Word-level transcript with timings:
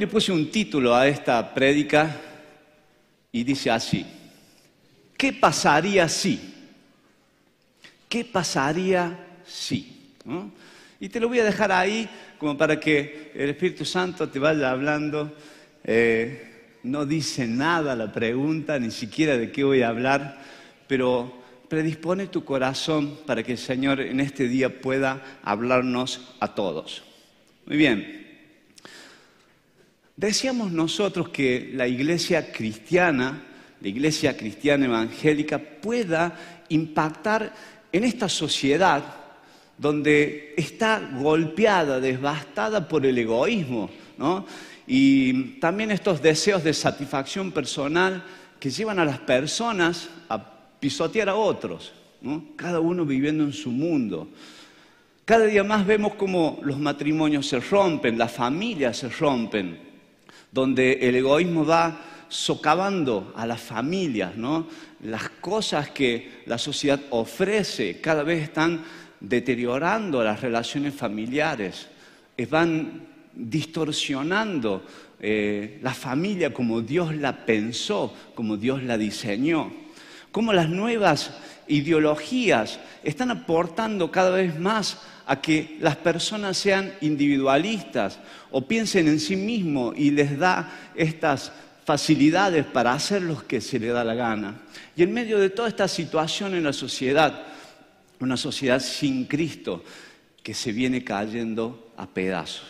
Le 0.00 0.06
puse 0.06 0.32
un 0.32 0.50
título 0.50 0.94
a 0.94 1.06
esta 1.06 1.52
prédica 1.52 2.16
y 3.30 3.44
dice 3.44 3.70
así, 3.70 4.06
¿qué 5.14 5.34
pasaría 5.34 6.08
si? 6.08 6.40
¿Qué 8.08 8.24
pasaría 8.24 9.42
si? 9.44 10.14
Y 10.98 11.10
te 11.10 11.20
lo 11.20 11.28
voy 11.28 11.40
a 11.40 11.44
dejar 11.44 11.70
ahí 11.70 12.08
como 12.38 12.56
para 12.56 12.80
que 12.80 13.30
el 13.34 13.50
Espíritu 13.50 13.84
Santo 13.84 14.26
te 14.30 14.38
vaya 14.38 14.70
hablando. 14.70 15.36
Eh, 15.84 16.78
no 16.84 17.04
dice 17.04 17.46
nada 17.46 17.94
la 17.94 18.10
pregunta, 18.10 18.78
ni 18.78 18.90
siquiera 18.90 19.36
de 19.36 19.52
qué 19.52 19.64
voy 19.64 19.82
a 19.82 19.90
hablar, 19.90 20.40
pero 20.86 21.42
predispone 21.68 22.28
tu 22.28 22.42
corazón 22.42 23.18
para 23.26 23.42
que 23.42 23.52
el 23.52 23.58
Señor 23.58 24.00
en 24.00 24.20
este 24.20 24.48
día 24.48 24.80
pueda 24.80 25.22
hablarnos 25.42 26.36
a 26.40 26.54
todos. 26.54 27.02
Muy 27.66 27.76
bien, 27.76 28.19
Decíamos 30.20 30.70
nosotros 30.70 31.30
que 31.30 31.70
la 31.72 31.88
iglesia 31.88 32.52
cristiana, 32.52 33.42
la 33.80 33.88
iglesia 33.88 34.36
cristiana 34.36 34.84
evangélica, 34.84 35.58
pueda 35.58 36.66
impactar 36.68 37.54
en 37.90 38.04
esta 38.04 38.28
sociedad 38.28 39.02
donde 39.78 40.52
está 40.58 41.00
golpeada, 41.18 42.00
devastada 42.00 42.86
por 42.86 43.06
el 43.06 43.16
egoísmo, 43.16 43.88
Y 44.86 45.58
también 45.58 45.90
estos 45.90 46.20
deseos 46.20 46.62
de 46.64 46.74
satisfacción 46.74 47.50
personal 47.50 48.22
que 48.58 48.68
llevan 48.68 48.98
a 48.98 49.06
las 49.06 49.20
personas 49.20 50.10
a 50.28 50.38
pisotear 50.78 51.30
a 51.30 51.34
otros, 51.34 51.94
cada 52.56 52.78
uno 52.78 53.06
viviendo 53.06 53.42
en 53.42 53.54
su 53.54 53.70
mundo. 53.70 54.28
Cada 55.24 55.46
día 55.46 55.64
más 55.64 55.86
vemos 55.86 56.12
cómo 56.16 56.60
los 56.62 56.78
matrimonios 56.78 57.46
se 57.46 57.58
rompen, 57.58 58.18
las 58.18 58.32
familias 58.32 58.98
se 58.98 59.08
rompen 59.08 59.88
donde 60.52 60.92
el 61.02 61.16
egoísmo 61.16 61.64
va 61.64 62.00
socavando 62.28 63.32
a 63.36 63.46
las 63.46 63.60
familias, 63.60 64.36
¿no? 64.36 64.66
Las 65.02 65.28
cosas 65.28 65.90
que 65.90 66.42
la 66.46 66.58
sociedad 66.58 67.00
ofrece 67.10 68.00
cada 68.00 68.22
vez 68.22 68.42
están 68.42 68.82
deteriorando 69.20 70.22
las 70.22 70.40
relaciones 70.40 70.94
familiares, 70.94 71.88
eh, 72.36 72.46
van 72.46 73.06
distorsionando 73.34 74.84
eh, 75.20 75.78
la 75.82 75.92
familia 75.92 76.52
como 76.52 76.80
Dios 76.80 77.14
la 77.14 77.44
pensó, 77.44 78.14
como 78.34 78.56
Dios 78.56 78.82
la 78.82 78.96
diseñó. 78.96 79.72
Como 80.32 80.52
las 80.52 80.68
nuevas 80.68 81.32
ideologías 81.66 82.78
están 83.02 83.30
aportando 83.30 84.10
cada 84.10 84.30
vez 84.30 84.58
más 84.58 84.98
a 85.30 85.40
que 85.40 85.76
las 85.78 85.94
personas 85.94 86.56
sean 86.56 86.92
individualistas 87.02 88.18
o 88.50 88.66
piensen 88.66 89.06
en 89.06 89.20
sí 89.20 89.36
mismos 89.36 89.94
y 89.96 90.10
les 90.10 90.36
da 90.36 90.90
estas 90.96 91.52
facilidades 91.84 92.66
para 92.66 92.92
hacer 92.92 93.22
lo 93.22 93.46
que 93.46 93.60
se 93.60 93.78
les 93.78 93.92
da 93.92 94.02
la 94.02 94.16
gana. 94.16 94.62
Y 94.96 95.04
en 95.04 95.12
medio 95.12 95.38
de 95.38 95.50
toda 95.50 95.68
esta 95.68 95.86
situación 95.86 96.54
en 96.54 96.64
la 96.64 96.72
sociedad, 96.72 97.44
una 98.18 98.36
sociedad 98.36 98.80
sin 98.80 99.26
Cristo 99.26 99.84
que 100.42 100.52
se 100.52 100.72
viene 100.72 101.04
cayendo 101.04 101.92
a 101.96 102.08
pedazos. 102.08 102.66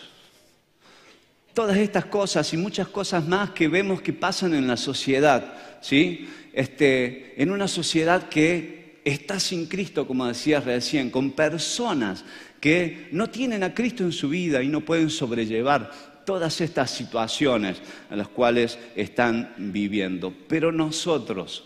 Todas 1.54 1.78
estas 1.78 2.04
cosas 2.04 2.52
y 2.52 2.58
muchas 2.58 2.88
cosas 2.88 3.26
más 3.26 3.52
que 3.52 3.68
vemos 3.68 4.02
que 4.02 4.12
pasan 4.12 4.52
en 4.52 4.66
la 4.66 4.76
sociedad, 4.76 5.54
¿sí? 5.80 6.28
Este, 6.52 7.42
en 7.42 7.52
una 7.52 7.68
sociedad 7.68 8.28
que 8.28 9.00
está 9.04 9.40
sin 9.40 9.66
Cristo, 9.66 10.06
como 10.06 10.26
decía 10.26 10.60
recién, 10.60 11.10
con 11.10 11.30
personas 11.32 12.24
que 12.60 13.08
no 13.12 13.30
tienen 13.30 13.62
a 13.62 13.74
Cristo 13.74 14.04
en 14.04 14.12
su 14.12 14.28
vida 14.28 14.62
y 14.62 14.68
no 14.68 14.82
pueden 14.82 15.10
sobrellevar 15.10 15.90
todas 16.24 16.60
estas 16.60 16.90
situaciones 16.90 17.78
en 18.10 18.18
las 18.18 18.28
cuales 18.28 18.78
están 18.94 19.54
viviendo. 19.56 20.32
Pero 20.46 20.70
nosotros, 20.70 21.64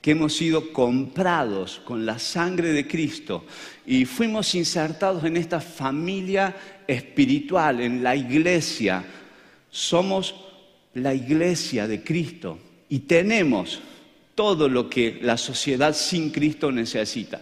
que 0.00 0.10
hemos 0.10 0.34
sido 0.34 0.72
comprados 0.72 1.80
con 1.84 2.04
la 2.04 2.18
sangre 2.18 2.72
de 2.72 2.86
Cristo 2.86 3.46
y 3.86 4.04
fuimos 4.04 4.54
insertados 4.54 5.24
en 5.24 5.36
esta 5.36 5.60
familia 5.60 6.54
espiritual, 6.86 7.80
en 7.80 8.02
la 8.02 8.14
iglesia, 8.14 9.04
somos 9.70 10.34
la 10.94 11.14
iglesia 11.14 11.86
de 11.86 12.02
Cristo 12.02 12.58
y 12.88 13.00
tenemos 13.00 13.80
todo 14.34 14.68
lo 14.68 14.90
que 14.90 15.20
la 15.22 15.36
sociedad 15.36 15.94
sin 15.94 16.30
Cristo 16.30 16.70
necesita. 16.70 17.40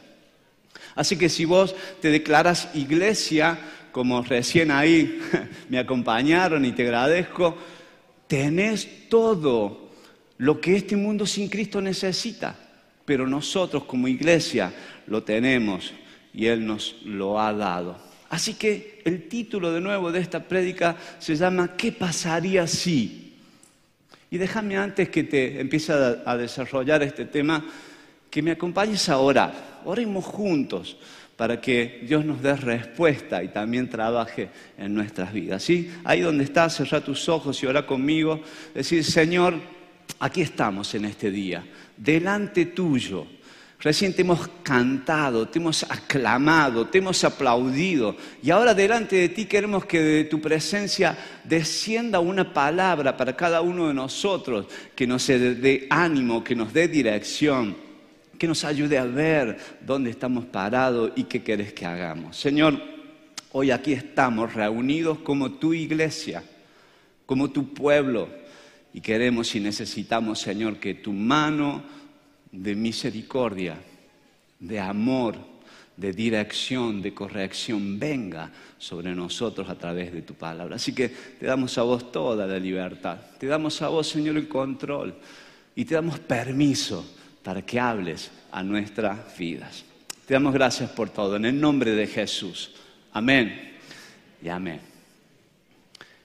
Así 0.95 1.17
que 1.17 1.29
si 1.29 1.45
vos 1.45 1.75
te 2.01 2.11
declaras 2.11 2.69
iglesia, 2.75 3.59
como 3.93 4.23
recién 4.23 4.71
ahí 4.71 5.21
me 5.69 5.79
acompañaron 5.79 6.65
y 6.65 6.73
te 6.73 6.83
agradezco, 6.83 7.57
tenés 8.27 9.09
todo 9.09 9.91
lo 10.39 10.61
que 10.61 10.77
este 10.77 10.97
mundo 10.97 11.27
sin 11.27 11.49
Cristo 11.49 11.81
necesita. 11.81 12.57
Pero 13.05 13.27
nosotros 13.27 13.85
como 13.85 14.09
iglesia 14.09 14.73
lo 15.07 15.23
tenemos 15.23 15.93
y 16.33 16.47
Él 16.47 16.67
nos 16.67 16.97
lo 17.05 17.41
ha 17.41 17.53
dado. 17.53 17.97
Así 18.31 18.55
que 18.55 19.03
el 19.05 19.29
título 19.29 19.73
de 19.73 19.81
nuevo 19.81 20.11
de 20.11 20.21
esta 20.21 20.43
prédica 20.49 20.97
se 21.19 21.37
llama 21.37 21.77
¿Qué 21.77 21.93
pasaría 21.93 22.67
si? 22.67 23.35
Y 24.31 24.39
déjame 24.39 24.79
antes 24.79 25.11
que 25.11 25.25
te 25.25 25.61
empiece 25.61 25.93
a 25.93 26.37
desarrollar 26.39 27.03
este 27.03 27.27
tema, 27.27 27.63
que 28.31 28.41
me 28.41 28.53
acompañes 28.53 29.11
a 29.11 29.19
orar 29.19 29.72
oremos 29.85 30.25
juntos 30.25 30.97
para 31.37 31.61
que 31.61 32.05
Dios 32.07 32.25
nos 32.25 32.43
dé 32.43 32.55
respuesta 32.55 33.43
y 33.43 33.49
también 33.49 33.89
trabaje 33.89 34.49
en 34.79 34.95
nuestras 34.95 35.33
vidas. 35.33 35.63
¿sí? 35.63 35.91
Ahí 36.05 36.21
donde 36.21 36.45
estás, 36.45 36.77
cerra 36.77 37.01
tus 37.01 37.29
ojos 37.29 37.63
y 37.63 37.67
ora 37.67 37.87
conmigo. 37.87 38.41
Decir, 38.75 39.03
Señor, 39.05 39.55
aquí 40.21 40.43
estamos 40.43 40.95
en 40.95 41.07
este 41.07 41.31
día, 41.31 41.65
delante 41.97 42.67
tuyo. 42.67 43.27
Recién 43.81 44.15
te 44.15 44.23
hemos 44.23 44.47
cantado, 44.63 45.49
te 45.49 45.59
hemos 45.59 45.83
aclamado, 45.83 46.87
te 46.87 46.99
hemos 46.99 47.25
aplaudido 47.25 48.17
y 48.41 48.51
ahora 48.51 48.75
delante 48.75 49.17
de 49.17 49.29
ti 49.31 49.47
queremos 49.47 49.85
que 49.87 50.01
de 50.01 50.25
tu 50.25 50.41
presencia 50.41 51.19
descienda 51.43 52.21
una 52.21 52.55
palabra 52.55 53.17
para 53.17 53.35
cada 53.35 53.61
uno 53.61 53.89
de 53.89 53.95
nosotros 53.95 54.67
que 54.95 55.05
nos 55.05 55.27
dé 55.27 55.89
ánimo, 55.91 56.45
que 56.45 56.55
nos 56.55 56.73
dé 56.73 56.87
dirección 56.87 57.75
que 58.43 58.49
nos 58.49 58.65
ayude 58.65 58.99
a 58.99 59.05
ver 59.05 59.57
dónde 59.87 60.11
estamos 60.11 60.45
parados 60.47 61.13
y 61.15 61.23
qué 61.23 61.45
querés 61.45 61.73
que 61.73 61.87
hagamos. 61.87 62.37
Señor, 62.37 62.77
hoy 63.53 63.71
aquí 63.71 63.93
estamos 63.93 64.53
reunidos 64.53 65.21
como 65.21 65.53
tu 65.53 65.73
iglesia, 65.73 66.43
como 67.25 67.53
tu 67.53 67.73
pueblo, 67.73 68.29
y 68.93 69.01
queremos 69.01 69.55
y 69.55 69.61
necesitamos, 69.61 70.41
Señor, 70.41 70.79
que 70.79 70.95
tu 70.95 71.13
mano 71.13 71.85
de 72.51 72.75
misericordia, 72.75 73.77
de 74.59 74.81
amor, 74.81 75.37
de 75.97 76.13
dirección, 76.13 77.01
de 77.01 77.15
corrección 77.15 77.97
venga 78.01 78.51
sobre 78.77 79.15
nosotros 79.15 79.69
a 79.69 79.77
través 79.77 80.13
de 80.13 80.23
tu 80.23 80.35
palabra. 80.35 80.75
Así 80.75 80.93
que 80.93 81.11
te 81.39 81.47
damos 81.47 81.79
a 81.79 81.83
vos 81.83 82.11
toda 82.11 82.45
la 82.45 82.59
libertad, 82.59 83.19
te 83.39 83.47
damos 83.47 83.81
a 83.83 83.87
vos, 83.87 84.09
Señor, 84.09 84.37
el 84.37 84.49
control 84.49 85.15
y 85.77 85.85
te 85.85 85.95
damos 85.95 86.19
permiso 86.19 87.07
para 87.43 87.63
que 87.63 87.81
hables 87.81 88.31
a 88.51 88.63
nuestras 88.63 89.37
vidas. 89.37 89.85
Te 90.27 90.35
damos 90.35 90.55
gracias 90.55 90.91
por 90.91 91.11
todo, 91.11 91.37
en 91.37 91.45
el 91.45 91.61
nombre 91.61 91.93
de 91.93 92.07
Jesús. 92.07 92.73
Amén 93.13 93.73
y 94.43 94.49
amén. 94.49 94.81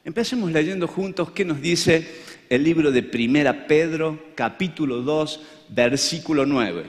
Empecemos 0.06 0.52
leyendo 0.52 0.88
juntos 0.88 1.32
qué 1.32 1.44
nos 1.44 1.62
dice 1.62 2.08
el 2.50 2.64
libro 2.64 2.92
de 2.92 3.04
Primera 3.04 3.68
Pedro, 3.68 4.28
capítulo 4.36 5.02
2, 5.02 5.42
versículo 5.70 6.46
9. 6.46 6.86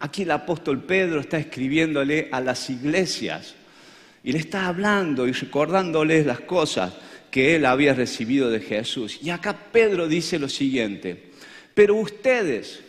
Aquí 0.00 0.22
el 0.22 0.30
apóstol 0.30 0.82
Pedro 0.82 1.20
está 1.20 1.38
escribiéndole 1.38 2.28
a 2.30 2.40
las 2.40 2.68
iglesias 2.68 3.54
y 4.22 4.32
le 4.32 4.38
está 4.38 4.66
hablando 4.66 5.26
y 5.26 5.32
recordándoles 5.32 6.26
las 6.26 6.40
cosas 6.40 6.92
que 7.30 7.56
él 7.56 7.64
había 7.64 7.94
recibido 7.94 8.50
de 8.50 8.60
Jesús. 8.60 9.18
Y 9.22 9.30
acá 9.30 9.56
Pedro 9.72 10.06
dice 10.06 10.38
lo 10.38 10.48
siguiente, 10.48 11.30
pero 11.74 11.94
ustedes, 11.94 12.80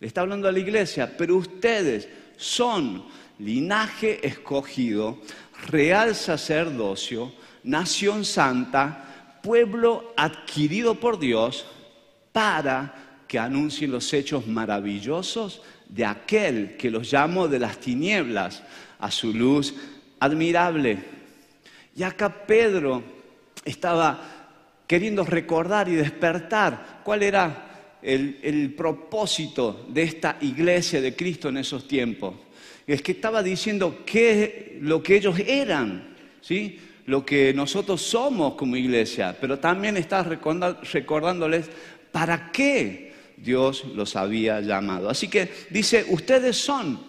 le 0.00 0.06
está 0.06 0.20
hablando 0.20 0.48
a 0.48 0.52
la 0.52 0.58
iglesia, 0.58 1.16
pero 1.16 1.36
ustedes 1.36 2.08
son 2.36 3.04
linaje 3.38 4.26
escogido, 4.26 5.18
real 5.68 6.14
sacerdocio, 6.14 7.32
nación 7.64 8.24
santa, 8.24 9.40
pueblo 9.42 10.12
adquirido 10.16 10.94
por 10.94 11.18
Dios 11.18 11.66
para 12.32 13.22
que 13.26 13.38
anuncien 13.38 13.90
los 13.90 14.12
hechos 14.12 14.46
maravillosos 14.46 15.62
de 15.88 16.04
aquel 16.04 16.76
que 16.76 16.90
los 16.90 17.10
llamó 17.10 17.48
de 17.48 17.58
las 17.58 17.78
tinieblas 17.78 18.62
a 18.98 19.10
su 19.10 19.32
luz 19.32 19.74
admirable. 20.20 20.98
Y 21.96 22.02
acá 22.02 22.46
Pedro 22.46 23.02
estaba 23.64 24.38
queriendo 24.86 25.24
recordar 25.24 25.88
y 25.88 25.96
despertar 25.96 27.00
cuál 27.04 27.22
era 27.22 27.67
el, 28.02 28.74
propósito 28.76 29.86
de 29.88 30.02
esta 30.02 30.38
iglesia 30.40 31.00
de 31.00 31.14
Cristo 31.14 31.48
en 31.48 31.58
esos 31.58 31.86
tiempos. 31.86 32.34
Es 32.86 33.02
que 33.02 33.12
estaba 33.12 33.42
diciendo 33.42 34.02
qué 34.06 34.78
lo 34.80 35.02
que 35.02 35.16
ellos 35.16 35.38
eran, 35.38 36.16
¿sí? 36.40 36.78
lo 37.06 37.24
que 37.24 37.52
nosotros 37.54 38.02
somos 38.02 38.54
como 38.54 38.76
iglesia, 38.76 39.36
pero 39.40 39.58
también 39.58 39.96
está 39.96 40.22
recordándoles 40.22 41.70
para 42.12 42.50
qué 42.52 43.12
Dios 43.36 43.84
los 43.94 44.16
había 44.16 44.60
llamado. 44.60 45.08
Así 45.08 45.28
que 45.28 45.50
dice, 45.70 46.04
ustedes 46.08 46.56
son. 46.56 47.00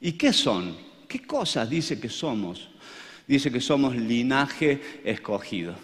¿Y 0.00 0.12
qué 0.12 0.32
son? 0.32 0.76
¿Qué 1.08 1.22
cosas 1.22 1.70
dice 1.70 1.98
que 1.98 2.08
somos? 2.08 2.68
Dice 3.26 3.50
que 3.50 3.60
somos 3.60 3.96
linaje 3.96 4.80
escogido. 5.04 5.74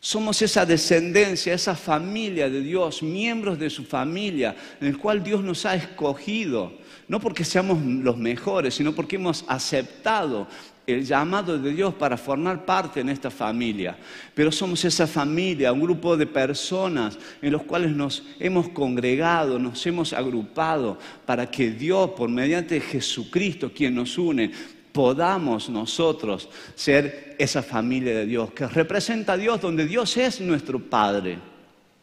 Somos 0.00 0.40
esa 0.42 0.66
descendencia, 0.66 1.54
esa 1.54 1.74
familia 1.74 2.48
de 2.48 2.60
Dios, 2.60 3.02
miembros 3.02 3.58
de 3.58 3.70
su 3.70 3.84
familia, 3.84 4.54
en 4.80 4.88
el 4.88 4.98
cual 4.98 5.22
Dios 5.22 5.42
nos 5.42 5.64
ha 5.66 5.74
escogido, 5.74 6.72
no 7.08 7.18
porque 7.18 7.44
seamos 7.44 7.82
los 7.82 8.16
mejores, 8.16 8.74
sino 8.74 8.94
porque 8.94 9.16
hemos 9.16 9.44
aceptado 9.48 10.46
el 10.86 11.04
llamado 11.04 11.58
de 11.58 11.72
Dios 11.72 11.94
para 11.94 12.16
formar 12.16 12.64
parte 12.64 13.00
en 13.00 13.08
esta 13.08 13.30
familia. 13.30 13.96
Pero 14.34 14.52
somos 14.52 14.84
esa 14.84 15.06
familia, 15.06 15.72
un 15.72 15.80
grupo 15.80 16.16
de 16.16 16.26
personas 16.26 17.18
en 17.42 17.52
los 17.52 17.64
cuales 17.64 17.90
nos 17.90 18.22
hemos 18.38 18.68
congregado, 18.68 19.58
nos 19.58 19.84
hemos 19.86 20.12
agrupado 20.12 20.98
para 21.24 21.50
que 21.50 21.70
Dios, 21.70 22.10
por 22.10 22.28
mediante 22.28 22.80
Jesucristo, 22.80 23.72
quien 23.74 23.94
nos 23.96 24.16
une, 24.16 24.52
podamos 24.96 25.68
nosotros 25.68 26.48
ser 26.74 27.36
esa 27.38 27.62
familia 27.62 28.16
de 28.16 28.24
Dios, 28.24 28.52
que 28.52 28.66
representa 28.66 29.34
a 29.34 29.36
Dios, 29.36 29.60
donde 29.60 29.84
Dios 29.84 30.16
es 30.16 30.40
nuestro 30.40 30.78
Padre 30.80 31.38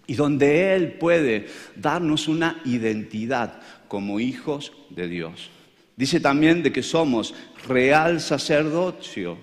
y 0.05 0.13
donde 0.13 0.75
Él 0.75 0.93
puede 0.93 1.47
darnos 1.75 2.27
una 2.27 2.61
identidad 2.65 3.59
como 3.87 4.19
hijos 4.19 4.73
de 4.91 5.07
Dios. 5.07 5.49
Dice 5.95 6.19
también 6.19 6.61
de 6.61 6.71
que 6.71 6.83
somos 6.83 7.33
real 7.67 8.21
sacerdocio. 8.21 9.39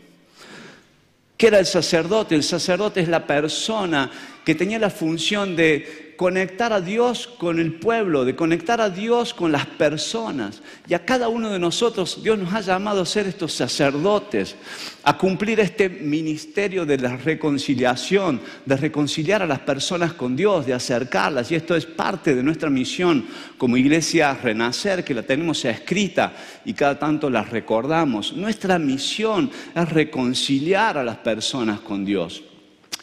¿Qué 1.36 1.48
era 1.48 1.58
el 1.58 1.66
sacerdote? 1.66 2.36
El 2.36 2.44
sacerdote 2.44 3.00
es 3.00 3.08
la 3.08 3.26
persona 3.26 4.12
que 4.44 4.54
tenía 4.54 4.78
la 4.78 4.90
función 4.90 5.56
de 5.56 6.09
conectar 6.20 6.70
a 6.70 6.82
Dios 6.82 7.26
con 7.38 7.58
el 7.58 7.72
pueblo, 7.72 8.26
de 8.26 8.36
conectar 8.36 8.78
a 8.82 8.90
Dios 8.90 9.32
con 9.32 9.50
las 9.50 9.64
personas. 9.64 10.60
Y 10.86 10.92
a 10.92 11.02
cada 11.06 11.28
uno 11.28 11.48
de 11.48 11.58
nosotros 11.58 12.22
Dios 12.22 12.38
nos 12.38 12.52
ha 12.52 12.60
llamado 12.60 13.00
a 13.00 13.06
ser 13.06 13.26
estos 13.26 13.54
sacerdotes, 13.54 14.54
a 15.02 15.16
cumplir 15.16 15.60
este 15.60 15.88
ministerio 15.88 16.84
de 16.84 16.98
la 16.98 17.16
reconciliación, 17.16 18.38
de 18.66 18.76
reconciliar 18.76 19.40
a 19.40 19.46
las 19.46 19.60
personas 19.60 20.12
con 20.12 20.36
Dios, 20.36 20.66
de 20.66 20.74
acercarlas. 20.74 21.50
Y 21.50 21.54
esto 21.54 21.74
es 21.74 21.86
parte 21.86 22.34
de 22.34 22.42
nuestra 22.42 22.68
misión 22.68 23.24
como 23.56 23.78
iglesia 23.78 24.34
Renacer, 24.34 25.02
que 25.02 25.14
la 25.14 25.22
tenemos 25.22 25.64
escrita 25.64 26.34
y 26.66 26.74
cada 26.74 26.98
tanto 26.98 27.30
la 27.30 27.44
recordamos. 27.44 28.34
Nuestra 28.34 28.78
misión 28.78 29.50
es 29.74 29.88
reconciliar 29.88 30.98
a 30.98 31.02
las 31.02 31.16
personas 31.16 31.80
con 31.80 32.04
Dios 32.04 32.42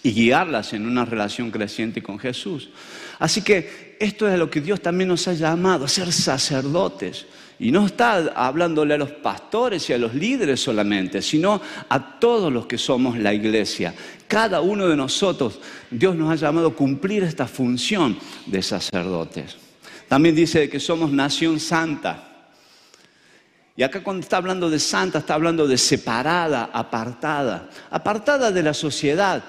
y 0.04 0.12
guiarlas 0.12 0.74
en 0.74 0.86
una 0.86 1.04
relación 1.04 1.50
creciente 1.50 2.04
con 2.04 2.20
Jesús. 2.20 2.70
Así 3.20 3.42
que 3.42 3.98
esto 4.00 4.28
es 4.28 4.38
lo 4.38 4.50
que 4.50 4.62
Dios 4.62 4.82
también 4.82 5.08
nos 5.08 5.28
ha 5.28 5.34
llamado, 5.34 5.86
a 5.86 5.88
ser 5.88 6.12
sacerdotes. 6.12 7.26
Y 7.60 7.72
no 7.72 7.88
está 7.88 8.18
hablándole 8.36 8.94
a 8.94 8.98
los 8.98 9.10
pastores 9.10 9.90
y 9.90 9.94
a 9.94 9.98
los 9.98 10.14
líderes 10.14 10.60
solamente, 10.60 11.24
sino 11.24 11.60
a 11.90 12.20
todos 12.20 12.54
los 12.54 12.68
que 12.68 12.78
somos 12.78 13.18
la 13.18 13.34
iglesia. 13.34 13.96
Cada 14.28 14.62
uno 14.62 14.88
de 14.88 14.96
nosotros, 14.96 15.60
Dios 15.90 16.16
nos 16.16 16.32
ha 16.32 16.36
llamado 16.36 16.68
a 16.68 16.76
cumplir 16.76 17.24
esta 17.24 17.48
función 17.48 18.18
de 18.46 18.62
sacerdotes. 18.62 19.58
También 20.08 20.36
dice 20.36 20.70
que 20.70 20.80
somos 20.80 21.12
nación 21.12 21.60
santa. 21.60 22.24
Y 23.76 23.84
acá 23.84 24.04
cuando 24.04 24.22
está 24.22 24.38
hablando 24.38 24.70
de 24.70 24.80
santa, 24.80 25.20
está 25.20 25.34
hablando 25.34 25.68
de 25.68 25.78
separada, 25.78 26.70
apartada, 26.72 27.70
apartada 27.90 28.52
de 28.52 28.64
la 28.64 28.74
sociedad, 28.74 29.44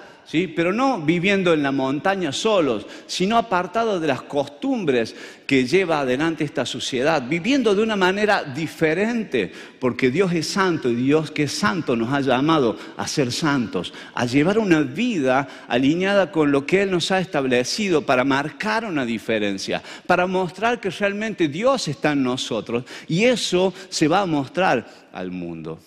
pero 0.54 0.72
no 0.74 1.00
viviendo 1.00 1.54
en 1.54 1.62
la 1.62 1.72
montaña 1.72 2.32
solos, 2.32 2.86
sino 3.06 3.38
apartados 3.38 4.00
de 4.00 4.08
las 4.08 4.22
costumbres 4.22 5.16
que 5.46 5.64
lleva 5.64 6.00
adelante 6.00 6.44
esta 6.44 6.66
sociedad, 6.66 7.26
viviendo 7.26 7.74
de 7.74 7.82
una 7.82 7.96
manera 7.96 8.44
diferente, 8.44 9.50
porque 9.80 10.10
Dios 10.10 10.32
es 10.34 10.46
santo 10.46 10.90
y 10.90 10.96
Dios 10.96 11.30
que 11.30 11.44
es 11.44 11.52
santo 11.52 11.96
nos 11.96 12.12
ha 12.12 12.20
llamado 12.20 12.76
a 12.98 13.08
ser 13.08 13.32
santos, 13.32 13.94
a 14.14 14.26
llevar 14.26 14.58
una 14.58 14.82
vida 14.82 15.48
alineada 15.66 16.30
con 16.30 16.52
lo 16.52 16.66
que 16.66 16.82
Él 16.82 16.90
nos 16.90 17.10
ha 17.10 17.20
establecido 17.20 18.04
para 18.04 18.24
marcar 18.24 18.84
una 18.84 19.06
diferencia, 19.06 19.82
para 20.06 20.26
mostrar 20.26 20.78
que 20.78 20.90
realmente 20.90 21.48
Dios 21.48 21.88
está 21.88 22.12
en 22.12 22.22
nosotros 22.22 22.84
y 23.06 23.24
eso 23.24 23.72
se 23.88 24.08
va 24.08 24.20
a 24.20 24.26
mostrar 24.26 24.86
al 25.10 25.30
mundo. 25.30 25.78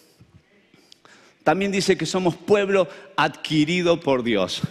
También 1.43 1.71
dice 1.71 1.97
que 1.97 2.05
somos 2.05 2.35
pueblo 2.35 2.87
adquirido 3.15 3.99
por 3.99 4.23
Dios. 4.23 4.61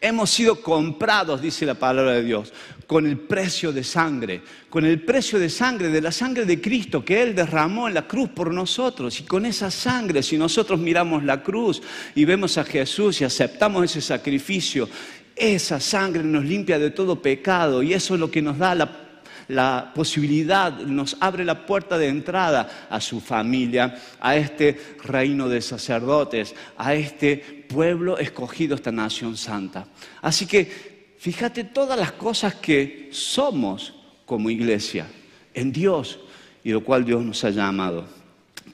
Hemos 0.00 0.30
sido 0.30 0.60
comprados, 0.62 1.40
dice 1.40 1.66
la 1.66 1.74
palabra 1.74 2.12
de 2.12 2.22
Dios, 2.22 2.52
con 2.86 3.06
el 3.06 3.18
precio 3.18 3.72
de 3.72 3.82
sangre, 3.82 4.42
con 4.70 4.84
el 4.84 5.02
precio 5.02 5.38
de 5.38 5.48
sangre, 5.48 5.88
de 5.88 6.00
la 6.00 6.12
sangre 6.12 6.44
de 6.44 6.60
Cristo 6.60 7.04
que 7.04 7.20
Él 7.22 7.34
derramó 7.34 7.88
en 7.88 7.94
la 7.94 8.06
cruz 8.06 8.28
por 8.28 8.52
nosotros. 8.52 9.18
Y 9.20 9.24
con 9.24 9.44
esa 9.44 9.70
sangre, 9.70 10.22
si 10.22 10.38
nosotros 10.38 10.78
miramos 10.78 11.24
la 11.24 11.42
cruz 11.42 11.82
y 12.14 12.24
vemos 12.24 12.58
a 12.58 12.64
Jesús 12.64 13.20
y 13.20 13.24
aceptamos 13.24 13.84
ese 13.84 14.00
sacrificio, 14.00 14.88
esa 15.34 15.80
sangre 15.80 16.22
nos 16.22 16.44
limpia 16.44 16.78
de 16.78 16.90
todo 16.90 17.20
pecado 17.20 17.82
y 17.82 17.94
eso 17.94 18.14
es 18.14 18.20
lo 18.20 18.30
que 18.30 18.42
nos 18.42 18.58
da 18.58 18.74
la 18.74 19.07
la 19.48 19.92
posibilidad, 19.94 20.78
nos 20.80 21.16
abre 21.20 21.44
la 21.44 21.66
puerta 21.66 21.96
de 21.96 22.08
entrada 22.08 22.86
a 22.90 23.00
su 23.00 23.20
familia, 23.20 23.98
a 24.20 24.36
este 24.36 24.78
reino 25.04 25.48
de 25.48 25.60
sacerdotes, 25.62 26.54
a 26.76 26.94
este 26.94 27.36
pueblo 27.68 28.18
escogido, 28.18 28.74
esta 28.74 28.92
nación 28.92 29.36
santa. 29.36 29.86
Así 30.20 30.46
que 30.46 31.14
fíjate 31.18 31.64
todas 31.64 31.98
las 31.98 32.12
cosas 32.12 32.54
que 32.54 33.08
somos 33.10 33.94
como 34.26 34.50
iglesia 34.50 35.06
en 35.54 35.72
Dios 35.72 36.20
y 36.62 36.70
lo 36.70 36.84
cual 36.84 37.04
Dios 37.04 37.24
nos 37.24 37.42
ha 37.44 37.50
llamado. 37.50 38.06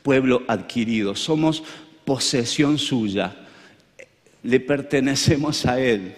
Pueblo 0.03 0.43
adquirido, 0.49 1.15
somos 1.15 1.63
posesión 2.05 2.79
suya, 2.79 3.35
le 4.43 4.61
pertenecemos 4.61 5.65
a 5.65 5.81
Él 5.81 6.15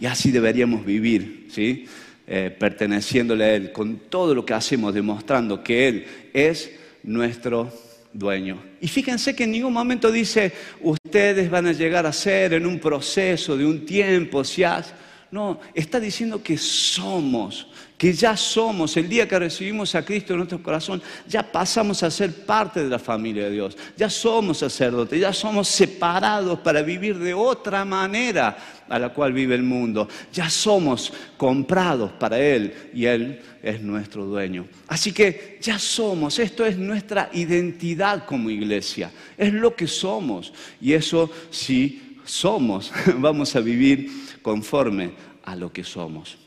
y 0.00 0.06
así 0.06 0.30
deberíamos 0.30 0.84
vivir, 0.84 1.48
¿sí? 1.50 1.86
Eh, 2.30 2.50
perteneciéndole 2.50 3.44
a 3.44 3.54
Él, 3.54 3.72
con 3.72 4.00
todo 4.10 4.34
lo 4.34 4.44
que 4.44 4.52
hacemos, 4.52 4.92
demostrando 4.92 5.64
que 5.64 5.88
Él 5.88 6.04
es 6.34 6.70
nuestro 7.02 7.72
dueño. 8.12 8.62
Y 8.82 8.88
fíjense 8.88 9.34
que 9.34 9.44
en 9.44 9.52
ningún 9.52 9.72
momento 9.72 10.12
dice, 10.12 10.52
ustedes 10.82 11.48
van 11.48 11.68
a 11.68 11.72
llegar 11.72 12.04
a 12.04 12.12
ser 12.12 12.52
en 12.52 12.66
un 12.66 12.80
proceso 12.80 13.56
de 13.56 13.64
un 13.64 13.86
tiempo, 13.86 14.44
si 14.44 14.62
has... 14.62 14.92
No, 15.30 15.60
está 15.74 16.00
diciendo 16.00 16.42
que 16.42 16.56
somos, 16.56 17.66
que 17.98 18.14
ya 18.14 18.34
somos, 18.34 18.96
el 18.96 19.10
día 19.10 19.28
que 19.28 19.38
recibimos 19.38 19.94
a 19.94 20.02
Cristo 20.02 20.32
en 20.32 20.38
nuestro 20.38 20.62
corazón, 20.62 21.02
ya 21.28 21.42
pasamos 21.42 22.02
a 22.02 22.10
ser 22.10 22.46
parte 22.46 22.82
de 22.82 22.88
la 22.88 22.98
familia 22.98 23.44
de 23.44 23.50
Dios, 23.50 23.76
ya 23.94 24.08
somos 24.08 24.56
sacerdotes, 24.58 25.20
ya 25.20 25.34
somos 25.34 25.68
separados 25.68 26.60
para 26.60 26.80
vivir 26.80 27.18
de 27.18 27.34
otra 27.34 27.84
manera 27.84 28.56
a 28.88 28.98
la 28.98 29.10
cual 29.10 29.34
vive 29.34 29.54
el 29.54 29.62
mundo, 29.62 30.08
ya 30.32 30.48
somos 30.48 31.12
comprados 31.36 32.12
para 32.12 32.38
Él 32.38 32.90
y 32.94 33.04
Él 33.04 33.42
es 33.62 33.82
nuestro 33.82 34.24
dueño. 34.24 34.66
Así 34.86 35.12
que 35.12 35.58
ya 35.60 35.78
somos, 35.78 36.38
esto 36.38 36.64
es 36.64 36.78
nuestra 36.78 37.28
identidad 37.34 38.24
como 38.24 38.48
iglesia, 38.48 39.10
es 39.36 39.52
lo 39.52 39.76
que 39.76 39.86
somos 39.86 40.54
y 40.80 40.94
eso 40.94 41.30
si 41.50 42.16
somos, 42.24 42.92
vamos 43.18 43.54
a 43.56 43.60
vivir 43.60 44.27
conforme 44.48 45.10
a 45.44 45.54
lo 45.54 45.70
que 45.70 45.84
somos. 45.84 46.38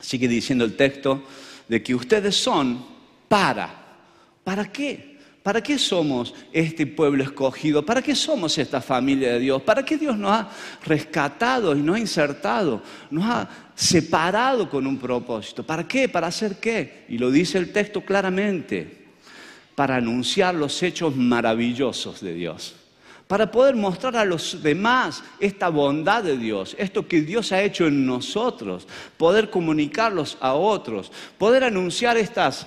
Sigue 0.00 0.26
diciendo 0.26 0.64
el 0.64 0.76
texto 0.76 1.22
de 1.68 1.82
que 1.82 1.94
ustedes 1.94 2.34
son 2.34 2.82
para. 3.28 3.68
¿Para 4.42 4.72
qué? 4.72 5.18
¿Para 5.42 5.62
qué 5.62 5.78
somos 5.78 6.34
este 6.54 6.86
pueblo 6.86 7.22
escogido? 7.22 7.84
¿Para 7.84 8.00
qué 8.00 8.14
somos 8.14 8.56
esta 8.56 8.80
familia 8.80 9.34
de 9.34 9.40
Dios? 9.40 9.60
¿Para 9.60 9.84
qué 9.84 9.98
Dios 9.98 10.16
nos 10.16 10.30
ha 10.30 10.50
rescatado 10.86 11.76
y 11.76 11.82
nos 11.82 11.96
ha 11.96 12.00
insertado? 12.00 12.82
Nos 13.10 13.24
ha 13.26 13.46
separado 13.74 14.70
con 14.70 14.86
un 14.86 14.98
propósito. 14.98 15.62
¿Para 15.62 15.86
qué? 15.86 16.08
¿Para 16.08 16.28
hacer 16.28 16.56
qué? 16.60 17.04
Y 17.10 17.18
lo 17.18 17.30
dice 17.30 17.58
el 17.58 17.72
texto 17.72 18.02
claramente. 18.02 19.08
Para 19.74 19.96
anunciar 19.96 20.54
los 20.54 20.82
hechos 20.82 21.14
maravillosos 21.14 22.22
de 22.22 22.32
Dios 22.32 22.79
para 23.30 23.48
poder 23.48 23.76
mostrar 23.76 24.16
a 24.16 24.24
los 24.24 24.60
demás 24.60 25.22
esta 25.38 25.68
bondad 25.68 26.24
de 26.24 26.36
Dios, 26.36 26.74
esto 26.76 27.06
que 27.06 27.20
Dios 27.20 27.52
ha 27.52 27.62
hecho 27.62 27.86
en 27.86 28.04
nosotros, 28.04 28.88
poder 29.16 29.50
comunicarlos 29.50 30.36
a 30.40 30.54
otros, 30.54 31.12
poder 31.38 31.62
anunciar 31.62 32.16
estas 32.16 32.66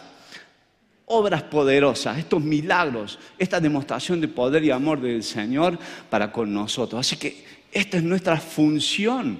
obras 1.05 1.43
poderosas, 1.43 2.17
estos 2.17 2.41
milagros, 2.41 3.19
esta 3.37 3.59
demostración 3.59 4.21
de 4.21 4.29
poder 4.29 4.63
y 4.63 4.71
amor 4.71 5.01
del 5.01 5.21
Señor 5.21 5.77
para 6.09 6.31
con 6.31 6.53
nosotros. 6.53 6.97
Así 6.97 7.17
que 7.17 7.43
esta 7.69 7.97
es 7.97 8.03
nuestra 8.03 8.39
función 8.39 9.39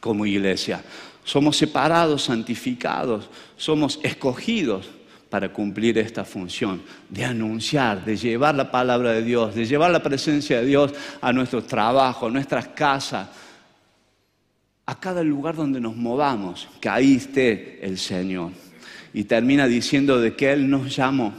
como 0.00 0.24
iglesia. 0.24 0.82
Somos 1.22 1.58
separados, 1.58 2.22
santificados, 2.22 3.28
somos 3.58 4.00
escogidos 4.02 4.88
para 5.36 5.52
cumplir 5.52 5.98
esta 5.98 6.24
función, 6.24 6.80
de 7.10 7.22
anunciar, 7.22 8.02
de 8.06 8.16
llevar 8.16 8.54
la 8.54 8.70
palabra 8.70 9.12
de 9.12 9.22
Dios, 9.22 9.54
de 9.54 9.66
llevar 9.66 9.90
la 9.90 10.02
presencia 10.02 10.60
de 10.60 10.66
Dios 10.66 10.94
a 11.20 11.30
nuestros 11.30 11.66
trabajos, 11.66 12.30
a 12.30 12.32
nuestras 12.32 12.68
casas, 12.68 13.28
a 14.86 14.98
cada 14.98 15.22
lugar 15.22 15.54
donde 15.54 15.78
nos 15.78 15.94
movamos, 15.94 16.66
que 16.80 16.88
ahí 16.88 17.16
esté 17.16 17.78
el 17.82 17.98
Señor. 17.98 18.52
Y 19.12 19.24
termina 19.24 19.66
diciendo 19.66 20.18
de 20.18 20.34
que 20.34 20.54
Él 20.54 20.70
nos 20.70 20.96
llamó 20.96 21.34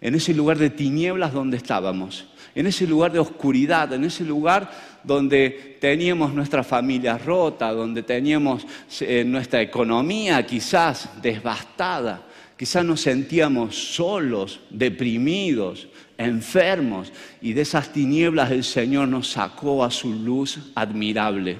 en 0.00 0.14
ese 0.14 0.32
lugar 0.32 0.56
de 0.56 0.70
tinieblas 0.70 1.34
donde 1.34 1.58
estábamos, 1.58 2.26
en 2.54 2.68
ese 2.68 2.86
lugar 2.86 3.12
de 3.12 3.18
oscuridad, 3.18 3.92
en 3.92 4.04
ese 4.04 4.24
lugar 4.24 4.70
donde 5.04 5.76
teníamos 5.78 6.32
nuestra 6.32 6.64
familia 6.64 7.18
rota, 7.18 7.70
donde 7.70 8.02
teníamos 8.02 8.66
eh, 9.00 9.24
nuestra 9.26 9.60
economía 9.60 10.46
quizás 10.46 11.20
devastada, 11.20 12.29
quizás 12.60 12.84
nos 12.84 13.00
sentíamos 13.00 13.74
solos, 13.94 14.60
deprimidos, 14.68 15.88
enfermos, 16.18 17.10
y 17.40 17.54
de 17.54 17.62
esas 17.62 17.90
tinieblas 17.90 18.50
el 18.50 18.64
Señor 18.64 19.08
nos 19.08 19.28
sacó 19.28 19.82
a 19.82 19.90
su 19.90 20.12
luz 20.12 20.58
admirable. 20.74 21.56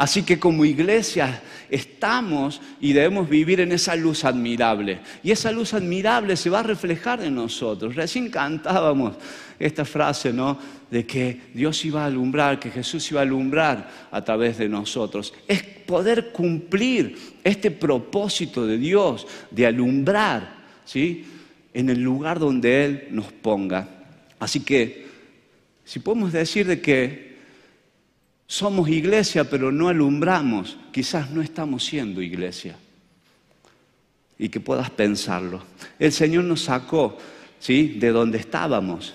Así 0.00 0.22
que 0.22 0.38
como 0.38 0.64
iglesia 0.64 1.42
estamos 1.68 2.62
y 2.80 2.94
debemos 2.94 3.28
vivir 3.28 3.60
en 3.60 3.70
esa 3.70 3.94
luz 3.94 4.24
admirable. 4.24 5.00
Y 5.22 5.30
esa 5.30 5.52
luz 5.52 5.74
admirable 5.74 6.36
se 6.36 6.48
va 6.48 6.60
a 6.60 6.62
reflejar 6.62 7.22
en 7.22 7.34
nosotros. 7.34 7.94
Recién 7.94 8.30
cantábamos 8.30 9.16
esta 9.58 9.84
frase, 9.84 10.32
¿no? 10.32 10.58
De 10.90 11.04
que 11.04 11.42
Dios 11.52 11.84
iba 11.84 12.02
a 12.02 12.06
alumbrar, 12.06 12.58
que 12.58 12.70
Jesús 12.70 13.10
iba 13.10 13.20
a 13.20 13.24
alumbrar 13.24 13.90
a 14.10 14.24
través 14.24 14.56
de 14.56 14.70
nosotros. 14.70 15.34
Es 15.46 15.62
poder 15.62 16.32
cumplir 16.32 17.18
este 17.44 17.70
propósito 17.70 18.66
de 18.66 18.78
Dios 18.78 19.26
de 19.50 19.66
alumbrar, 19.66 20.54
¿sí? 20.86 21.26
En 21.74 21.90
el 21.90 22.00
lugar 22.00 22.38
donde 22.38 22.86
Él 22.86 23.08
nos 23.10 23.30
ponga. 23.32 23.86
Así 24.38 24.60
que, 24.60 25.08
si 25.84 25.98
podemos 25.98 26.32
decir 26.32 26.66
de 26.66 26.80
que 26.80 27.29
somos 28.50 28.88
iglesia 28.88 29.48
pero 29.48 29.70
no 29.70 29.88
alumbramos, 29.88 30.76
quizás 30.90 31.30
no 31.30 31.40
estamos 31.40 31.84
siendo 31.84 32.20
iglesia. 32.20 32.76
Y 34.36 34.48
que 34.48 34.58
puedas 34.58 34.90
pensarlo. 34.90 35.62
El 36.00 36.10
Señor 36.10 36.44
nos 36.44 36.62
sacó 36.62 37.16
¿sí? 37.60 37.96
de 38.00 38.10
donde 38.10 38.38
estábamos 38.38 39.14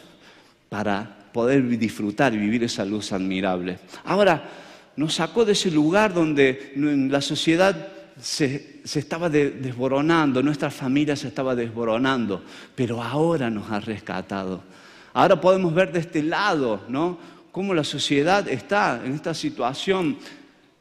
para 0.69 1.29
poder 1.33 1.67
disfrutar 1.77 2.33
y 2.33 2.37
vivir 2.37 2.63
esa 2.63 2.85
luz 2.85 3.11
admirable. 3.11 3.77
Ahora, 4.05 4.49
nos 4.95 5.15
sacó 5.15 5.43
de 5.43 5.51
ese 5.51 5.69
lugar 5.69 6.13
donde 6.13 6.71
la 6.77 7.19
sociedad 7.19 7.89
se, 8.21 8.79
se, 8.85 8.99
estaba 8.99 9.29
desboronando, 9.29 10.41
nuestra 10.41 10.71
familia 10.71 11.17
se 11.17 11.27
estaba 11.27 11.55
desboronando, 11.55 12.41
pero 12.73 13.03
ahora 13.03 13.49
nos 13.49 13.69
ha 13.69 13.81
rescatado. 13.81 14.63
Ahora 15.11 15.41
podemos 15.41 15.73
ver 15.73 15.91
de 15.91 15.99
este 15.99 16.23
lado, 16.23 16.85
¿no? 16.87 17.34
Cómo 17.55 17.73
la 17.73 17.85
sociedad 17.85 18.49
está 18.49 19.01
en 19.05 19.13
esta 19.13 19.33
situación 19.33 20.17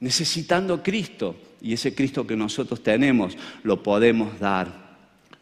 necesitando 0.01 0.83
Cristo. 0.83 1.37
Y 1.63 1.73
ese 1.73 1.95
Cristo 1.95 2.27
que 2.27 2.35
nosotros 2.35 2.83
tenemos 2.83 3.37
lo 3.63 3.81
podemos 3.81 4.41
dar 4.41 4.84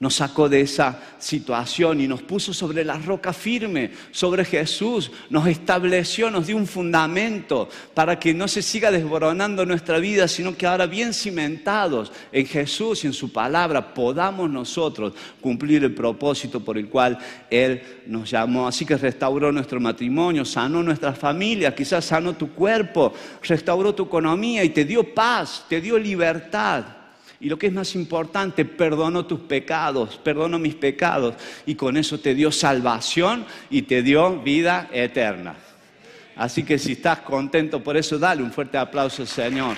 nos 0.03 0.17
sacó 0.17 0.49
de 0.49 0.63
esa 0.63 0.99
situación 1.21 2.01
y 2.01 2.09
nos 2.09 2.23
puso 2.23 2.53
sobre 2.53 2.85
la 2.85 2.99
roca 2.99 3.33
firme, 3.33 3.93
sobre 4.11 4.45
Jesús, 4.45 5.13
nos 5.31 5.47
estableció, 5.47 6.29
nos 6.29 6.49
dio 6.49 6.57
un 6.57 6.67
fundamento 6.67 7.69
para 7.95 8.19
que 8.19 8.35
no 8.35 8.49
se 8.49 8.63
siga 8.63 8.91
desboronando 8.91 9.65
nuestra 9.65 10.01
vida, 10.01 10.27
sino 10.27 10.57
que 10.57 10.67
ahora 10.67 10.87
bien 10.87 11.15
cimentados 11.15 12.11
en 12.33 12.47
Jesús 12.47 13.05
y 13.05 13.07
en 13.07 13.13
su 13.13 13.33
palabra 13.33 13.95
podamos 13.95 14.51
nosotros 14.51 15.13
cumplir 15.41 15.85
el 15.85 15.95
propósito 15.95 16.59
por 16.59 16.77
el 16.77 16.89
cual 16.89 17.17
Él 17.49 17.81
nos 18.09 18.29
llamó. 18.29 18.67
Así 18.67 18.85
que 18.85 18.97
restauró 18.97 19.53
nuestro 19.53 19.79
matrimonio, 19.79 20.45
sanó 20.45 20.83
nuestra 20.83 21.13
familia, 21.13 21.77
quizás 21.77 22.07
sanó 22.07 22.33
tu 22.33 22.51
cuerpo, 22.51 23.13
restauró 23.41 23.95
tu 23.95 24.03
economía 24.03 24.65
y 24.65 24.71
te 24.71 24.85
dio 24.85 25.15
paz, 25.15 25.65
te 25.69 25.81
dio 25.81 25.97
libertad. 25.97 27.02
Y 27.43 27.49
lo 27.49 27.59
que 27.59 27.67
es 27.67 27.73
más 27.73 27.97
importante, 27.97 28.65
perdonó 28.65 29.27
tus 29.27 29.41
pecados, 29.41 30.17
perdonó 30.23 30.61
mis 30.61 30.77
pecados. 30.77 31.35
Y 31.67 31.75
con 31.75 31.97
eso 31.97 32.21
te 32.21 32.37
dio 32.37 32.53
salvación 32.53 33.45
y 33.69 33.83
te 33.83 34.01
dio 34.01 34.39
vida 34.39 34.89
eterna. 34.93 35.57
Así 36.37 36.63
que 36.63 36.79
si 36.79 36.93
estás 36.93 37.19
contento 37.19 37.83
por 37.83 37.97
eso, 37.97 38.17
dale 38.17 38.45
un 38.45 38.53
fuerte 38.53 38.79
aplauso 38.79 39.23
al 39.23 39.29
Señor. 39.29 39.77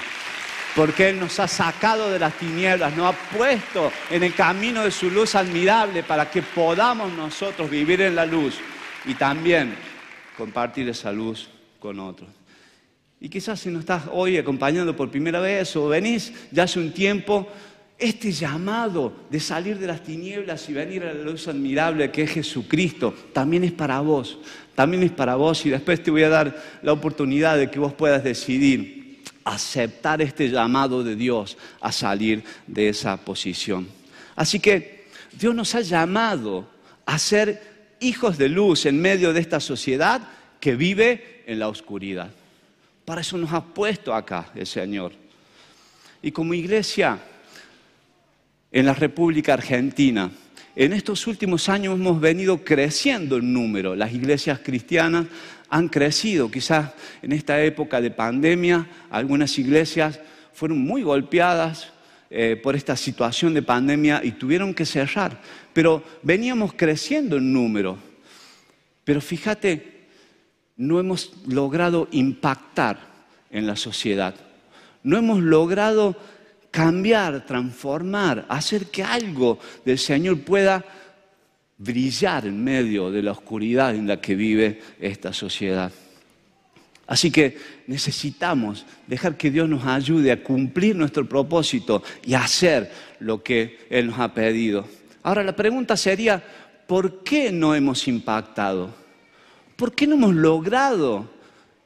Porque 0.77 1.09
Él 1.09 1.19
nos 1.19 1.41
ha 1.41 1.49
sacado 1.49 2.11
de 2.11 2.19
las 2.19 2.35
tinieblas, 2.35 2.95
nos 2.95 3.15
ha 3.15 3.19
puesto 3.35 3.91
en 4.11 4.23
el 4.25 4.35
camino 4.35 4.83
de 4.85 4.91
su 4.91 5.11
luz 5.11 5.35
admirable 5.35 6.03
para 6.03 6.31
que 6.31 6.43
podamos 6.43 7.11
nosotros 7.15 7.71
vivir 7.71 8.03
en 8.03 8.15
la 8.15 8.27
luz 8.27 8.59
y 9.07 9.15
también 9.15 9.75
compartir 10.37 10.87
esa 10.91 11.11
luz 11.11 11.49
con 11.81 11.99
otros. 11.99 12.29
Y 13.25 13.31
quizás 13.31 13.59
si 13.59 13.71
no 13.71 13.81
estás 13.81 14.03
hoy 14.13 14.37
acompañando 14.37 14.95
por 14.95 15.11
primera 15.11 15.41
vez 15.41 15.75
o 15.77 15.89
venís 15.89 16.31
ya 16.51 16.65
hace 16.65 16.79
un 16.79 16.93
tiempo, 16.93 17.49
este 17.99 18.31
llamado 18.31 19.15
de 19.31 19.41
salir 19.41 19.79
de 19.79 19.87
las 19.87 20.03
tinieblas 20.03 20.69
y 20.69 20.75
venir 20.75 21.05
a 21.05 21.15
la 21.15 21.23
luz 21.23 21.49
admirable 21.49 22.11
que 22.11 22.25
es 22.25 22.33
Jesucristo, 22.33 23.15
también 23.33 23.65
es 23.65 23.73
para 23.73 23.99
vos, 24.01 24.37
también 24.75 25.05
es 25.05 25.11
para 25.11 25.37
vos 25.37 25.65
y 25.65 25.71
después 25.71 26.03
te 26.03 26.11
voy 26.11 26.23
a 26.23 26.29
dar 26.29 26.63
la 26.83 26.93
oportunidad 26.93 27.57
de 27.57 27.71
que 27.71 27.79
vos 27.79 27.95
puedas 27.95 28.23
decidir 28.23 29.23
aceptar 29.43 30.21
este 30.21 30.51
llamado 30.51 31.03
de 31.03 31.17
Dios 31.17 31.57
a 31.81 31.93
salir 31.93 32.45
de 32.67 32.91
esa 32.91 33.17
posición. 33.17 33.89
Así 34.37 34.61
que 34.61 35.07
Dios 35.33 35.55
nos 35.55 35.75
ha 35.75 35.81
llamado 35.81 36.69
a 37.07 37.19
ser 37.19 37.97
hijos 38.01 38.37
de 38.37 38.51
luz 38.51 38.85
en 38.85 39.01
medio 39.01 39.33
de 39.33 39.41
esta 39.41 39.61
sociedad 39.61 40.21
que 40.61 40.77
vive 40.77 41.43
en 41.47 41.59
la 41.59 41.69
oscuridad. 41.69 42.31
Para 43.05 43.21
eso 43.21 43.37
nos 43.37 43.53
ha 43.53 43.63
puesto 43.63 44.15
acá 44.15 44.51
el 44.55 44.67
Señor. 44.67 45.13
Y 46.23 46.33
como 46.33 46.55
iglesia 46.55 47.19
en 48.73 48.87
la 48.87 48.95
República 48.95 49.55
Argentina, 49.55 50.31
en 50.75 50.93
estos 50.93 51.27
últimos 51.27 51.69
años 51.69 51.95
hemos 51.95 52.21
venido 52.21 52.65
creciendo 52.65 53.37
en 53.37 53.53
número. 53.53 53.95
Las 53.95 54.13
iglesias 54.13 54.61
cristianas 54.65 55.27
han 55.69 55.89
crecido. 55.89 56.51
Quizás 56.51 56.93
en 57.23 57.33
esta 57.33 57.63
época 57.63 58.01
de 58.01 58.11
pandemia, 58.11 58.87
algunas 59.11 59.57
iglesias 59.59 60.19
fueron 60.53 60.79
muy 60.79 61.03
golpeadas 61.03 61.93
eh, 62.31 62.59
por 62.61 62.75
esta 62.75 62.97
situación 62.97 63.55
de 63.55 63.63
pandemia 63.63 64.23
y 64.25 64.33
tuvieron 64.33 64.73
que 64.75 64.87
cerrar. 64.87 65.41
Pero 65.73 66.03
veníamos 66.23 66.73
creciendo 66.73 67.37
en 67.37 67.53
número. 67.53 67.99
Pero 69.05 69.21
fíjate 69.21 69.94
no 70.77 70.99
hemos 70.99 71.33
logrado 71.47 72.09
impactar 72.11 72.99
en 73.51 73.67
la 73.67 73.77
sociedad. 73.77 74.35
No 75.03 75.17
hemos 75.17 75.41
logrado 75.41 76.17
cambiar, 76.71 77.47
transformar, 77.47 78.47
hacer 78.49 78.87
que 78.87 79.03
algo 79.03 79.59
del 79.85 79.99
Señor 79.99 80.41
pueda 80.41 80.85
brillar 81.79 82.47
en 82.47 82.63
medio 82.63 83.11
de 83.11 83.23
la 83.23 83.33
oscuridad 83.33 83.95
en 83.95 84.07
la 84.07 84.21
que 84.21 84.35
vive 84.35 84.81
esta 84.99 85.33
sociedad. 85.33 85.93
Así 87.07 87.31
que 87.31 87.59
necesitamos 87.87 88.87
dejar 89.07 89.37
que 89.37 89.51
Dios 89.51 89.69
nos 89.69 89.85
ayude 89.85 90.33
a 90.33 90.43
cumplir 90.43 90.97
nuestro 90.97 91.29
propósito 91.29 92.03
y 92.25 92.35
a 92.35 92.45
hacer 92.45 92.91
lo 93.21 93.43
que 93.43 93.87
Él 93.91 94.07
nos 94.07 94.19
ha 94.19 94.33
pedido. 94.33 94.89
Ahora 95.23 95.45
la 95.45 95.55
pregunta 95.55 95.97
sería, 95.97 96.43
¿por 96.87 97.23
qué 97.23 97.53
no 97.53 97.75
hemos 97.75 98.09
impactado? 98.09 99.04
¿Por 99.77 99.95
qué 99.95 100.07
no 100.07 100.15
hemos 100.15 100.35
logrado 100.35 101.29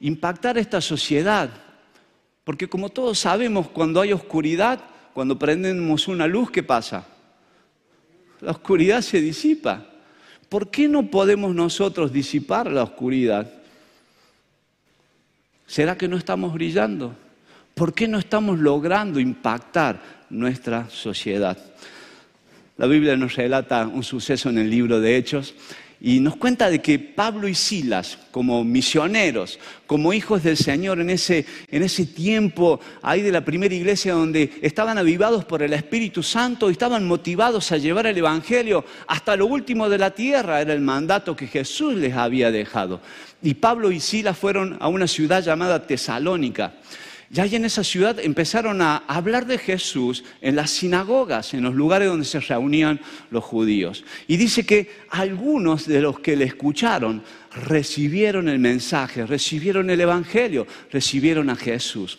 impactar 0.01 0.59
esta 0.59 0.81
sociedad? 0.81 1.51
Porque 2.45 2.69
como 2.69 2.89
todos 2.89 3.19
sabemos, 3.19 3.69
cuando 3.69 4.01
hay 4.01 4.13
oscuridad, 4.13 4.81
cuando 5.13 5.39
prendemos 5.39 6.09
una 6.09 6.27
luz, 6.27 6.51
¿qué 6.51 6.63
pasa? 6.63 7.07
La 8.41 8.53
oscuridad 8.53 9.03
se 9.03 9.21
disipa. 9.21 9.85
¿Por 10.49 10.71
qué 10.71 10.89
no 10.89 11.11
podemos 11.11 11.55
nosotros 11.55 12.13
disipar 12.13 12.71
la 12.71 12.85
oscuridad? 12.85 13.53
¿Será 15.67 15.99
que 15.99 16.09
no 16.09 16.17
estamos 16.17 16.55
brillando? 16.55 17.15
¿Por 17.75 17.93
qué 17.93 18.09
no 18.09 18.19
estamos 18.19 18.59
logrando 18.59 19.21
impactar 19.21 20.01
nuestra 20.31 20.89
sociedad? 20.89 21.59
La 22.79 22.87
Biblia 22.87 23.17
nos 23.17 23.35
relata 23.35 23.87
un 23.87 24.03
suceso 24.03 24.49
en 24.49 24.59
el 24.59 24.71
libro 24.71 25.01
de 25.01 25.17
Hechos 25.17 25.55
y 26.01 26.21
nos 26.21 26.37
cuenta 26.37 26.71
de 26.71 26.81
que 26.81 26.99
Pablo 26.99 27.49
y 27.49 27.55
Silas, 27.55 28.19
como 28.31 28.63
misioneros, 28.63 29.59
como 29.87 30.13
hijos 30.13 30.45
del 30.45 30.57
Señor 30.57 31.01
en 31.01 31.11
ese, 31.11 31.45
en 31.71 31.83
ese 31.83 32.07
tiempo 32.07 32.79
ahí 33.03 33.21
de 33.21 33.33
la 33.33 33.45
primera 33.45 33.75
iglesia 33.75 34.13
donde 34.13 34.59
estaban 34.63 34.97
avivados 34.97 35.45
por 35.45 35.63
el 35.63 35.73
Espíritu 35.73 36.23
Santo 36.23 36.69
y 36.69 36.73
estaban 36.73 37.05
motivados 37.05 37.73
a 37.73 37.79
llevar 37.79 38.07
el 38.07 38.17
Evangelio 38.17 38.85
hasta 39.09 39.35
lo 39.35 39.47
último 39.47 39.89
de 39.89 39.99
la 39.99 40.13
tierra, 40.13 40.61
era 40.61 40.73
el 40.73 40.81
mandato 40.81 41.35
que 41.35 41.49
Jesús 41.49 41.95
les 41.95 42.15
había 42.15 42.53
dejado. 42.53 43.01
Y 43.43 43.55
Pablo 43.55 43.91
y 43.91 43.99
Silas 43.99 44.39
fueron 44.39 44.77
a 44.81 44.89
una 44.89 45.09
ciudad 45.09 45.43
llamada 45.43 45.85
Tesalónica. 45.85 46.75
Y 47.31 47.41
ahí 47.41 47.57
en 47.57 47.67
esa 47.67 47.85
ciudad 47.85 48.19
empezaron 48.21 48.81
a 48.81 48.97
hablar 49.07 49.47
de 49.47 49.59
Jesús 49.59 50.25
en 50.41 50.57
las 50.57 50.71
sinagogas, 50.71 51.53
en 51.53 51.63
los 51.63 51.75
lugares 51.75 52.09
donde 52.09 52.25
se 52.25 52.41
reunían 52.41 53.01
los 53.31 53.45
judíos. 53.45 54.03
Y 54.27 54.39
dice 54.39 54.65
que 54.65 54.91
algunos 55.11 55.87
de 55.87 56.01
los 56.01 56.21
que 56.21 56.37
le 56.37 56.47
escucharon 56.47 57.23
recibieron 57.67 58.49
el 58.49 58.59
mensaje, 58.59 59.27
recibieron 59.27 59.91
el 59.91 60.01
Evangelio, 60.01 60.67
recibieron 60.91 61.51
a 61.51 61.57
Jesús. 61.57 62.19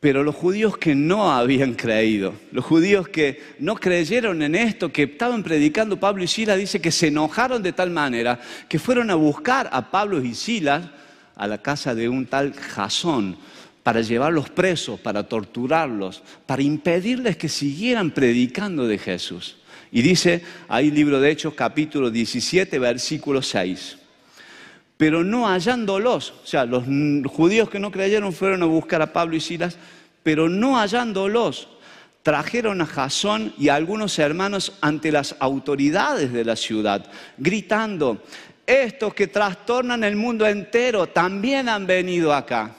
Pero 0.00 0.22
los 0.22 0.34
judíos 0.34 0.76
que 0.76 0.94
no 0.94 1.32
habían 1.32 1.72
creído, 1.72 2.34
los 2.52 2.66
judíos 2.66 3.08
que 3.08 3.40
no 3.58 3.74
creyeron 3.74 4.42
en 4.42 4.54
esto, 4.54 4.92
que 4.92 5.04
estaban 5.04 5.42
predicando 5.42 5.98
Pablo 5.98 6.22
y 6.22 6.26
Silas, 6.26 6.58
dice 6.58 6.78
que 6.78 6.92
se 6.92 7.06
enojaron 7.06 7.62
de 7.62 7.72
tal 7.72 7.88
manera 7.88 8.38
que 8.68 8.78
fueron 8.78 9.10
a 9.10 9.14
buscar 9.14 9.70
a 9.72 9.90
Pablo 9.90 10.22
y 10.22 10.34
Silas 10.34 10.90
a 11.36 11.46
la 11.46 11.58
casa 11.58 11.94
de 11.94 12.08
un 12.08 12.26
tal 12.26 12.54
Jasón 12.54 13.36
para 13.82 14.00
llevarlos 14.00 14.48
presos, 14.50 15.00
para 15.00 15.28
torturarlos, 15.28 16.22
para 16.46 16.62
impedirles 16.62 17.36
que 17.36 17.48
siguieran 17.48 18.10
predicando 18.10 18.86
de 18.86 18.98
Jesús. 18.98 19.56
Y 19.92 20.02
dice 20.02 20.42
ahí 20.68 20.90
libro 20.90 21.20
de 21.20 21.30
Hechos 21.30 21.54
capítulo 21.54 22.10
17 22.10 22.78
versículo 22.78 23.42
6 23.42 23.98
pero 24.96 25.24
no 25.24 25.46
hallándolos, 25.46 26.34
o 26.42 26.46
sea, 26.46 26.64
los 26.64 26.84
judíos 27.26 27.68
que 27.68 27.80
no 27.80 27.90
creyeron 27.90 28.32
fueron 28.32 28.62
a 28.62 28.66
buscar 28.66 29.02
a 29.02 29.12
Pablo 29.12 29.36
y 29.36 29.40
Silas, 29.40 29.76
pero 30.22 30.48
no 30.48 30.76
hallándolos, 30.76 31.68
trajeron 32.22 32.80
a 32.80 32.86
Jasón 32.86 33.52
y 33.58 33.68
a 33.68 33.74
algunos 33.74 34.18
hermanos 34.18 34.72
ante 34.80 35.10
las 35.10 35.36
autoridades 35.40 36.32
de 36.32 36.44
la 36.44 36.56
ciudad, 36.56 37.06
gritando, 37.36 38.22
estos 38.66 39.14
que 39.14 39.26
trastornan 39.26 40.04
el 40.04 40.16
mundo 40.16 40.46
entero 40.46 41.06
también 41.06 41.68
han 41.68 41.86
venido 41.86 42.32
acá. 42.32 42.74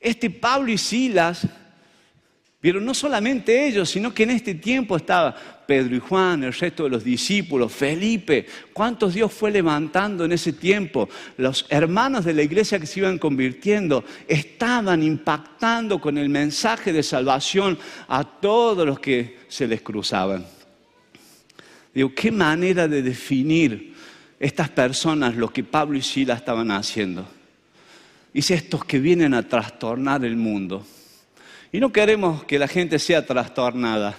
Este 0.00 0.30
Pablo 0.30 0.70
y 0.70 0.78
Silas 0.78 1.46
pero 2.60 2.78
no 2.78 2.92
solamente 2.92 3.66
ellos, 3.66 3.88
sino 3.88 4.12
que 4.12 4.24
en 4.24 4.30
este 4.30 4.54
tiempo 4.54 4.94
estaba 4.94 5.34
Pedro 5.66 5.96
y 5.96 5.98
Juan, 5.98 6.44
el 6.44 6.52
resto 6.52 6.84
de 6.84 6.90
los 6.90 7.02
discípulos, 7.02 7.72
Felipe. 7.72 8.44
¿Cuántos 8.74 9.14
Dios 9.14 9.32
fue 9.32 9.50
levantando 9.50 10.26
en 10.26 10.32
ese 10.32 10.52
tiempo? 10.52 11.08
Los 11.38 11.64
hermanos 11.70 12.26
de 12.26 12.34
la 12.34 12.42
iglesia 12.42 12.78
que 12.78 12.86
se 12.86 13.00
iban 13.00 13.18
convirtiendo 13.18 14.04
estaban 14.28 15.02
impactando 15.02 15.98
con 15.98 16.18
el 16.18 16.28
mensaje 16.28 16.92
de 16.92 17.02
salvación 17.02 17.78
a 18.08 18.24
todos 18.24 18.86
los 18.86 19.00
que 19.00 19.38
se 19.48 19.66
les 19.66 19.80
cruzaban. 19.80 20.44
Digo, 21.94 22.14
qué 22.14 22.30
manera 22.30 22.86
de 22.86 23.00
definir 23.00 23.89
estas 24.40 24.70
personas 24.70 25.36
lo 25.36 25.52
que 25.52 25.62
Pablo 25.62 25.98
y 25.98 26.02
Sila 26.02 26.34
estaban 26.34 26.70
haciendo. 26.70 27.28
Dice 28.32 28.54
estos 28.54 28.84
que 28.84 28.98
vienen 28.98 29.34
a 29.34 29.46
trastornar 29.46 30.24
el 30.24 30.36
mundo. 30.36 30.86
Y 31.70 31.78
no 31.78 31.92
queremos 31.92 32.44
que 32.44 32.58
la 32.58 32.66
gente 32.66 32.98
sea 32.98 33.26
trastornada. 33.26 34.16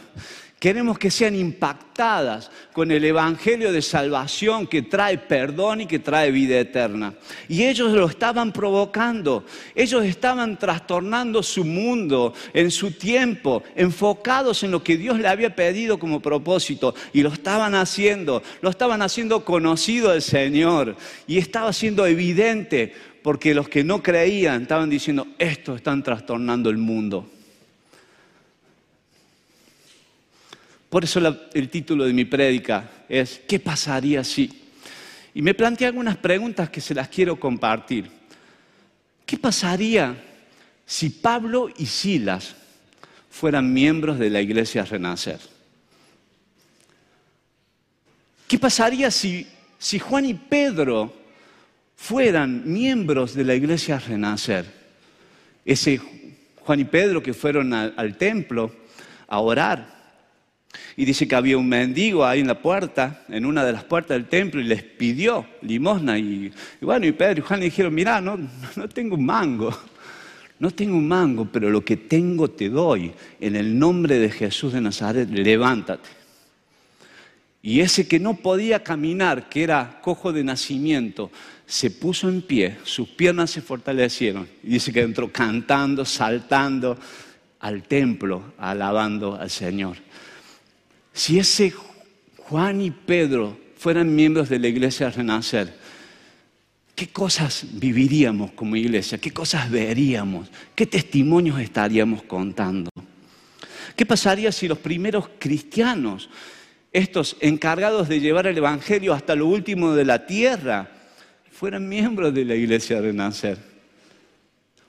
Queremos 0.61 0.99
que 0.99 1.09
sean 1.09 1.33
impactadas 1.33 2.51
con 2.71 2.91
el 2.91 3.03
Evangelio 3.03 3.73
de 3.73 3.81
salvación 3.81 4.67
que 4.67 4.83
trae 4.83 5.17
perdón 5.17 5.81
y 5.81 5.85
que 5.87 5.97
trae 5.97 6.29
vida 6.29 6.59
eterna. 6.59 7.15
Y 7.49 7.63
ellos 7.63 7.91
lo 7.93 8.05
estaban 8.05 8.53
provocando. 8.53 9.43
Ellos 9.73 10.05
estaban 10.05 10.59
trastornando 10.59 11.41
su 11.41 11.65
mundo 11.65 12.35
en 12.53 12.69
su 12.69 12.91
tiempo, 12.91 13.63
enfocados 13.75 14.61
en 14.61 14.69
lo 14.69 14.83
que 14.83 14.97
Dios 14.97 15.17
le 15.17 15.29
había 15.29 15.55
pedido 15.55 15.97
como 15.97 16.19
propósito. 16.19 16.93
Y 17.11 17.23
lo 17.23 17.29
estaban 17.29 17.73
haciendo. 17.73 18.43
Lo 18.61 18.69
estaban 18.69 19.01
haciendo 19.01 19.43
conocido 19.43 20.11
al 20.11 20.21
Señor. 20.21 20.95
Y 21.25 21.39
estaba 21.39 21.73
siendo 21.73 22.05
evidente 22.05 22.93
porque 23.23 23.55
los 23.55 23.67
que 23.67 23.83
no 23.83 24.03
creían 24.03 24.61
estaban 24.61 24.91
diciendo, 24.91 25.25
estos 25.39 25.77
están 25.77 26.03
trastornando 26.03 26.69
el 26.69 26.77
mundo. 26.77 27.40
Por 30.91 31.05
eso 31.05 31.21
el 31.53 31.69
título 31.69 32.03
de 32.03 32.11
mi 32.11 32.25
prédica 32.25 33.05
es 33.07 33.39
¿Qué 33.47 33.61
pasaría 33.61 34.25
si? 34.25 34.51
Y 35.33 35.41
me 35.41 35.53
planteé 35.53 35.87
algunas 35.87 36.17
preguntas 36.17 36.69
que 36.69 36.81
se 36.81 36.93
las 36.93 37.07
quiero 37.07 37.39
compartir. 37.39 38.11
¿Qué 39.25 39.37
pasaría 39.37 40.21
si 40.85 41.09
Pablo 41.09 41.69
y 41.77 41.85
Silas 41.85 42.57
fueran 43.29 43.71
miembros 43.71 44.19
de 44.19 44.31
la 44.31 44.41
iglesia 44.41 44.83
Renacer? 44.83 45.39
¿Qué 48.45 48.59
pasaría 48.59 49.11
si, 49.11 49.47
si 49.79 49.97
Juan 49.97 50.25
y 50.25 50.33
Pedro 50.33 51.13
fueran 51.95 52.69
miembros 52.69 53.33
de 53.33 53.45
la 53.45 53.55
iglesia 53.55 53.97
Renacer? 53.97 54.65
Ese 55.63 56.01
Juan 56.57 56.81
y 56.81 56.83
Pedro 56.83 57.23
que 57.23 57.33
fueron 57.33 57.73
al 57.73 58.17
templo 58.17 58.75
a 59.29 59.39
orar 59.39 60.00
y 60.95 61.05
dice 61.05 61.27
que 61.27 61.35
había 61.35 61.57
un 61.57 61.67
mendigo 61.67 62.25
ahí 62.25 62.41
en 62.41 62.47
la 62.47 62.61
puerta, 62.61 63.23
en 63.29 63.45
una 63.45 63.65
de 63.65 63.73
las 63.73 63.83
puertas 63.83 64.15
del 64.15 64.27
templo, 64.27 64.61
y 64.61 64.65
les 64.65 64.83
pidió 64.83 65.45
limosna. 65.61 66.17
Y, 66.17 66.51
bueno, 66.81 67.05
y 67.05 67.11
Pedro 67.11 67.39
y 67.39 67.41
Juan 67.41 67.59
le 67.59 67.65
dijeron, 67.65 67.93
mira, 67.93 68.21
no, 68.21 68.37
no 68.75 68.89
tengo 68.89 69.15
un 69.15 69.25
mango, 69.25 69.77
no 70.59 70.71
tengo 70.71 70.97
un 70.97 71.07
mango, 71.07 71.47
pero 71.51 71.69
lo 71.69 71.83
que 71.83 71.97
tengo 71.97 72.49
te 72.49 72.69
doy. 72.69 73.11
En 73.39 73.55
el 73.55 73.77
nombre 73.77 74.19
de 74.19 74.29
Jesús 74.29 74.73
de 74.73 74.81
Nazaret, 74.81 75.29
levántate. 75.29 76.09
Y 77.63 77.81
ese 77.81 78.07
que 78.07 78.19
no 78.19 78.35
podía 78.35 78.83
caminar, 78.83 79.47
que 79.47 79.63
era 79.63 79.99
cojo 80.01 80.33
de 80.33 80.43
nacimiento, 80.43 81.31
se 81.65 81.91
puso 81.91 82.27
en 82.27 82.41
pie, 82.41 82.77
sus 82.83 83.07
piernas 83.09 83.51
se 83.51 83.61
fortalecieron. 83.61 84.47
Y 84.63 84.69
dice 84.69 84.91
que 84.91 85.01
entró 85.01 85.31
cantando, 85.31 86.03
saltando 86.05 86.97
al 87.59 87.83
templo, 87.83 88.53
alabando 88.57 89.39
al 89.39 89.49
Señor. 89.49 89.97
Si 91.13 91.39
ese 91.39 91.73
Juan 92.37 92.81
y 92.81 92.91
Pedro 92.91 93.57
fueran 93.77 94.13
miembros 94.13 94.49
de 94.49 94.59
la 94.59 94.67
iglesia 94.67 95.09
Renacer, 95.09 95.73
¿qué 96.95 97.07
cosas 97.09 97.65
viviríamos 97.73 98.51
como 98.51 98.75
iglesia? 98.75 99.17
¿Qué 99.17 99.31
cosas 99.31 99.69
veríamos? 99.69 100.49
¿Qué 100.75 100.85
testimonios 100.85 101.59
estaríamos 101.59 102.23
contando? 102.23 102.89
¿Qué 103.95 104.05
pasaría 104.05 104.51
si 104.51 104.67
los 104.67 104.77
primeros 104.77 105.29
cristianos, 105.37 106.29
estos 106.93 107.37
encargados 107.39 108.07
de 108.07 108.19
llevar 108.19 108.47
el 108.47 108.57
Evangelio 108.57 109.13
hasta 109.13 109.35
lo 109.35 109.47
último 109.47 109.93
de 109.93 110.05
la 110.05 110.25
tierra, 110.25 110.91
fueran 111.51 111.87
miembros 111.87 112.33
de 112.33 112.45
la 112.45 112.55
iglesia 112.55 113.01
Renacer? 113.01 113.57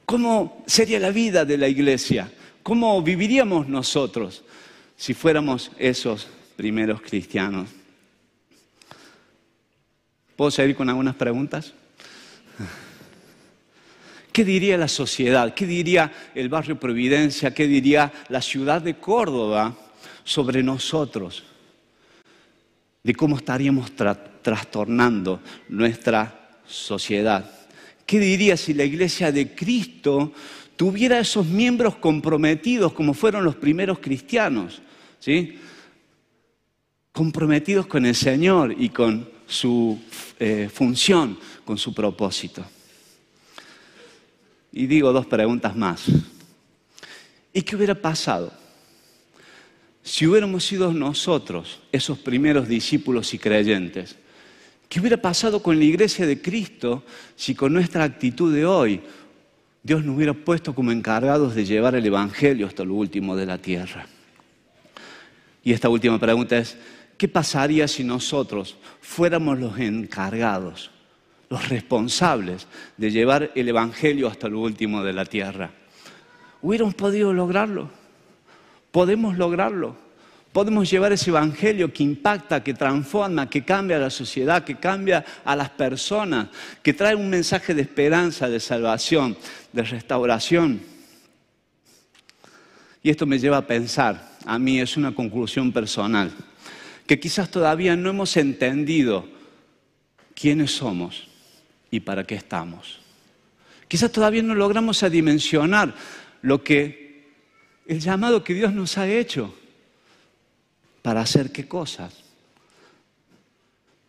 ¿Cómo 0.05 0.63
sería 0.67 1.01
la 1.01 1.11
vida 1.11 1.45
de 1.45 1.59
la 1.59 1.69
iglesia? 1.69 2.31
¿Cómo 2.63 3.03
viviríamos 3.03 3.69
nosotros? 3.69 4.45
Si 5.03 5.15
fuéramos 5.15 5.73
esos 5.79 6.29
primeros 6.55 7.03
cristianos. 7.03 7.69
¿Puedo 10.37 10.53
seguir 10.53 10.77
con 10.77 10.89
algunas 10.89 11.17
preguntas? 11.17 11.73
¿Qué 14.33 14.45
diría 14.45 14.79
la 14.79 14.87
sociedad? 14.87 15.55
¿Qué 15.55 15.67
diría 15.67 16.13
el 16.37 16.49
barrio 16.49 16.79
Providencia? 16.79 17.53
¿Qué 17.53 17.67
diría 17.67 18.13
la 18.29 18.41
ciudad 18.41 18.81
de 18.81 18.95
Córdoba 18.95 19.77
sobre 20.23 20.63
nosotros? 20.63 21.43
De 23.03 23.13
cómo 23.13 23.39
estaríamos 23.39 23.91
trastornando 24.41 25.41
nuestra 25.69 26.61
sociedad. 26.65 27.51
¿Qué 28.07 28.21
diría 28.21 28.57
si 28.57 28.73
la 28.73 28.85
iglesia 28.85 29.33
de 29.33 29.53
Cristo 29.53 30.33
tuviera 30.77 31.19
esos 31.19 31.45
miembros 31.45 31.97
comprometidos 31.97 32.93
como 32.93 33.15
fueron 33.15 33.43
los 33.43 33.57
primeros 33.57 33.99
cristianos? 33.99 34.81
¿Sí? 35.23 35.57
comprometidos 37.13 37.87
con 37.87 38.05
el 38.07 38.15
Señor 38.15 38.75
y 38.77 38.89
con 38.89 39.29
su 39.47 40.01
eh, 40.41 40.69
función, 40.73 41.39
con 41.65 41.79
su 41.79 41.95
propósito. 41.95 42.65
Y 44.73 44.87
digo 44.87 45.13
dos 45.13 45.27
preguntas 45.27 45.77
más. 45.77 46.07
¿Y 47.53 47.63
qué 47.63 47.77
hubiera 47.77 47.95
pasado 47.95 48.53
si 50.03 50.27
hubiéramos 50.27 50.65
sido 50.65 50.93
nosotros, 50.93 51.81
esos 51.93 52.19
primeros 52.19 52.67
discípulos 52.67 53.33
y 53.35 53.39
creyentes? 53.39 54.17
¿Qué 54.89 54.99
hubiera 54.99 55.19
pasado 55.19 55.63
con 55.63 55.79
la 55.79 55.85
iglesia 55.85 56.27
de 56.27 56.41
Cristo 56.41 57.05
si 57.37 57.55
con 57.55 57.73
nuestra 57.73 58.05
actitud 58.05 58.53
de 58.53 58.65
hoy 58.65 59.01
Dios 59.83 60.05
nos 60.05 60.17
hubiera 60.17 60.33
puesto 60.33 60.75
como 60.75 60.91
encargados 60.91 61.55
de 61.55 61.65
llevar 61.65 61.95
el 61.95 62.07
Evangelio 62.07 62.67
hasta 62.67 62.85
lo 62.85 62.95
último 62.95 63.37
de 63.37 63.47
la 63.47 63.59
tierra? 63.59 64.07
Y 65.63 65.73
esta 65.73 65.89
última 65.89 66.19
pregunta 66.19 66.59
es, 66.59 66.77
¿qué 67.17 67.29
pasaría 67.29 67.87
si 67.89 68.05
nosotros 68.05 68.77
fuéramos 69.01 69.59
los 69.59 69.79
encargados, 69.79 70.91
los 71.49 71.69
responsables 71.69 72.67
de 72.97 73.11
llevar 73.11 73.51
el 73.55 73.69
Evangelio 73.69 74.29
hasta 74.29 74.49
lo 74.49 74.61
último 74.61 75.03
de 75.03 75.13
la 75.13 75.25
tierra? 75.25 75.71
¿Hubiéramos 76.61 76.95
podido 76.95 77.33
lograrlo? 77.33 77.91
¿Podemos 78.91 79.37
lograrlo? 79.37 79.97
podemos 80.53 80.91
llevar 80.91 81.13
ese 81.13 81.31
evangelio 81.31 81.93
que 81.93 82.03
impacta, 82.03 82.63
que 82.63 82.75
transforma, 82.75 83.49
que 83.49 83.65
cambia 83.65 83.97
a 83.97 84.01
la 84.01 84.11
sociedad, 84.11 84.63
que 84.63 84.77
cambia 84.77 85.25
a 85.45 85.57
las 85.57 85.71
personas, 85.71 86.49
que 86.83 86.93
trae 86.93 87.15
un 87.15 87.31
mensaje 87.31 87.75
de 87.75 87.83
esperanza, 87.83 88.49
de 88.49 88.61
salvación, 88.61 89.37
de 89.73 89.83
restauración. 89.83 90.83
Y 93.03 93.11
esto 93.11 93.27
me 93.27 93.39
lleva 93.39 93.57
a 93.57 93.67
pensar, 93.67 94.32
a 94.47 94.59
mí 94.59 94.81
es 94.81 94.97
una 94.97 95.15
conclusión 95.15 95.73
personal, 95.73 96.33
que 97.07 97.19
quizás 97.19 97.51
todavía 97.51 97.97
no 97.97 98.11
hemos 98.11 98.37
entendido 98.37 99.27
quiénes 100.35 100.73
somos 100.73 101.29
y 101.91 102.01
para 102.01 102.25
qué 102.25 102.35
estamos. 102.35 103.01
Quizás 103.89 104.11
todavía 104.11 104.43
no 104.43 104.55
logramos 104.55 105.03
adimensionar 105.03 105.95
lo 106.41 106.65
que 106.65 107.03
el 107.87 108.01
llamado 108.01 108.43
que 108.43 108.55
Dios 108.55 108.73
nos 108.73 108.97
ha 108.97 109.09
hecho 109.09 109.55
para 111.03 111.21
hacer 111.21 111.53
qué 111.53 111.67
cosas. 111.69 112.23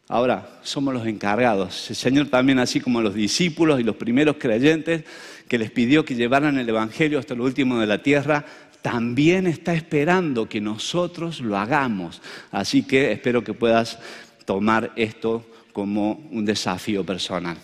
Ahora, 0.08 0.60
somos 0.63 0.93
los 0.93 1.08
encargados. 1.08 1.89
El 1.89 1.96
Señor 1.96 2.28
también, 2.28 2.60
así 2.60 2.80
como 2.80 3.02
los 3.02 3.15
discípulos 3.15 3.80
y 3.80 3.84
los 3.84 3.96
primeros 3.96 4.36
creyentes, 4.38 5.04
que 5.48 5.58
les 5.58 5.72
pidió 5.72 6.06
que 6.06 6.15
llevaran 6.15 6.58
el 6.58 6.69
Evangelio 6.69 7.19
hasta 7.19 7.36
lo 7.36 7.43
último 7.43 7.80
de 7.80 7.88
la 7.88 8.04
tierra, 8.04 8.46
también 8.84 9.48
está 9.48 9.74
esperando 9.74 10.48
que 10.48 10.62
nosotros 10.62 11.39
lo 11.39 11.58
hagamos. 11.58 12.22
Así 12.52 12.84
que 12.84 13.13
espero 13.13 13.43
que 13.43 13.54
puedas 13.54 13.98
tomar 14.46 14.91
esto 14.96 15.50
como 15.72 16.22
un 16.32 16.46
desafío 16.46 17.04
personal. 17.04 17.58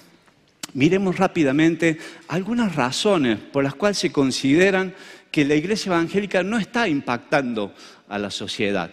Miremos 0.74 1.18
rápidamente 1.18 1.98
algunas 2.30 2.74
razones 2.74 3.38
por 3.38 3.64
las 3.64 3.76
cuales 3.76 3.98
se 3.98 4.12
consideran 4.12 4.96
que 5.30 5.44
la 5.44 5.56
iglesia 5.56 5.92
evangélica 5.92 6.42
no 6.42 6.58
está 6.58 6.88
impactando 6.88 7.74
a 8.08 8.18
la 8.18 8.32
sociedad. 8.32 8.90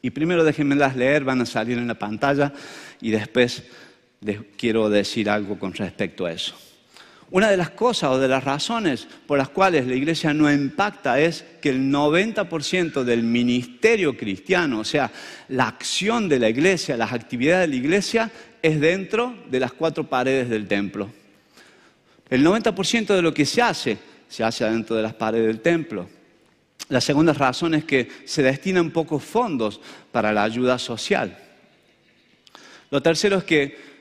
Y 0.00 0.10
primero 0.10 0.44
déjenmelas 0.44 0.94
leer, 0.94 1.24
van 1.24 1.40
a 1.40 1.46
salir 1.46 1.78
en 1.78 1.88
la 1.88 1.98
pantalla 1.98 2.52
y 3.00 3.10
después 3.10 3.64
les 4.20 4.40
quiero 4.56 4.88
decir 4.88 5.28
algo 5.28 5.58
con 5.58 5.74
respecto 5.74 6.26
a 6.26 6.32
eso. 6.32 6.54
Una 7.30 7.50
de 7.50 7.56
las 7.56 7.70
cosas 7.70 8.10
o 8.10 8.18
de 8.18 8.28
las 8.28 8.44
razones 8.44 9.06
por 9.26 9.36
las 9.36 9.48
cuales 9.48 9.86
la 9.86 9.94
iglesia 9.94 10.32
no 10.32 10.50
impacta 10.50 11.20
es 11.20 11.44
que 11.60 11.70
el 11.70 11.90
90% 11.90 13.02
del 13.02 13.24
ministerio 13.24 14.16
cristiano, 14.16 14.80
o 14.80 14.84
sea, 14.84 15.10
la 15.48 15.66
acción 15.66 16.28
de 16.28 16.38
la 16.38 16.48
iglesia, 16.48 16.96
las 16.96 17.12
actividades 17.12 17.68
de 17.68 17.76
la 17.76 17.82
iglesia, 17.82 18.30
es 18.62 18.80
dentro 18.80 19.34
de 19.50 19.58
las 19.58 19.72
cuatro 19.72 20.04
paredes 20.08 20.48
del 20.48 20.68
templo. 20.68 21.10
El 22.30 22.44
90% 22.44 23.14
de 23.14 23.22
lo 23.22 23.34
que 23.34 23.44
se 23.44 23.60
hace, 23.60 23.98
se 24.28 24.44
hace 24.44 24.64
dentro 24.64 24.94
de 24.94 25.02
las 25.02 25.14
paredes 25.14 25.46
del 25.48 25.60
templo. 25.60 26.08
La 26.88 27.00
segunda 27.00 27.32
razón 27.32 27.74
es 27.74 27.84
que 27.84 28.08
se 28.24 28.42
destinan 28.42 28.92
pocos 28.92 29.24
fondos 29.24 29.80
para 30.12 30.32
la 30.32 30.44
ayuda 30.44 30.78
social. 30.78 31.36
Lo 32.90 33.02
tercero 33.02 33.38
es 33.38 33.44
que 33.44 33.95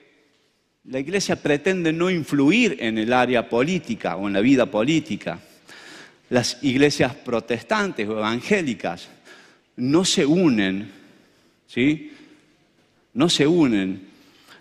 la 0.88 1.00
iglesia 1.00 1.36
pretende 1.36 1.92
no 1.92 2.10
influir 2.10 2.78
en 2.80 2.98
el 2.98 3.12
área 3.12 3.50
política 3.50 4.16
o 4.18 4.28
en 4.28 4.34
la 4.34 4.42
vida 4.42 4.70
política. 4.70 5.40
Las 6.30 6.60
iglesias 6.62 7.16
protestantes 7.16 8.08
o 8.08 8.18
evangélicas 8.18 9.08
no 9.78 10.06
se 10.06 10.26
unen, 10.26 10.92
¿sí? 11.68 12.12
No 13.14 13.30
se 13.30 13.48
unen 13.48 14.08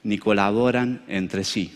ni 0.03 0.19
colaboran 0.19 1.03
entre 1.09 1.45
sí. 1.45 1.73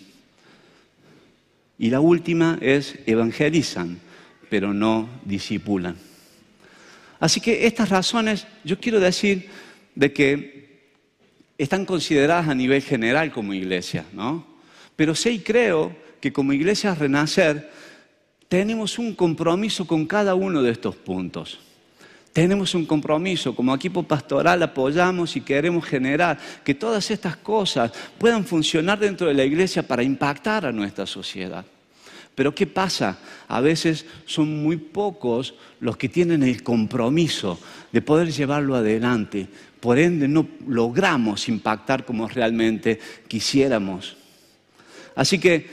Y 1.79 1.91
la 1.91 2.01
última 2.01 2.59
es 2.61 2.99
evangelizan, 3.07 3.99
pero 4.49 4.73
no 4.73 5.09
disipulan. 5.25 5.97
Así 7.21 7.41
que 7.41 7.67
estas 7.67 7.89
razones, 7.91 8.47
yo 8.65 8.79
quiero 8.79 9.01
decir 9.01 9.49
de 9.95 10.13
que 10.13 10.58
están 11.59 11.85
consideradas 11.85 12.49
a 12.49 12.55
nivel 12.55 12.81
general 12.83 13.33
como 13.33 13.53
iglesia, 13.53 14.07
¿no? 14.13 14.47
Pero 14.95 15.15
sí 15.15 15.41
creo 15.41 15.95
que 16.21 16.33
como 16.33 16.53
iglesia 16.53 16.95
Renacer 16.95 17.71
tenemos 18.49 18.99
un 18.99 19.15
compromiso 19.15 19.87
con 19.87 20.07
cada 20.07 20.35
uno 20.35 20.63
de 20.63 20.71
estos 20.71 20.97
puntos. 20.97 21.59
Tenemos 22.33 22.75
un 22.75 22.87
compromiso, 22.87 23.55
como 23.55 23.75
equipo 23.75 24.05
pastoral 24.05 24.63
apoyamos 24.63 25.37
y 25.37 25.41
queremos 25.41 25.85
generar 25.85 26.39
que 26.65 26.75
todas 26.75 27.11
estas 27.11 27.37
cosas 27.37 27.91
puedan 28.17 28.45
funcionar 28.45 28.99
dentro 28.99 29.27
de 29.27 29.35
la 29.35 29.45
iglesia 29.45 29.83
para 29.83 30.05
impactar 30.05 30.65
a 30.65 30.73
nuestra 30.73 31.05
sociedad. 31.05 31.65
Pero 32.39 32.55
¿qué 32.55 32.69
pasa? 32.69 33.19
A 33.49 33.61
veces 33.61 34.07
son 34.25 34.63
muy 34.63 34.77
pocos 34.77 35.55
los 35.81 35.97
que 35.97 36.09
tienen 36.09 36.45
el 36.45 36.63
compromiso 36.63 37.59
de 37.91 38.01
poder 38.01 38.31
llevarlo 38.31 38.77
adelante. 38.77 39.49
Por 39.81 39.99
ende, 39.99 40.27
no 40.29 40.47
logramos 40.67 41.49
impactar 41.49 42.05
como 42.05 42.29
realmente 42.29 42.99
quisiéramos. 43.29 44.17
Así 45.15 45.39
que 45.39 45.67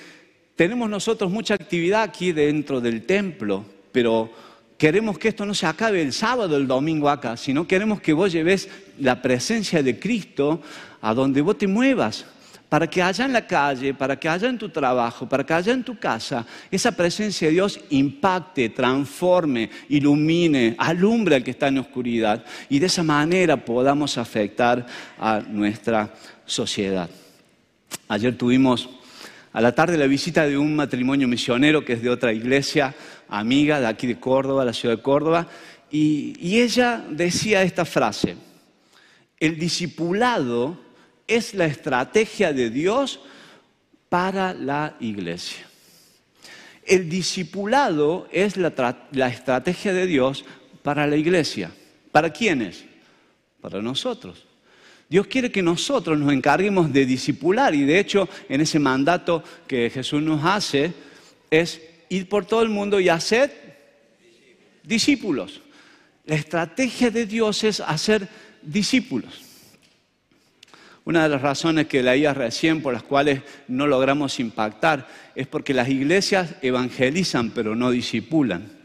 tenemos 0.56 0.90
nosotros 0.90 1.32
mucha 1.32 1.54
actividad 1.54 2.04
aquí 2.04 2.32
dentro 2.32 2.82
del 2.82 3.04
templo, 3.04 3.66
pero 3.92 4.32
queremos 4.78 5.18
que 5.18 5.30
esto 5.30 5.46
no 5.46 5.54
se 5.54 5.66
acabe 5.66 6.02
el 6.02 6.14
sábado, 6.14 6.58
el 6.58 6.68
domingo 6.68 7.10
acá, 7.10 7.38
sino 7.38 7.68
queremos 7.68 8.02
que 8.02 8.14
vos 8.14 8.32
lleves 8.32 8.70
la 9.00 9.22
presencia 9.22 9.84
de 9.84 10.00
Cristo 10.00 10.62
a 11.02 11.14
donde 11.14 11.42
vos 11.42 11.58
te 11.58 11.68
muevas 11.68 12.26
para 12.70 12.88
que 12.88 13.02
haya 13.02 13.26
en 13.26 13.34
la 13.34 13.46
calle, 13.46 13.94
para 13.94 14.18
que 14.18 14.28
haya 14.28 14.50
en 14.50 14.58
tu 14.58 14.70
trabajo, 14.70 15.30
para 15.30 15.46
que 15.46 15.54
haya 15.54 15.74
en 15.74 15.84
tu 15.84 15.98
casa, 15.98 16.46
esa 16.72 16.92
presencia 16.92 17.48
de 17.48 17.54
Dios 17.54 17.80
impacte, 17.90 18.70
transforme, 18.70 19.70
ilumine, 19.90 20.76
alumbre 20.78 21.36
al 21.36 21.44
que 21.44 21.52
está 21.52 21.68
en 21.68 21.78
oscuridad 21.78 22.44
y 22.70 22.80
de 22.80 22.88
esa 22.88 23.04
manera 23.04 23.64
podamos 23.64 24.18
afectar 24.18 24.86
a 25.20 25.40
nuestra 25.40 26.14
sociedad. 26.46 27.10
Ayer 28.08 28.36
tuvimos 28.38 28.90
a 29.54 29.62
la 29.62 29.74
tarde 29.74 29.98
la 29.98 30.08
visita 30.08 30.46
de 30.46 30.58
un 30.58 30.76
matrimonio 30.76 31.28
misionero 31.28 31.86
que 31.86 31.94
es 31.94 32.02
de 32.02 32.10
otra 32.10 32.34
iglesia 32.34 32.94
amiga 33.30 33.80
de 33.80 33.88
aquí 33.88 34.08
de 34.08 34.20
Córdoba, 34.20 34.66
la 34.66 34.74
ciudad 34.74 34.98
de 34.98 35.02
Córdoba, 35.02 35.48
y, 35.90 36.34
y 36.40 36.62
ella 36.62 37.06
decía 37.10 37.64
esta 37.64 37.86
frase, 37.86 38.36
el 39.40 39.58
discipulado 39.58 40.85
es 41.28 41.54
la 41.54 41.66
estrategia 41.66 42.54
de 42.54 42.70
Dios 42.70 43.20
para 44.10 44.54
la 44.54 44.96
iglesia. 45.00 45.66
El 46.86 47.10
discipulado 47.10 48.28
es 48.32 48.58
la, 48.58 48.70
estrategia 49.28 49.94
de 49.94 50.06
Dios 50.06 50.46
para 50.84 51.08
la 51.08 51.16
iglesia. 51.16 51.72
¿Para 52.12 52.32
quiénes? 52.32 52.86
Para 53.60 53.82
nosotros. 53.82 54.46
Dios 55.10 55.28
quiere 55.28 55.52
que 55.52 55.62
nosotros 55.62 56.18
nos 56.18 56.32
encarguemos 56.32 56.92
de 56.92 57.06
discipular 57.06 57.74
y 57.74 57.84
de 57.86 58.00
hecho 58.00 58.28
en 58.50 58.62
ese 58.62 58.80
mandato 58.80 59.44
que 59.68 59.90
Jesús 59.90 60.22
nos 60.22 60.44
hace 60.44 60.94
es 61.50 61.82
ir 62.10 62.28
por 62.28 62.46
todo 62.46 62.62
el 62.62 62.70
mundo 62.70 63.00
y 63.00 63.10
hacer 63.10 63.78
discípulos. 64.84 65.62
La 66.26 66.36
estrategia 66.36 67.12
de 67.12 67.26
Dios 67.26 67.64
es 67.64 67.80
hacer 67.80 68.28
discípulos. 68.62 69.45
Una 71.06 71.24
de 71.24 71.30
las 71.30 71.42
razones 71.42 71.86
que 71.86 72.02
leía 72.02 72.34
recién 72.34 72.82
por 72.82 72.94
las 72.94 73.04
cuales 73.04 73.42
no 73.68 73.86
logramos 73.86 74.40
impactar 74.40 75.08
es 75.36 75.46
porque 75.46 75.74
las 75.74 75.88
iglesias 75.88 76.56
evangelizan 76.64 77.52
pero 77.52 77.76
no 77.76 77.92
disipulan. 77.92 78.76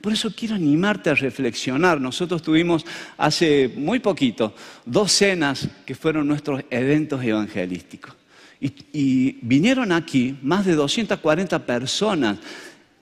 Por 0.00 0.12
eso 0.12 0.32
quiero 0.34 0.54
animarte 0.54 1.10
a 1.10 1.14
reflexionar. 1.14 2.00
Nosotros 2.00 2.42
tuvimos 2.42 2.84
hace 3.16 3.72
muy 3.76 4.00
poquito 4.00 4.54
dos 4.84 5.12
cenas 5.12 5.68
que 5.84 5.94
fueron 5.94 6.26
nuestros 6.26 6.62
eventos 6.70 7.22
evangelísticos. 7.22 8.14
Y, 8.60 9.38
vinieron 9.42 9.92
aquí 9.92 10.36
más 10.42 10.66
de 10.66 10.74
240 10.74 11.64
personas 11.64 12.38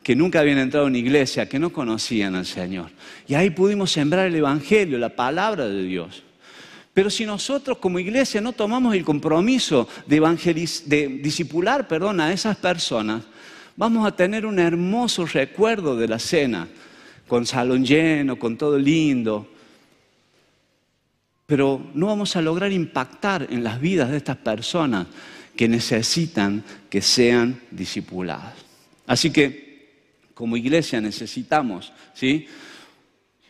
que 0.02 0.14
nunca 0.14 0.40
habían 0.40 0.58
entrado 0.58 0.86
en 0.86 0.92
una 0.92 0.98
iglesia, 0.98 1.48
que 1.48 1.58
no 1.58 1.72
conocían 1.72 2.34
al 2.34 2.44
Señor. 2.44 2.90
Y 3.26 3.34
ahí 3.34 3.50
pudimos 3.50 3.90
sembrar 3.90 4.26
el 4.26 4.34
Evangelio, 4.34 4.98
la 4.98 5.08
palabra 5.08 5.66
de 5.66 5.82
Dios. 5.82 6.25
Pero 6.96 7.10
si 7.10 7.26
nosotros 7.26 7.76
como 7.76 7.98
iglesia 7.98 8.40
no 8.40 8.54
tomamos 8.54 8.94
el 8.94 9.04
compromiso 9.04 9.86
de, 10.06 10.18
de 10.86 11.08
disipular 11.22 11.86
perdón, 11.86 12.22
a 12.22 12.32
esas 12.32 12.56
personas, 12.56 13.22
vamos 13.76 14.06
a 14.06 14.16
tener 14.16 14.46
un 14.46 14.58
hermoso 14.58 15.26
recuerdo 15.26 15.94
de 15.94 16.08
la 16.08 16.18
cena, 16.18 16.66
con 17.28 17.44
salón 17.44 17.84
lleno, 17.84 18.38
con 18.38 18.56
todo 18.56 18.78
lindo. 18.78 19.46
Pero 21.44 21.86
no 21.92 22.06
vamos 22.06 22.34
a 22.34 22.40
lograr 22.40 22.72
impactar 22.72 23.46
en 23.50 23.62
las 23.62 23.78
vidas 23.78 24.10
de 24.10 24.16
estas 24.16 24.38
personas 24.38 25.06
que 25.54 25.68
necesitan 25.68 26.64
que 26.88 27.02
sean 27.02 27.60
discipuladas. 27.72 28.54
Así 29.06 29.30
que 29.30 29.90
como 30.32 30.56
iglesia 30.56 30.98
necesitamos, 31.02 31.92
¿sí? 32.14 32.46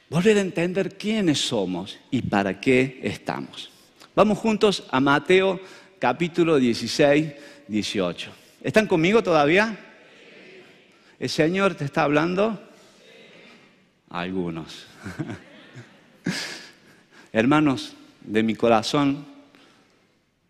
Volver 0.09 0.39
a 0.39 0.41
entender 0.41 0.97
quiénes 0.97 1.41
somos 1.41 1.99
y 2.11 2.23
para 2.23 2.61
qué 2.61 3.01
estamos. 3.03 3.71
Vamos 4.15 4.39
juntos 4.39 4.85
a 4.91 5.01
Mateo 5.01 5.61
capítulo 5.99 6.59
16, 6.59 7.33
18. 7.69 8.31
¿Están 8.63 8.87
conmigo 8.87 9.23
todavía? 9.23 9.77
¿El 11.19 11.29
Señor 11.29 11.75
te 11.75 11.85
está 11.85 12.03
hablando? 12.05 12.61
Algunos. 14.09 14.87
Hermanos, 17.33 17.95
de 18.23 18.43
mi 18.43 18.55
corazón, 18.55 19.27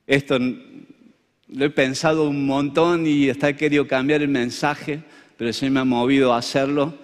esto 0.06 0.38
lo 0.38 1.64
he 1.64 1.70
pensado 1.70 2.28
un 2.28 2.46
montón 2.46 3.06
y 3.06 3.30
hasta 3.30 3.48
he 3.48 3.56
querido 3.56 3.88
cambiar 3.88 4.22
el 4.22 4.28
mensaje, 4.28 5.02
pero 5.36 5.48
el 5.48 5.54
Señor 5.54 5.72
me 5.72 5.80
ha 5.80 5.84
movido 5.84 6.32
a 6.32 6.38
hacerlo. 6.38 6.94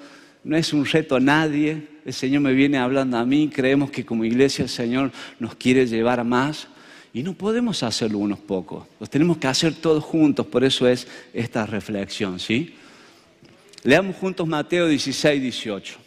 No 0.45 0.57
es 0.57 0.73
un 0.73 0.85
reto 0.85 1.17
a 1.17 1.21
nadie, 1.21 1.92
el 2.05 2.13
Señor 2.13 2.43
me 2.43 2.53
viene 2.53 2.79
hablando 2.79 3.17
a 3.17 3.25
mí, 3.25 3.49
creemos 3.49 3.91
que 3.91 4.05
como 4.05 4.25
iglesia 4.25 4.63
el 4.63 4.69
Señor 4.69 5.13
nos 5.39 5.55
quiere 5.55 5.87
llevar 5.87 6.21
a 6.21 6.25
más 6.25 6.69
y 7.15 7.23
no 7.23 7.35
podemos 7.35 7.83
hacerlo 7.83 8.19
unos 8.19 8.39
pocos, 8.39 8.87
los 8.99 9.11
tenemos 9.11 9.37
que 9.37 9.47
hacer 9.47 9.75
todos 9.75 10.03
juntos, 10.03 10.47
por 10.47 10.65
eso 10.65 10.89
es 10.89 11.07
esta 11.33 11.67
reflexión, 11.67 12.39
¿sí? 12.41 12.75
Leamos 13.85 14.17
juntos 14.17 14.47
Mateo 14.47 14.87
16, 14.87 15.43
18. 15.43 15.99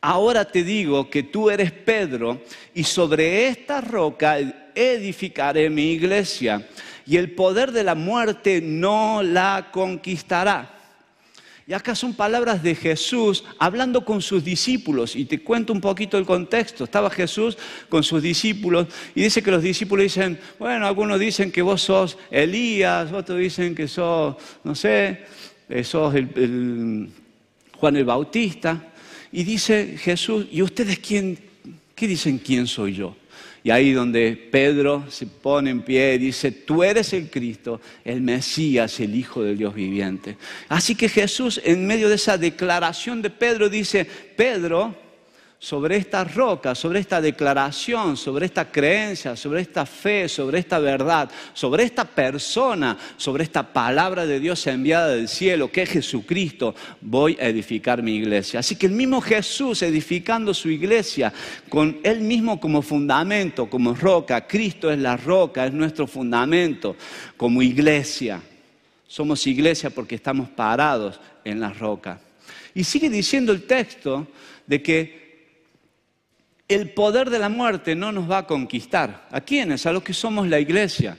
Ahora 0.00 0.44
te 0.44 0.62
digo 0.62 1.08
que 1.08 1.22
tú 1.22 1.50
eres 1.50 1.72
Pedro 1.72 2.42
y 2.74 2.84
sobre 2.84 3.48
esta 3.48 3.80
roca 3.80 4.38
edificaré 4.74 5.70
mi 5.70 5.92
iglesia 5.92 6.68
y 7.06 7.16
el 7.16 7.30
poder 7.32 7.72
de 7.72 7.84
la 7.84 7.94
muerte 7.94 8.60
no 8.60 9.22
la 9.22 9.68
conquistará. 9.72 10.75
Y 11.68 11.72
acá 11.72 11.96
son 11.96 12.14
palabras 12.14 12.62
de 12.62 12.76
Jesús 12.76 13.42
hablando 13.58 14.04
con 14.04 14.22
sus 14.22 14.44
discípulos. 14.44 15.16
Y 15.16 15.24
te 15.24 15.42
cuento 15.42 15.72
un 15.72 15.80
poquito 15.80 16.16
el 16.16 16.24
contexto. 16.24 16.84
Estaba 16.84 17.10
Jesús 17.10 17.58
con 17.88 18.04
sus 18.04 18.22
discípulos 18.22 18.86
y 19.16 19.22
dice 19.22 19.42
que 19.42 19.50
los 19.50 19.64
discípulos 19.64 20.04
dicen, 20.04 20.38
bueno, 20.60 20.86
algunos 20.86 21.18
dicen 21.18 21.50
que 21.50 21.62
vos 21.62 21.82
sos 21.82 22.18
Elías, 22.30 23.12
otros 23.12 23.40
dicen 23.40 23.74
que 23.74 23.88
sos, 23.88 24.36
no 24.62 24.76
sé, 24.76 25.24
eh, 25.68 25.82
sos 25.82 26.14
el, 26.14 27.10
Juan 27.72 27.96
el 27.96 28.04
Bautista. 28.04 28.92
Y 29.32 29.42
dice 29.42 29.96
Jesús, 29.98 30.46
¿y 30.52 30.62
ustedes 30.62 31.00
quién, 31.00 31.36
qué 31.96 32.06
dicen 32.06 32.38
quién 32.38 32.68
soy 32.68 32.94
yo? 32.94 33.16
Y 33.66 33.72
ahí 33.72 33.90
donde 33.90 34.36
Pedro 34.36 35.06
se 35.10 35.26
pone 35.26 35.70
en 35.70 35.82
pie 35.82 36.14
y 36.14 36.18
dice, 36.18 36.52
tú 36.52 36.84
eres 36.84 37.12
el 37.12 37.28
Cristo, 37.28 37.80
el 38.04 38.20
Mesías, 38.20 39.00
el 39.00 39.12
Hijo 39.12 39.42
del 39.42 39.58
Dios 39.58 39.74
viviente. 39.74 40.36
Así 40.68 40.94
que 40.94 41.08
Jesús 41.08 41.60
en 41.64 41.84
medio 41.84 42.08
de 42.08 42.14
esa 42.14 42.38
declaración 42.38 43.22
de 43.22 43.30
Pedro 43.30 43.68
dice, 43.68 44.04
Pedro, 44.36 44.94
sobre 45.66 45.96
esta 45.96 46.22
roca, 46.22 46.76
sobre 46.76 47.00
esta 47.00 47.20
declaración, 47.20 48.16
sobre 48.16 48.46
esta 48.46 48.70
creencia, 48.70 49.34
sobre 49.34 49.62
esta 49.62 49.84
fe, 49.84 50.28
sobre 50.28 50.60
esta 50.60 50.78
verdad, 50.78 51.28
sobre 51.54 51.82
esta 51.82 52.04
persona, 52.04 52.96
sobre 53.16 53.42
esta 53.42 53.64
palabra 53.64 54.24
de 54.26 54.38
Dios 54.38 54.64
enviada 54.68 55.08
del 55.08 55.26
cielo, 55.26 55.72
que 55.72 55.82
es 55.82 55.90
Jesucristo, 55.90 56.72
voy 57.00 57.36
a 57.40 57.48
edificar 57.48 58.00
mi 58.00 58.14
iglesia. 58.14 58.60
Así 58.60 58.76
que 58.76 58.86
el 58.86 58.92
mismo 58.92 59.20
Jesús 59.20 59.82
edificando 59.82 60.54
su 60.54 60.70
iglesia 60.70 61.32
con 61.68 61.98
él 62.04 62.20
mismo 62.20 62.60
como 62.60 62.80
fundamento, 62.80 63.68
como 63.68 63.92
roca, 63.92 64.46
Cristo 64.46 64.88
es 64.92 65.00
la 65.00 65.16
roca, 65.16 65.66
es 65.66 65.72
nuestro 65.72 66.06
fundamento 66.06 66.94
como 67.36 67.60
iglesia. 67.60 68.40
Somos 69.08 69.44
iglesia 69.48 69.90
porque 69.90 70.14
estamos 70.14 70.48
parados 70.48 71.18
en 71.44 71.58
la 71.58 71.72
roca. 71.72 72.20
Y 72.72 72.84
sigue 72.84 73.10
diciendo 73.10 73.50
el 73.50 73.64
texto 73.64 74.28
de 74.64 74.80
que 74.80 75.25
el 76.68 76.90
poder 76.90 77.30
de 77.30 77.38
la 77.38 77.48
muerte 77.48 77.94
no 77.94 78.12
nos 78.12 78.30
va 78.30 78.38
a 78.38 78.46
conquistar. 78.46 79.28
¿A 79.30 79.40
quiénes? 79.40 79.86
A 79.86 79.92
los 79.92 80.02
que 80.02 80.12
somos 80.12 80.48
la 80.48 80.58
iglesia. 80.58 81.16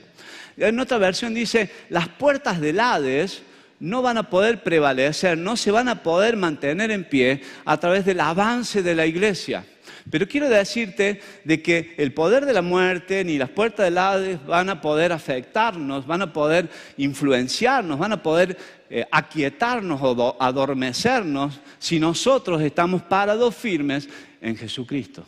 En 0.56 0.78
otra 0.80 0.98
versión 0.98 1.34
dice, 1.34 1.70
las 1.88 2.08
puertas 2.08 2.60
del 2.60 2.80
Hades 2.80 3.42
no 3.80 4.02
van 4.02 4.18
a 4.18 4.28
poder 4.28 4.62
prevalecer, 4.62 5.38
no 5.38 5.56
se 5.56 5.70
van 5.70 5.88
a 5.88 6.02
poder 6.02 6.36
mantener 6.36 6.90
en 6.90 7.04
pie 7.04 7.42
a 7.64 7.76
través 7.78 8.04
del 8.04 8.20
avance 8.20 8.82
de 8.82 8.94
la 8.94 9.06
iglesia. 9.06 9.64
Pero 10.10 10.26
quiero 10.26 10.48
decirte 10.48 11.20
de 11.44 11.62
que 11.62 11.94
el 11.96 12.12
poder 12.12 12.46
de 12.46 12.52
la 12.52 12.62
muerte 12.62 13.24
ni 13.24 13.38
las 13.38 13.50
puertas 13.50 13.84
del 13.84 13.98
Hades 13.98 14.44
van 14.46 14.68
a 14.68 14.80
poder 14.80 15.12
afectarnos, 15.12 16.06
van 16.06 16.22
a 16.22 16.32
poder 16.32 16.68
influenciarnos, 16.96 17.98
van 17.98 18.12
a 18.12 18.22
poder 18.22 18.56
eh, 18.90 19.06
aquietarnos 19.10 20.00
o 20.02 20.36
adormecernos 20.40 21.60
si 21.78 22.00
nosotros 22.00 22.60
estamos 22.62 23.02
parados 23.02 23.54
firmes 23.54 24.08
en 24.40 24.56
Jesucristo. 24.56 25.24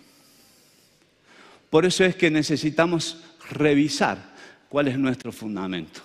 Por 1.71 1.87
eso 1.87 2.05
es 2.05 2.17
que 2.17 2.31
necesitamos 2.31 3.19
revisar 3.51 4.19
cuál 4.69 4.89
es 4.89 4.99
nuestro 4.99 5.33
fundamento. 5.33 6.01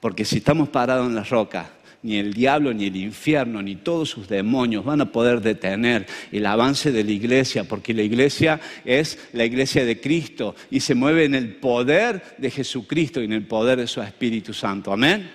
Porque 0.00 0.26
si 0.26 0.36
estamos 0.36 0.68
parados 0.68 1.08
en 1.08 1.14
la 1.14 1.24
roca, 1.24 1.70
ni 2.02 2.16
el 2.16 2.34
diablo, 2.34 2.74
ni 2.74 2.88
el 2.88 2.96
infierno, 2.96 3.62
ni 3.62 3.76
todos 3.76 4.10
sus 4.10 4.28
demonios 4.28 4.84
van 4.84 5.00
a 5.00 5.10
poder 5.10 5.40
detener 5.40 6.06
el 6.30 6.44
avance 6.44 6.92
de 6.92 7.02
la 7.02 7.12
iglesia, 7.12 7.64
porque 7.64 7.94
la 7.94 8.02
iglesia 8.02 8.60
es 8.84 9.18
la 9.32 9.46
iglesia 9.46 9.86
de 9.86 9.98
Cristo 9.98 10.54
y 10.70 10.80
se 10.80 10.94
mueve 10.94 11.24
en 11.24 11.34
el 11.34 11.54
poder 11.56 12.36
de 12.36 12.50
Jesucristo 12.50 13.22
y 13.22 13.24
en 13.24 13.32
el 13.32 13.46
poder 13.46 13.78
de 13.78 13.86
su 13.86 14.02
Espíritu 14.02 14.52
Santo. 14.52 14.92
Amén. 14.92 15.30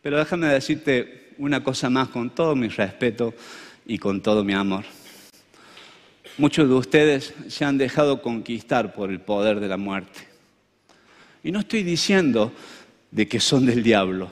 Pero 0.00 0.18
déjame 0.18 0.46
decirte 0.46 1.34
una 1.38 1.64
cosa 1.64 1.90
más 1.90 2.08
con 2.10 2.30
todo 2.30 2.54
mi 2.54 2.68
respeto 2.68 3.34
y 3.86 3.98
con 3.98 4.20
todo 4.20 4.44
mi 4.44 4.52
amor. 4.52 4.84
Muchos 6.38 6.68
de 6.68 6.74
ustedes 6.74 7.34
se 7.48 7.64
han 7.64 7.76
dejado 7.78 8.22
conquistar 8.22 8.94
por 8.94 9.10
el 9.10 9.20
poder 9.20 9.60
de 9.60 9.68
la 9.68 9.76
muerte. 9.76 10.28
Y 11.42 11.52
no 11.52 11.60
estoy 11.60 11.82
diciendo 11.82 12.52
de 13.10 13.28
que 13.28 13.40
son 13.40 13.66
del 13.66 13.82
diablo. 13.82 14.30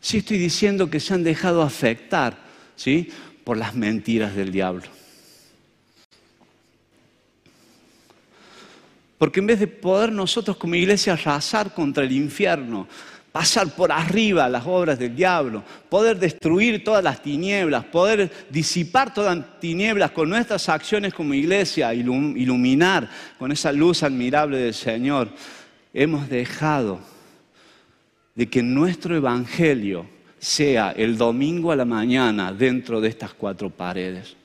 Sí 0.00 0.18
estoy 0.18 0.38
diciendo 0.38 0.90
que 0.90 1.00
se 1.00 1.14
han 1.14 1.24
dejado 1.24 1.62
afectar, 1.62 2.38
¿sí? 2.76 3.10
Por 3.44 3.56
las 3.56 3.74
mentiras 3.74 4.34
del 4.34 4.52
diablo. 4.52 4.84
Porque 9.18 9.40
en 9.40 9.46
vez 9.46 9.60
de 9.60 9.66
poder 9.66 10.12
nosotros 10.12 10.56
como 10.56 10.76
iglesia 10.76 11.12
arrasar 11.12 11.74
contra 11.74 12.04
el 12.04 12.12
infierno, 12.12 12.88
pasar 13.32 13.68
por 13.68 13.92
arriba 13.92 14.48
las 14.48 14.66
obras 14.66 14.98
del 14.98 15.14
diablo, 15.14 15.62
poder 15.88 16.18
destruir 16.18 16.82
todas 16.82 17.02
las 17.02 17.22
tinieblas, 17.22 17.84
poder 17.84 18.30
disipar 18.50 19.14
todas 19.14 19.36
las 19.36 19.60
tinieblas 19.60 20.10
con 20.10 20.28
nuestras 20.28 20.68
acciones 20.68 21.14
como 21.14 21.34
iglesia, 21.34 21.94
iluminar 21.94 23.08
con 23.38 23.52
esa 23.52 23.72
luz 23.72 24.02
admirable 24.02 24.58
del 24.58 24.74
Señor. 24.74 25.28
Hemos 25.94 26.28
dejado 26.28 27.00
de 28.34 28.48
que 28.48 28.62
nuestro 28.62 29.16
evangelio 29.16 30.06
sea 30.38 30.92
el 30.92 31.18
domingo 31.18 31.70
a 31.70 31.76
la 31.76 31.84
mañana 31.84 32.52
dentro 32.52 33.00
de 33.00 33.08
estas 33.08 33.34
cuatro 33.34 33.70
paredes. 33.70 34.36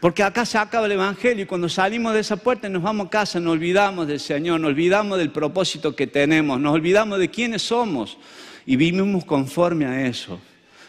Porque 0.00 0.22
acá 0.22 0.44
se 0.44 0.58
acaba 0.58 0.86
el 0.86 0.92
Evangelio 0.92 1.44
y 1.44 1.46
cuando 1.46 1.68
salimos 1.68 2.12
de 2.12 2.20
esa 2.20 2.36
puerta 2.36 2.68
y 2.68 2.70
nos 2.70 2.82
vamos 2.82 3.06
a 3.06 3.10
casa 3.10 3.40
nos 3.40 3.54
olvidamos 3.54 4.06
del 4.06 4.20
Señor, 4.20 4.60
nos 4.60 4.68
olvidamos 4.68 5.18
del 5.18 5.30
propósito 5.30 5.96
que 5.96 6.06
tenemos, 6.06 6.60
nos 6.60 6.74
olvidamos 6.74 7.18
de 7.18 7.30
quiénes 7.30 7.62
somos 7.62 8.18
y 8.66 8.76
vivimos 8.76 9.24
conforme 9.24 9.86
a 9.86 10.06
eso. 10.06 10.38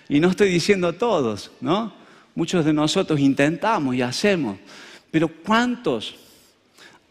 Y 0.09 0.19
no 0.19 0.29
estoy 0.29 0.49
diciendo 0.49 0.93
todos, 0.93 1.51
¿no? 1.61 1.93
Muchos 2.35 2.65
de 2.65 2.73
nosotros 2.73 3.19
intentamos 3.19 3.95
y 3.95 4.01
hacemos, 4.01 4.57
pero 5.09 5.29
¿cuántos 5.29 6.15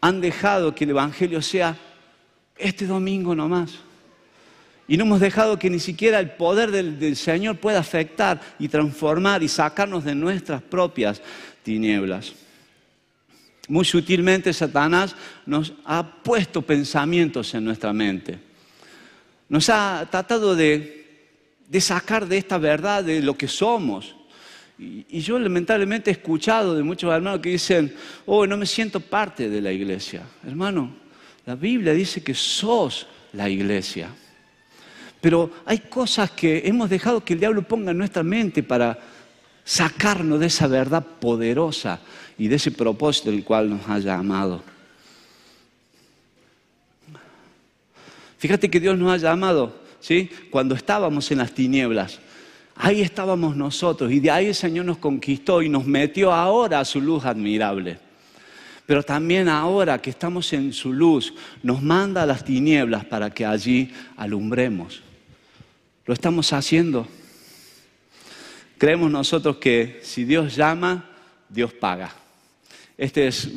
han 0.01 0.21
dejado 0.21 0.75
que 0.75 0.85
el 0.85 0.91
Evangelio 0.91 1.41
sea 1.41 1.77
este 2.59 2.87
domingo 2.87 3.35
nomás? 3.35 3.81
Y 4.89 4.97
no 4.97 5.05
hemos 5.05 5.19
dejado 5.19 5.59
que 5.59 5.69
ni 5.69 5.81
siquiera 5.81 6.21
el 6.21 6.31
poder 6.31 6.71
del, 6.71 7.01
del, 7.01 7.17
Señor 7.17 7.57
pueda 7.57 7.81
afectar 7.81 8.41
y 8.59 8.69
transformar 8.69 9.43
y 9.43 9.49
sacarnos 9.49 10.05
de 10.05 10.15
nuestras 10.15 10.63
propias 10.63 11.21
tinieblas. 11.67 12.33
Muy 13.67 13.85
sutilmente 13.85 14.53
Satanás 14.53 15.17
nos 15.45 15.73
ha 15.85 16.23
puesto 16.23 16.63
pensamientos 16.63 17.53
en 17.55 17.65
nuestra 17.65 17.93
mente. 17.93 18.39
Nos 19.49 19.69
ha 19.69 20.07
tratado 20.09 20.55
de, 20.55 21.35
sacar 21.81 22.29
de 22.29 22.39
esta 22.39 22.59
verdad 22.59 23.03
de 23.03 23.21
lo 23.21 23.37
que 23.37 23.49
somos. 23.49 24.15
Y, 24.79 25.05
y, 25.09 25.21
yo 25.21 25.41
lamentablemente 25.41 26.11
he 26.11 26.13
escuchado 26.13 26.77
de 26.77 26.85
muchos 26.85 27.13
hermanos 27.13 27.41
que 27.41 27.49
dicen, 27.49 27.93
oh, 28.27 28.47
no 28.47 28.57
me 28.57 28.67
siento 28.67 29.01
parte 29.01 29.49
de 29.49 29.61
la 29.61 29.73
iglesia. 29.73 30.23
Hermano, 30.47 30.95
la 31.47 31.57
Biblia 31.57 31.93
dice 31.95 32.23
que 32.23 32.35
sos 32.35 33.09
la 33.33 33.49
iglesia. 33.49 34.11
Pero 35.21 35.51
hay 35.65 35.79
cosas 35.79 36.31
que 36.31 36.63
hemos 36.65 36.89
dejado 36.89 37.25
que 37.25 37.33
el 37.33 37.41
diablo 37.41 37.63
ponga 37.63 37.91
en 37.91 37.99
nuestra 37.99 38.23
mente 38.23 38.63
para 38.63 39.16
sacarnos 39.67 40.39
de 40.39 40.47
esa 40.47 40.69
verdad 40.69 41.05
poderosa 41.05 41.99
y 42.39 42.47
de 42.47 42.55
ese 42.55 42.71
propósito 42.71 43.33
del 43.33 43.43
cual 43.43 43.69
nos 43.69 43.87
ha 43.89 43.99
llamado. 43.99 44.63
Fíjate 48.39 48.71
que 48.71 48.79
Dios 48.79 48.97
nos 48.97 49.13
ha 49.13 49.17
llamado, 49.17 49.77
¿sí? 49.99 50.31
Cuando 50.51 50.77
estábamos 50.77 51.31
en 51.33 51.39
las 51.39 51.53
tinieblas, 51.53 52.21
ahí 52.77 53.03
estábamos 53.03 53.57
nosotros 53.57 54.13
y 54.13 54.21
de 54.21 54.31
ahí 54.31 54.47
el 54.47 54.55
Señor 54.55 54.85
nos 54.85 54.99
conquistó 54.99 55.61
y 55.63 55.69
nos 55.69 55.85
metió 55.85 56.33
ahora 56.33 56.79
a 56.79 56.85
su 56.85 57.01
luz 57.01 57.25
admirable. 57.25 57.99
Pero 58.87 59.03
también 59.03 59.49
ahora 59.49 60.01
que 60.01 60.11
estamos 60.11 60.53
en 60.53 60.73
su 60.73 60.93
luz, 60.93 61.35
nos 61.65 61.83
manda 61.83 62.23
a 62.23 62.27
las 62.27 62.45
tinieblas 62.45 63.05
para 63.05 63.31
que 63.31 63.45
allí 63.45 63.93
alumbremos. 64.17 65.03
Lo 66.05 66.15
estamos 66.15 66.53
haciendo. 66.53 67.09
Creemos 68.79 69.11
nosotros 69.11 69.57
que 69.57 70.01
si 70.03 70.25
Dios 70.25 70.55
llama, 70.55 71.05
Dios 71.49 71.73
paga. 71.73 72.13
Esta 72.99 73.23
es 73.23 73.49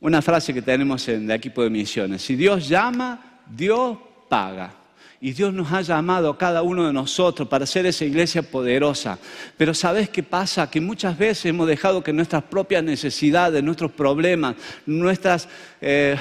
una 0.00 0.22
frase 0.22 0.52
que 0.52 0.62
tenemos 0.62 1.06
en 1.08 1.24
el 1.24 1.30
equipo 1.30 1.62
de 1.62 1.70
misiones. 1.70 2.22
Si 2.22 2.36
Dios 2.36 2.68
llama, 2.68 3.40
Dios 3.46 3.96
paga. 4.28 4.74
Y 5.20 5.32
Dios 5.32 5.54
nos 5.54 5.72
ha 5.72 5.80
llamado 5.80 6.28
a 6.28 6.36
cada 6.36 6.62
uno 6.62 6.86
de 6.86 6.92
nosotros 6.92 7.48
para 7.48 7.64
ser 7.64 7.86
esa 7.86 8.04
iglesia 8.04 8.42
poderosa. 8.42 9.18
Pero 9.56 9.72
¿sabes 9.72 10.10
qué 10.10 10.22
pasa? 10.22 10.70
Que 10.70 10.80
muchas 10.80 11.16
veces 11.16 11.46
hemos 11.46 11.66
dejado 11.66 12.04
que 12.04 12.12
nuestras 12.12 12.42
propias 12.44 12.84
necesidades, 12.84 13.62
nuestros 13.62 13.92
problemas, 13.92 14.56
nuestras 14.84 15.48
eh, 15.80 16.16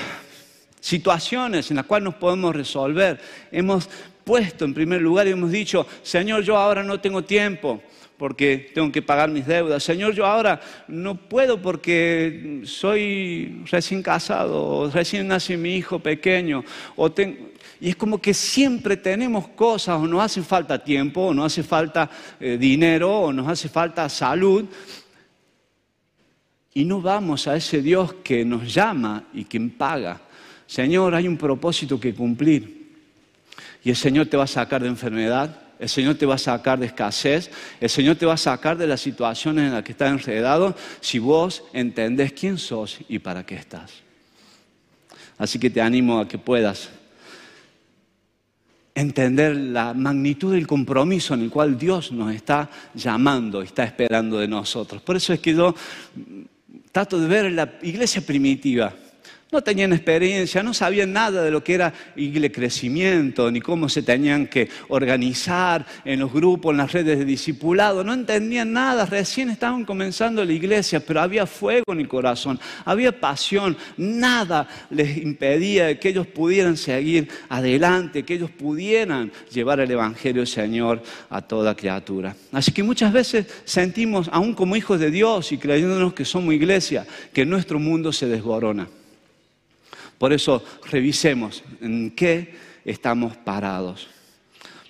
situaciones 0.80 1.70
en 1.70 1.78
las 1.78 1.86
cuales 1.86 2.06
nos 2.06 2.16
podemos 2.16 2.56
resolver, 2.56 3.20
hemos 3.52 3.90
puesto 4.26 4.66
en 4.66 4.74
primer 4.74 5.02
lugar 5.02 5.28
y 5.28 5.32
hemos 5.32 5.52
dicho, 5.52 5.88
Señor, 6.02 6.44
yo 6.44 6.58
ahora 6.58 6.84
no 6.84 7.00
tengo 7.00 7.24
tiempo 7.24 7.82
porque 8.18 8.72
tengo 8.74 8.92
que 8.92 9.02
pagar 9.02 9.30
mis 9.30 9.46
deudas. 9.46 9.84
Señor, 9.84 10.14
yo 10.14 10.26
ahora 10.26 10.60
no 10.88 11.16
puedo 11.16 11.62
porque 11.62 12.62
soy 12.64 13.64
recién 13.70 14.02
casado, 14.02 14.64
o 14.64 14.90
recién 14.90 15.28
nace 15.28 15.58
mi 15.58 15.76
hijo 15.76 16.00
pequeño, 16.00 16.64
y 17.82 17.90
es 17.90 17.96
como 17.96 18.20
que 18.20 18.34
siempre 18.34 18.98
tenemos 18.98 19.50
cosas, 19.50 20.00
o 20.00 20.08
nos 20.08 20.22
hace 20.24 20.42
falta 20.42 20.82
tiempo, 20.82 21.28
o 21.28 21.34
nos 21.34 21.48
hace 21.48 21.64
falta 21.64 22.10
eh, 22.40 22.58
dinero, 22.58 23.12
o 23.12 23.34
nos 23.34 23.48
hace 23.48 23.68
falta 23.68 24.08
salud, 24.08 24.66
y 26.74 26.84
no 26.84 27.02
vamos 27.02 27.48
a 27.48 27.56
ese 27.56 27.82
Dios 27.82 28.16
que 28.24 28.44
nos 28.44 28.74
llama 28.74 29.26
y 29.34 29.46
quien 29.46 29.72
paga. 29.72 30.22
Señor, 30.68 31.16
hay 31.16 31.28
un 31.28 31.38
propósito 31.38 32.00
que 32.00 32.14
cumplir. 32.14 32.75
Y 33.86 33.92
el 33.92 33.96
Señor 33.96 34.26
te 34.26 34.36
va 34.36 34.46
a 34.46 34.48
sacar 34.48 34.82
de 34.82 34.88
enfermedad, 34.88 35.58
el 35.78 35.88
Señor 35.88 36.16
te 36.16 36.26
va 36.26 36.36
a 36.36 36.40
sacar 36.40 36.80
de 36.80 36.88
escasez, 36.88 37.52
el 37.80 37.90
Señor 37.90 38.16
te 38.16 38.26
va 38.26 38.34
a 38.34 38.38
sacar 38.38 38.80
de 38.80 38.88
las 38.88 39.00
situaciones 39.00 39.68
en 39.68 39.74
las 39.74 39.84
que 39.84 39.92
estás 39.92 40.10
enredado 40.10 40.76
si 41.02 41.20
vos 41.20 41.64
entendés 41.72 42.34
quién 42.34 42.58
sos 42.58 42.98
y 43.08 43.20
para 43.20 43.46
qué 43.46 43.54
estás. 43.54 43.92
Así 45.38 45.60
que 45.60 45.70
te 45.70 45.82
animo 45.82 46.20
a 46.20 46.28
que 46.28 46.40
puedas 46.40 46.90
entender 48.96 49.56
la 49.56 49.94
magnitud 49.94 50.54
del 50.54 50.66
compromiso 50.66 51.36
en 51.36 51.42
el 51.42 51.52
cual 51.52 51.78
Dios 51.78 52.12
nos 52.12 52.34
está 52.34 52.68
llamando 52.96 53.62
y 53.62 53.68
está 53.68 53.84
esperando 53.84 54.40
de 54.40 54.48
nosotros. 54.48 55.04
Por 55.04 55.16
eso 55.16 55.32
es 55.32 55.40
que 55.40 55.54
yo 55.54 55.76
trato 56.92 57.20
de 57.20 57.28
ver 57.28 57.52
la 57.52 57.78
iglesia 57.84 58.26
primitiva 58.26 58.92
no 59.52 59.62
tenían 59.62 59.94
experiencia, 59.94 60.64
no 60.64 60.74
sabían 60.74 61.14
nada 61.14 61.42
de 61.42 61.50
lo 61.50 61.64
que 61.64 61.76
era 61.76 61.94
el 62.18 62.52
crecimiento, 62.52 63.50
ni 63.50 63.62
cómo 63.62 63.88
se 63.88 64.02
tenían 64.02 64.48
que 64.48 64.68
organizar 64.90 65.86
en 66.04 66.20
los 66.20 66.34
grupos, 66.34 66.72
en 66.72 66.78
las 66.78 66.92
redes 66.92 67.20
de 67.20 67.26
discipulado. 67.26 68.04
No 68.04 68.14
entendían 68.14 68.74
nada, 68.74 69.06
recién 69.06 69.50
estaban 69.50 69.86
comenzando 69.86 70.44
la 70.44 70.52
iglesia, 70.52 71.00
pero 71.00 71.22
había 71.22 71.46
fuego 71.46 71.94
en 71.94 72.02
el 72.02 72.08
corazón, 72.08 72.60
había 72.84 73.18
pasión. 73.18 73.78
Nada 73.96 74.68
les 74.90 75.18
impedía 75.18 75.98
que 76.00 76.10
ellos 76.10 76.28
pudieran 76.28 76.76
seguir 76.76 77.30
adelante, 77.48 78.24
que 78.24 78.34
ellos 78.34 78.52
pudieran 78.52 79.32
llevar 79.54 79.80
el 79.80 79.90
Evangelio 79.90 80.42
del 80.42 80.48
Señor 80.48 81.02
a 81.30 81.42
toda 81.42 81.76
criatura. 81.76 82.36
Así 82.52 82.74
que 82.74 82.84
muchas 82.84 83.14
veces 83.14 83.46
sentimos, 83.64 84.28
aún 84.34 84.54
como 84.54 84.76
hijos 84.76 85.00
de 85.00 85.12
Dios 85.12 85.54
y 85.54 85.58
creyéndonos 85.58 86.14
que 86.14 86.26
somos 86.26 86.54
iglesia, 86.54 87.06
que 87.32 87.46
nuestro 87.46 87.80
mundo 87.80 88.12
se 88.12 88.28
desborona. 88.28 88.88
Por 90.18 90.34
eso 90.34 90.64
revisemos 90.90 91.64
en 91.82 92.12
qué 92.12 92.56
estamos 92.86 93.36
parados. 93.38 94.08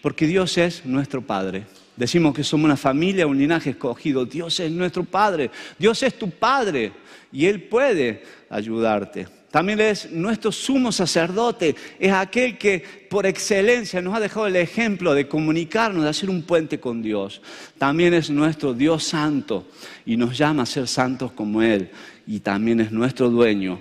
Porque 0.01 0.27
Dios 0.27 0.57
es 0.57 0.85
nuestro 0.85 1.21
Padre. 1.21 1.65
Decimos 1.95 2.35
que 2.35 2.43
somos 2.43 2.65
una 2.65 2.77
familia, 2.77 3.25
un 3.25 3.37
linaje 3.37 3.71
escogido. 3.71 4.25
Dios 4.25 4.59
es 4.59 4.71
nuestro 4.71 5.03
Padre. 5.03 5.49
Dios 5.79 6.03
es 6.03 6.17
tu 6.17 6.29
Padre 6.29 6.91
y 7.31 7.45
Él 7.45 7.63
puede 7.63 8.23
ayudarte. 8.49 9.27
También 9.49 9.79
es 9.79 10.11
nuestro 10.11 10.51
sumo 10.51 10.91
sacerdote, 10.91 11.77
es 11.97 12.11
aquel 12.11 12.57
que 12.57 12.83
por 13.09 13.25
excelencia 13.25 14.01
nos 14.01 14.13
ha 14.13 14.19
dejado 14.19 14.47
el 14.47 14.57
ejemplo 14.57 15.13
de 15.13 15.29
comunicarnos, 15.29 16.03
de 16.03 16.09
hacer 16.09 16.29
un 16.29 16.41
puente 16.41 16.81
con 16.81 17.01
Dios. 17.01 17.41
También 17.77 18.13
es 18.13 18.29
nuestro 18.29 18.73
Dios 18.73 19.05
santo 19.05 19.65
y 20.05 20.17
nos 20.17 20.37
llama 20.37 20.63
a 20.63 20.65
ser 20.65 20.89
santos 20.89 21.31
como 21.31 21.61
Él. 21.61 21.89
Y 22.27 22.41
también 22.41 22.81
es 22.81 22.91
nuestro 22.91 23.29
dueño 23.29 23.79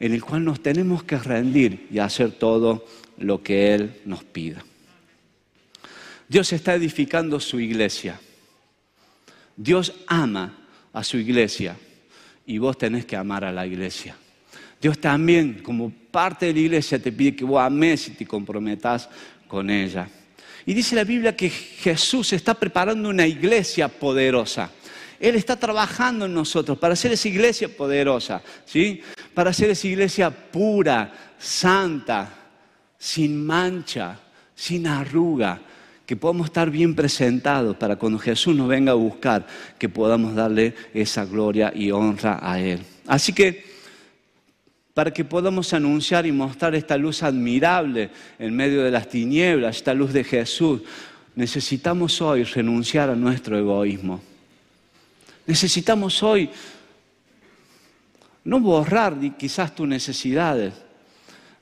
en 0.00 0.12
el 0.12 0.22
cual 0.22 0.44
nos 0.44 0.62
tenemos 0.62 1.02
que 1.02 1.18
rendir 1.18 1.88
y 1.90 1.98
hacer 1.98 2.32
todo 2.32 2.86
lo 3.18 3.42
que 3.42 3.74
Él 3.74 4.00
nos 4.04 4.24
pida. 4.24 4.64
Dios 6.28 6.52
está 6.52 6.74
edificando 6.74 7.40
su 7.40 7.58
iglesia. 7.58 8.20
Dios 9.56 9.92
ama 10.06 10.56
a 10.92 11.02
su 11.02 11.16
iglesia 11.16 11.76
y 12.46 12.58
vos 12.58 12.78
tenés 12.78 13.06
que 13.06 13.16
amar 13.16 13.44
a 13.44 13.52
la 13.52 13.66
iglesia. 13.66 14.16
Dios 14.80 14.98
también, 15.00 15.60
como 15.62 15.90
parte 15.90 16.46
de 16.46 16.52
la 16.52 16.60
iglesia, 16.60 16.98
te 16.98 17.10
pide 17.10 17.34
que 17.34 17.44
vos 17.44 17.60
ames 17.60 18.08
y 18.08 18.10
te 18.12 18.26
comprometas 18.26 19.08
con 19.48 19.70
ella. 19.70 20.08
Y 20.64 20.74
dice 20.74 20.94
la 20.94 21.04
Biblia 21.04 21.34
que 21.34 21.50
Jesús 21.50 22.32
está 22.32 22.54
preparando 22.54 23.08
una 23.08 23.26
iglesia 23.26 23.88
poderosa. 23.88 24.70
Él 25.18 25.34
está 25.34 25.56
trabajando 25.56 26.26
en 26.26 26.34
nosotros 26.34 26.78
para 26.78 26.92
hacer 26.92 27.10
esa 27.12 27.26
iglesia 27.26 27.68
poderosa, 27.68 28.40
¿sí? 28.64 29.02
Para 29.34 29.50
hacer 29.50 29.70
esa 29.70 29.86
iglesia 29.86 30.30
pura, 30.30 31.12
santa, 31.38 32.28
sin 32.98 33.44
mancha, 33.44 34.18
sin 34.54 34.86
arruga, 34.86 35.60
que 36.04 36.16
podamos 36.16 36.46
estar 36.46 36.70
bien 36.70 36.94
presentados 36.94 37.76
para 37.76 37.96
cuando 37.96 38.18
Jesús 38.18 38.56
nos 38.56 38.66
venga 38.66 38.92
a 38.92 38.96
buscar, 38.96 39.46
que 39.78 39.88
podamos 39.88 40.34
darle 40.34 40.74
esa 40.94 41.24
gloria 41.24 41.70
y 41.74 41.90
honra 41.90 42.38
a 42.42 42.58
Él. 42.58 42.80
Así 43.06 43.32
que, 43.32 43.62
para 44.94 45.12
que 45.12 45.24
podamos 45.24 45.72
anunciar 45.74 46.26
y 46.26 46.32
mostrar 46.32 46.74
esta 46.74 46.96
luz 46.96 47.22
admirable 47.22 48.10
en 48.38 48.56
medio 48.56 48.82
de 48.82 48.90
las 48.90 49.08
tinieblas, 49.08 49.76
esta 49.76 49.94
luz 49.94 50.12
de 50.12 50.24
Jesús, 50.24 50.80
necesitamos 51.36 52.20
hoy 52.20 52.42
renunciar 52.42 53.10
a 53.10 53.14
nuestro 53.14 53.56
egoísmo. 53.56 54.20
Necesitamos 55.46 56.22
hoy 56.22 56.50
no 58.48 58.60
borrar 58.60 59.14
quizás 59.36 59.74
tus 59.74 59.86
necesidades, 59.86 60.72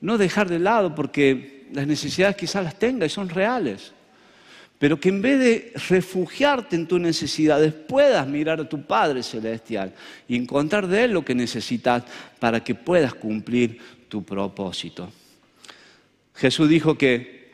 no 0.01 0.17
dejar 0.17 0.49
de 0.49 0.61
lado 0.61 0.95
porque 0.95 1.67
las 1.73 1.85
necesidades 1.85 2.37
quizás 2.37 2.63
las 2.63 2.79
tengas 2.79 3.11
y 3.11 3.13
son 3.13 3.29
reales, 3.29 3.91
pero 4.79 5.01
que 5.01 5.09
en 5.09 5.21
vez 5.21 5.41
de 5.41 5.73
refugiarte 5.89 6.77
en 6.77 6.87
tus 6.87 7.01
necesidades 7.01 7.73
puedas 7.73 8.25
mirar 8.29 8.61
a 8.61 8.69
tu 8.69 8.83
Padre 8.87 9.25
Celestial 9.25 9.95
y 10.29 10.37
encontrar 10.37 10.87
de 10.87 11.03
Él 11.03 11.11
lo 11.11 11.25
que 11.25 11.35
necesitas 11.35 12.05
para 12.39 12.63
que 12.63 12.77
puedas 12.77 13.15
cumplir 13.15 13.81
tu 14.09 14.25
propósito. 14.25 15.11
Jesús 16.37 16.69
dijo 16.69 16.97
que 16.97 17.51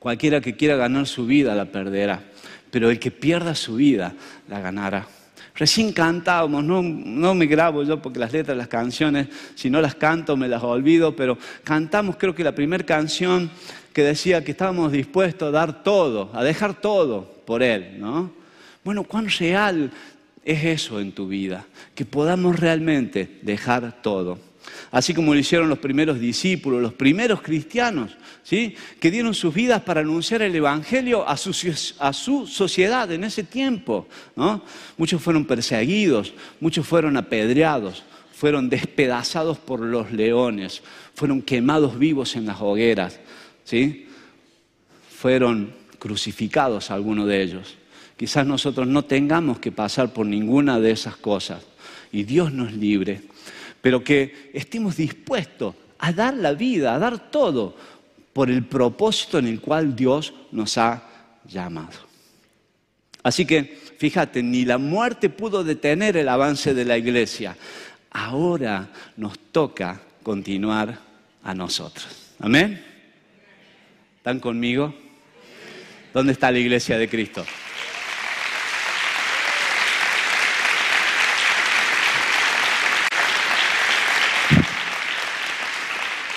cualquiera 0.00 0.40
que 0.40 0.56
quiera 0.56 0.74
ganar 0.74 1.06
su 1.06 1.24
vida 1.24 1.54
la 1.54 1.66
perderá, 1.66 2.24
pero 2.72 2.90
el 2.90 2.98
que 2.98 3.12
pierda 3.12 3.54
su 3.54 3.76
vida 3.76 4.12
la 4.48 4.58
ganará. 4.58 5.06
Recién 5.54 5.92
cantábamos, 5.92 6.64
no, 6.64 6.82
no, 6.82 7.34
me 7.34 7.46
grabo 7.46 7.82
yo 7.82 8.00
porque 8.00 8.18
las 8.18 8.32
letras 8.32 8.56
las 8.56 8.68
canciones, 8.68 9.28
si 9.54 9.68
no 9.68 9.80
las 9.80 9.94
canto 9.94 10.36
me 10.36 10.48
las 10.48 10.62
olvido, 10.62 11.14
pero 11.14 11.36
cantamos 11.62 12.16
creo 12.16 12.34
que 12.34 12.42
la 12.42 12.54
primera 12.54 12.84
canción 12.84 13.50
que 13.92 14.02
decía 14.02 14.42
que 14.42 14.52
estábamos 14.52 14.92
dispuestos 14.92 15.48
a 15.48 15.50
dar 15.50 15.82
todo, 15.82 16.30
a 16.32 16.42
dejar 16.42 16.80
todo 16.80 17.30
por 17.44 17.62
Él, 17.62 18.00
¿no? 18.00 18.32
Bueno, 18.82 19.04
¿cuán 19.04 19.28
real 19.28 19.90
es 20.44 20.64
eso 20.64 20.98
en 20.98 21.12
tu 21.12 21.28
vida? 21.28 21.66
Que 21.94 22.06
podamos 22.06 22.58
realmente 22.58 23.38
dejar 23.42 24.00
todo 24.02 24.38
así 24.92 25.14
como 25.14 25.32
lo 25.32 25.40
hicieron 25.40 25.70
los 25.70 25.78
primeros 25.78 26.20
discípulos, 26.20 26.80
los 26.80 26.92
primeros 26.92 27.40
cristianos, 27.40 28.12
¿sí? 28.42 28.76
que 29.00 29.10
dieron 29.10 29.32
sus 29.32 29.52
vidas 29.52 29.80
para 29.82 30.02
anunciar 30.02 30.42
el 30.42 30.54
Evangelio 30.54 31.26
a 31.26 31.36
su, 31.38 32.46
sociedad 32.46 33.10
en 33.10 33.24
ese 33.24 33.42
tiempo. 33.42 34.06
Muchos 34.98 35.20
fueron 35.22 35.46
perseguidos, 35.46 36.34
muchos 36.60 36.86
fueron 36.86 37.16
apedreados, 37.16 38.04
fueron 38.34 38.68
despedazados 38.68 39.58
por 39.58 39.80
los 39.80 40.12
leones, 40.12 40.82
fueron 41.14 41.40
quemados 41.40 41.98
vivos 41.98 42.36
en 42.36 42.44
las 42.44 42.60
hogueras, 42.60 43.18
¿sí? 43.64 44.06
fueron 45.10 45.72
crucificados 45.98 46.90
algunos 46.90 47.26
de 47.28 47.42
ellos. 47.42 47.78
Quizás 48.18 48.46
nosotros 48.46 48.86
no 48.86 49.06
tengamos 49.06 49.58
que 49.58 49.72
pasar 49.72 50.12
por 50.12 50.26
ninguna 50.26 50.78
de 50.78 50.90
esas 50.90 51.16
cosas 51.16 51.62
y 52.12 52.24
Dios 52.24 52.52
nos 52.52 52.74
libre 52.74 53.31
pero 53.82 54.02
que 54.02 54.50
estemos 54.54 54.96
dispuestos 54.96 55.74
a 55.98 56.12
dar 56.12 56.34
la 56.34 56.54
vida, 56.54 56.94
a 56.94 56.98
dar 56.98 57.30
todo 57.30 57.76
por 58.32 58.50
el 58.50 58.64
propósito 58.64 59.38
en 59.38 59.48
el 59.48 59.60
cual 59.60 59.94
Dios 59.94 60.32
nos 60.52 60.78
ha 60.78 61.02
llamado. 61.46 61.98
Así 63.22 63.44
que, 63.44 63.78
fíjate, 63.98 64.42
ni 64.42 64.64
la 64.64 64.78
muerte 64.78 65.28
pudo 65.28 65.62
detener 65.62 66.16
el 66.16 66.28
avance 66.28 66.74
de 66.74 66.84
la 66.84 66.96
iglesia. 66.96 67.56
Ahora 68.10 68.88
nos 69.16 69.38
toca 69.38 70.00
continuar 70.22 70.98
a 71.42 71.54
nosotros. 71.54 72.34
Amén. 72.40 72.82
¿Están 74.16 74.40
conmigo? 74.40 74.94
¿Dónde 76.12 76.32
está 76.32 76.50
la 76.50 76.58
iglesia 76.58 76.98
de 76.98 77.08
Cristo? 77.08 77.44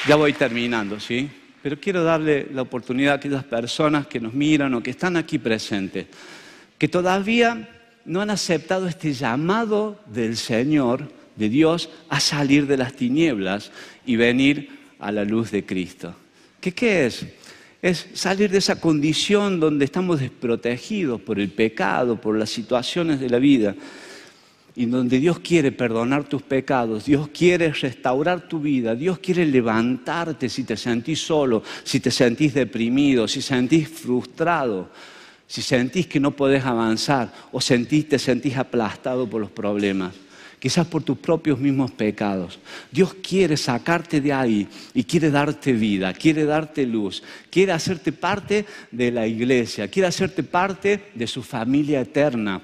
Ya 0.08 0.16
voy 0.16 0.34
terminando, 0.34 1.00
¿sí? 1.00 1.28
Pero 1.64 1.80
quiero 1.80 2.04
darle 2.04 2.48
la 2.54 2.62
oportunidad 2.62 3.14
a 3.14 3.16
aquellas 3.16 3.44
personas 3.44 4.06
que 4.06 4.20
nos 4.20 4.36
miran 4.36 4.72
o 4.76 4.84
que 4.84 4.92
están 4.92 5.18
aquí 5.18 5.40
presentes, 5.40 6.06
que 6.78 6.88
todavía 6.88 7.68
no 8.06 8.22
han 8.22 8.30
aceptado 8.30 8.88
este 8.88 9.14
llamado 9.14 10.00
del 10.06 10.38
Señor, 10.38 11.10
de 11.36 11.50
Dios, 11.50 11.90
a 12.08 12.20
salir 12.20 12.68
de 12.68 12.78
las 12.78 12.94
tinieblas 12.94 13.72
y 14.06 14.16
venir 14.16 14.70
a 15.00 15.12
la 15.12 15.26
luz 15.26 15.50
de 15.50 15.66
Cristo. 15.66 16.16
¿Qué, 16.62 16.72
qué 16.72 17.08
es? 17.08 17.26
Es 17.82 18.08
salir 18.14 18.52
de 18.52 18.60
esa 18.60 18.80
condición 18.80 19.60
donde 19.60 19.86
estamos 19.86 20.20
desprotegidos 20.20 21.20
por 21.20 21.40
el 21.40 21.50
pecado, 21.50 22.22
por 22.22 22.38
las 22.38 22.52
situaciones 22.52 23.20
de 23.20 23.30
la 23.32 23.40
vida 23.40 23.76
y 24.76 24.86
donde 24.86 25.20
Dios 25.20 25.40
quiere 25.40 25.72
perdonar 25.72 26.26
tus 26.26 26.42
pecados, 26.42 27.06
Dios 27.06 27.30
quiere 27.30 27.72
restaurar 27.72 28.48
tu 28.48 28.60
vida, 28.60 28.94
Dios 28.94 29.20
quiere 29.20 29.46
levantarte 29.46 30.50
si 30.50 30.64
te 30.64 30.76
sentís 30.76 31.20
solo, 31.20 31.64
si 31.84 32.02
te 32.02 32.12
sentís 32.12 32.54
deprimido, 32.54 33.28
si 33.28 33.42
sentís 33.42 33.88
frustrado, 33.88 34.90
si 35.48 35.62
sentís 35.62 36.08
que 36.08 36.20
no 36.20 36.32
podés 36.32 36.66
avanzar 36.66 37.32
o 37.54 37.62
sentís, 37.62 38.10
te 38.10 38.20
sentís 38.20 38.58
aplastado 38.58 39.30
por 39.30 39.40
los 39.40 39.50
problemas, 39.50 40.14
quizás 40.60 40.86
por 40.88 41.04
tus 41.04 41.20
propios 41.20 41.58
mismos 41.58 41.92
pecados. 41.92 42.60
Dios 42.92 43.14
quiere 43.14 43.56
sacarte 43.56 44.20
de 44.20 44.34
ahí 44.34 44.68
y 44.94 45.06
quiere 45.06 45.32
darte 45.32 45.72
vida, 45.72 46.14
quiere 46.14 46.44
darte 46.44 46.86
luz, 46.86 47.24
quiere 47.50 47.72
hacerte 47.72 48.12
parte 48.12 48.66
de 48.92 49.10
la 49.10 49.26
iglesia, 49.26 49.88
quiere 49.88 50.08
hacerte 50.08 50.44
parte 50.44 51.12
de 51.16 51.28
su 51.28 51.42
familia 51.42 52.02
eterna 52.02 52.62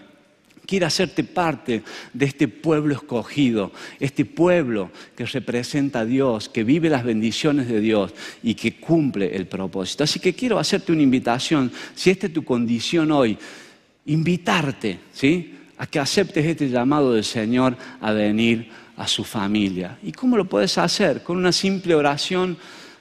quiere 0.71 0.85
hacerte 0.85 1.25
parte 1.25 1.83
de 2.13 2.25
este 2.25 2.47
pueblo 2.47 2.93
escogido, 2.93 3.73
este 3.99 4.23
pueblo 4.23 4.89
que 5.17 5.25
representa 5.25 5.99
a 5.99 6.05
Dios, 6.05 6.47
que 6.47 6.63
vive 6.63 6.89
las 6.89 7.03
bendiciones 7.03 7.67
de 7.67 7.81
Dios 7.81 8.13
y 8.41 8.55
que 8.55 8.77
cumple 8.77 9.35
el 9.35 9.47
propósito. 9.47 10.05
Así 10.05 10.21
que 10.21 10.33
quiero 10.33 10.57
hacerte 10.57 10.93
una 10.93 11.01
invitación, 11.01 11.69
si 11.93 12.09
esta 12.09 12.27
es 12.27 12.33
tu 12.33 12.45
condición 12.45 13.11
hoy, 13.11 13.37
invitarte, 14.05 14.97
¿sí? 15.11 15.55
A 15.77 15.87
que 15.87 15.99
aceptes 15.99 16.45
este 16.45 16.69
llamado 16.69 17.15
del 17.15 17.25
Señor 17.25 17.75
a 17.99 18.13
venir 18.13 18.69
a 18.95 19.09
su 19.09 19.25
familia. 19.25 19.99
¿Y 20.01 20.13
cómo 20.13 20.37
lo 20.37 20.45
puedes 20.45 20.77
hacer? 20.77 21.21
Con 21.21 21.35
una 21.35 21.51
simple 21.51 21.95
oración 21.95 22.57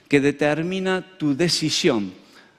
que 0.09 0.19
determina 0.19 1.05
tu 1.17 1.37
decisión 1.37 2.11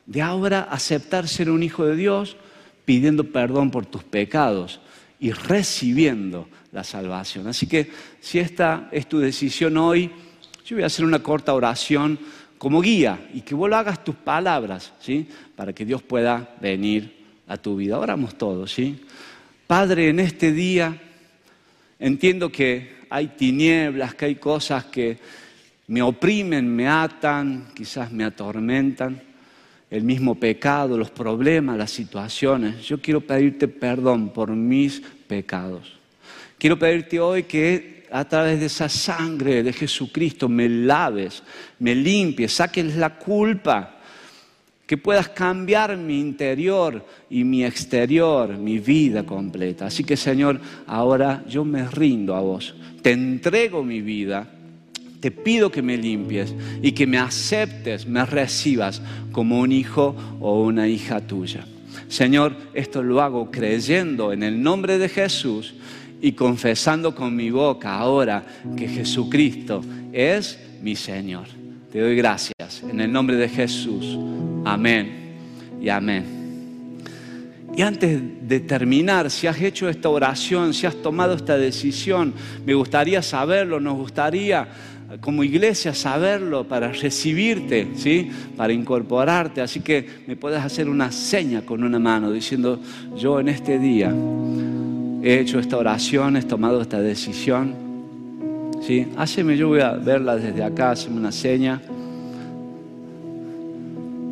de 0.07 0.23
ahora 0.23 0.63
aceptar 0.71 1.29
ser 1.29 1.51
un 1.51 1.63
hijo 1.63 1.85
de 1.85 1.97
Dios 1.97 2.39
pidiendo 2.87 3.25
perdón 3.25 3.71
por 3.71 3.85
tus 3.85 4.05
pecados 4.05 4.81
y 5.23 5.31
recibiendo 5.31 6.49
la 6.73 6.83
salvación. 6.83 7.47
Así 7.47 7.69
que 7.69 7.89
si 8.21 8.41
esta 8.41 8.89
es 8.91 9.09
tu 9.09 9.21
decisión 9.21 9.77
hoy, 9.77 10.11
yo 10.67 10.75
voy 10.75 10.83
a 10.83 10.87
hacer 10.87 11.05
una 11.05 11.23
corta 11.23 11.55
oración 11.55 12.19
como 12.59 12.81
guía 12.81 13.29
y 13.33 13.43
que 13.43 13.55
vos 13.55 13.71
lo 13.71 13.77
hagas 13.77 14.03
tus 14.03 14.17
palabras, 14.17 14.93
¿sí? 15.01 15.29
Para 15.55 15.73
que 15.73 15.85
Dios 15.85 16.03
pueda 16.03 16.57
venir 16.61 17.25
a 17.47 17.57
tu 17.57 17.77
vida. 17.77 18.01
Oramos 18.01 18.37
todos, 18.37 18.73
¿sí? 18.73 19.01
Padre, 19.69 20.09
en 20.09 20.19
este 20.19 20.51
día 20.51 21.01
entiendo 22.01 22.51
que 22.51 23.03
hay 23.09 23.29
tinieblas, 23.29 24.17
que 24.17 24.25
hay 24.25 24.35
cosas 24.35 24.87
que 24.87 25.19
me 25.87 26.03
oprimen, 26.03 26.67
me 26.75 26.89
atan, 26.89 27.69
quizás 27.77 28.11
me 28.11 28.25
atormentan 28.25 29.23
el 29.93 30.05
mismo 30.05 30.35
pecado, 30.35 30.97
los 30.97 31.11
problemas, 31.11 31.77
las 31.77 31.91
situaciones. 31.91 32.83
Yo 32.87 32.99
quiero 32.99 33.21
pedirte 33.21 33.69
perdón 33.69 34.31
por 34.31 34.51
mis 34.51 35.03
pecados. 35.29 35.93
Quiero 36.57 36.79
pedirte 36.79 37.21
hoy 37.21 37.43
que 37.43 38.07
a 38.11 38.25
través 38.25 38.59
de 38.59 38.67
esa 38.67 38.89
sangre 38.89 39.63
de 39.63 39.71
Jesucristo 39.71 40.49
me 40.49 40.67
laves, 40.67 41.43
me 41.79 41.95
limpies, 41.95 42.55
saques 42.55 42.97
la 42.97 43.19
culpa, 43.19 43.99
que 44.87 44.97
puedas 44.97 45.29
cambiar 45.29 45.95
mi 45.99 46.19
interior 46.19 47.05
y 47.29 47.45
mi 47.45 47.63
exterior, 47.63 48.57
mi 48.57 48.79
vida 48.79 49.27
completa. 49.27 49.87
Así 49.87 50.05
que 50.05 50.17
Señor, 50.17 50.59
ahora 50.87 51.45
yo 51.47 51.67
me 51.67 51.87
rindo 51.87 52.35
a 52.35 52.41
vos, 52.41 52.75
te 53.03 53.13
entrego 53.13 53.83
mi 53.83 54.01
vida 54.01 54.49
te 55.23 55.31
pido 55.31 55.71
que 55.71 55.83
me 55.83 55.97
limpies 55.97 56.53
y 56.83 56.91
que 56.91 57.07
me 57.07 57.17
aceptes, 57.17 58.09
me 58.09 58.27
recibas 58.27 59.01
como 59.31 59.61
un 59.61 59.71
hijo 59.71 60.17
o 60.41 60.65
una 60.65 60.89
hija 60.89 61.21
tuya. 61.21 61.65
Señor, 62.09 62.57
esto 62.75 63.05
lo 63.05 63.23
hago 63.23 63.49
creyendo 63.49 64.33
en 64.33 64.43
el 64.43 64.61
nombre 64.61 64.99
de 64.99 65.09
Jesús 65.09 65.75
y 66.21 66.33
confesando 66.33 67.15
con 67.15 67.37
mi 67.37 67.51
boca 67.51 67.95
ahora 67.95 68.45
que 68.77 68.89
Jesucristo 68.89 69.85
es 70.13 70.59
mi 70.83 70.97
Señor. 70.97 71.47
Te 71.93 72.01
doy 72.01 72.17
gracias 72.17 72.83
en 72.83 73.01
el 73.01 73.13
nombre 73.13 73.37
de 73.37 73.49
Jesús. 73.49 74.19
Amén 74.65 75.37
y 75.81 75.89
amén. 75.89 76.43
Y 77.77 77.83
antes 77.83 78.21
de 78.43 78.59
terminar, 78.59 79.31
si 79.31 79.47
has 79.47 79.61
hecho 79.61 79.89
esta 79.89 80.09
oración, 80.09 80.75
si 80.75 80.85
has 80.85 80.97
tomado 80.97 81.35
esta 81.35 81.57
decisión, 81.57 82.35
me 82.67 82.75
gustaría 82.75 83.23
saberlo, 83.23 83.79
nos 83.79 83.95
gustaría 83.95 84.69
como 85.21 85.45
iglesia 85.45 85.95
saberlo 85.95 86.67
para 86.67 86.91
recibirte, 86.93 87.89
¿sí? 87.97 88.31
Para 88.57 88.73
incorporarte. 88.73 89.61
Así 89.61 89.81
que 89.81 90.07
me 90.27 90.37
puedes 90.37 90.61
hacer 90.61 90.89
una 90.89 91.13
seña 91.13 91.63
con 91.63 91.85
una 91.85 91.99
mano 91.99 92.31
diciendo, 92.31 92.81
yo 93.17 93.41
en 93.41 93.49
este 93.49 93.79
día 93.79 94.13
he 95.23 95.39
hecho 95.41 95.59
esta 95.59 95.77
oración, 95.77 96.37
he 96.37 96.43
tomado 96.43 96.81
esta 96.81 97.01
decisión. 97.01 97.75
¿Sí? 98.83 99.07
Yo 99.57 99.69
voy 99.69 99.81
a 99.81 99.93
verla 99.93 100.37
desde 100.37 100.65
acá, 100.65 100.91
hazme 100.93 101.17
una 101.17 101.31
seña. 101.31 101.81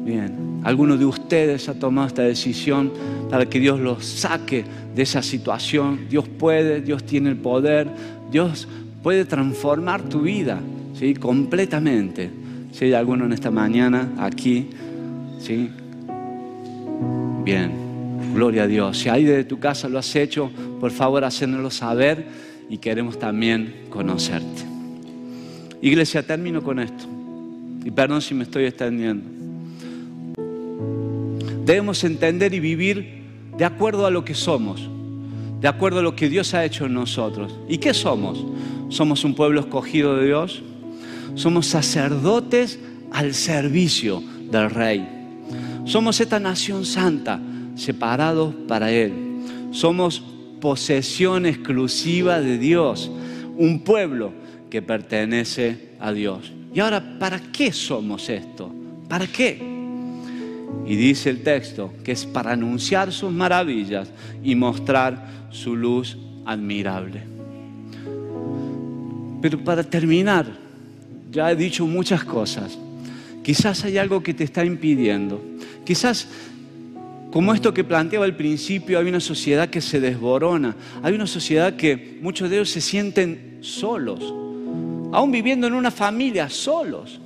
Bien, 0.04 0.60
alguno 0.64 0.96
de 0.96 1.04
ustedes 1.04 1.68
ha 1.68 1.74
tomado 1.74 2.08
esta 2.08 2.22
decisión 2.22 2.90
para 3.30 3.46
que 3.46 3.60
Dios 3.60 3.78
los 3.78 4.04
saque 4.04 4.64
de 4.94 5.02
esa 5.02 5.22
situación. 5.22 6.06
Dios 6.08 6.28
puede, 6.28 6.80
Dios 6.80 7.04
tiene 7.04 7.28
el 7.28 7.36
poder, 7.36 7.86
Dios 8.30 8.66
puede 9.02 9.24
transformar 9.24 10.02
tu 10.02 10.22
vida, 10.22 10.60
¿sí? 10.94 11.14
Completamente. 11.14 12.30
Si 12.72 12.86
hay 12.86 12.92
alguno 12.92 13.24
en 13.24 13.32
esta 13.32 13.50
mañana 13.50 14.12
aquí, 14.18 14.68
¿sí? 15.40 15.70
Bien, 17.44 17.72
gloria 18.34 18.64
a 18.64 18.66
Dios. 18.66 18.98
Si 18.98 19.08
hay 19.08 19.24
de 19.24 19.44
tu 19.44 19.58
casa 19.58 19.88
lo 19.88 19.98
has 19.98 20.14
hecho, 20.14 20.50
por 20.78 20.90
favor, 20.90 21.24
hacénoslo 21.24 21.70
saber 21.70 22.26
y 22.68 22.78
queremos 22.78 23.18
también 23.18 23.86
conocerte. 23.90 24.62
Iglesia, 25.82 26.22
termino 26.22 26.62
con 26.62 26.78
esto. 26.78 27.04
Y 27.84 27.90
perdón 27.90 28.20
si 28.20 28.34
me 28.34 28.44
estoy 28.44 28.64
extendiendo. 28.64 29.24
Debemos 31.64 32.04
entender 32.04 32.52
y 32.52 32.60
vivir 32.60 33.20
de 33.56 33.64
acuerdo 33.64 34.06
a 34.06 34.10
lo 34.10 34.24
que 34.24 34.34
somos, 34.34 34.88
de 35.60 35.68
acuerdo 35.68 36.00
a 36.00 36.02
lo 36.02 36.14
que 36.14 36.28
Dios 36.28 36.52
ha 36.54 36.64
hecho 36.64 36.86
en 36.86 36.94
nosotros. 36.94 37.54
¿Y 37.68 37.78
qué 37.78 37.94
somos? 37.94 38.44
Somos 38.90 39.24
un 39.24 39.34
pueblo 39.34 39.60
escogido 39.60 40.16
de 40.16 40.26
Dios. 40.26 40.62
Somos 41.36 41.66
sacerdotes 41.66 42.78
al 43.12 43.34
servicio 43.34 44.22
del 44.50 44.68
Rey. 44.68 45.08
Somos 45.84 46.20
esta 46.20 46.38
nación 46.38 46.84
santa, 46.84 47.40
separados 47.76 48.54
para 48.68 48.90
Él. 48.90 49.12
Somos 49.70 50.22
posesión 50.60 51.46
exclusiva 51.46 52.40
de 52.40 52.58
Dios, 52.58 53.10
un 53.56 53.80
pueblo 53.80 54.32
que 54.68 54.82
pertenece 54.82 55.90
a 56.00 56.12
Dios. 56.12 56.52
Y 56.74 56.80
ahora, 56.80 57.18
¿para 57.18 57.40
qué 57.40 57.72
somos 57.72 58.28
esto? 58.28 58.72
¿Para 59.08 59.26
qué? 59.26 59.60
Y 60.86 60.96
dice 60.96 61.30
el 61.30 61.42
texto 61.42 61.92
que 62.04 62.12
es 62.12 62.26
para 62.26 62.52
anunciar 62.52 63.12
sus 63.12 63.32
maravillas 63.32 64.10
y 64.42 64.54
mostrar 64.54 65.48
su 65.50 65.76
luz 65.76 66.16
admirable. 66.44 67.29
Pero 69.40 69.58
para 69.58 69.82
terminar, 69.82 70.46
ya 71.30 71.50
he 71.50 71.56
dicho 71.56 71.86
muchas 71.86 72.24
cosas. 72.24 72.78
Quizás 73.42 73.84
hay 73.84 73.98
algo 73.98 74.22
que 74.22 74.34
te 74.34 74.44
está 74.44 74.64
impidiendo. 74.64 75.42
Quizás, 75.84 76.28
como 77.32 77.54
esto 77.54 77.72
que 77.72 77.84
planteaba 77.84 78.24
al 78.26 78.36
principio, 78.36 78.98
hay 78.98 79.08
una 79.08 79.20
sociedad 79.20 79.70
que 79.70 79.80
se 79.80 80.00
desborona. 80.00 80.76
Hay 81.02 81.14
una 81.14 81.26
sociedad 81.26 81.74
que 81.76 82.18
muchos 82.20 82.50
de 82.50 82.56
ellos 82.56 82.70
se 82.70 82.80
sienten 82.80 83.58
solos. 83.60 84.20
Aún 85.12 85.32
viviendo 85.32 85.66
en 85.66 85.74
una 85.74 85.90
familia, 85.90 86.48
solos. 86.48 87.20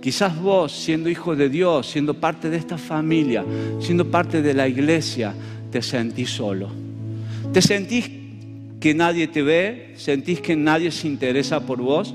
Quizás 0.00 0.38
vos, 0.38 0.72
siendo 0.72 1.08
hijo 1.08 1.34
de 1.34 1.48
Dios, 1.48 1.86
siendo 1.86 2.14
parte 2.14 2.50
de 2.50 2.56
esta 2.56 2.76
familia, 2.76 3.44
siendo 3.80 4.10
parte 4.10 4.42
de 4.42 4.52
la 4.52 4.68
iglesia, 4.68 5.34
te 5.70 5.80
sentís 5.80 6.30
solo. 6.30 6.68
Te 7.52 7.62
sentís 7.62 8.10
que 8.84 8.92
nadie 8.92 9.26
te 9.26 9.40
ve, 9.40 9.94
sentís 9.96 10.42
que 10.42 10.54
nadie 10.54 10.90
se 10.90 11.08
interesa 11.08 11.64
por 11.64 11.80
vos, 11.80 12.14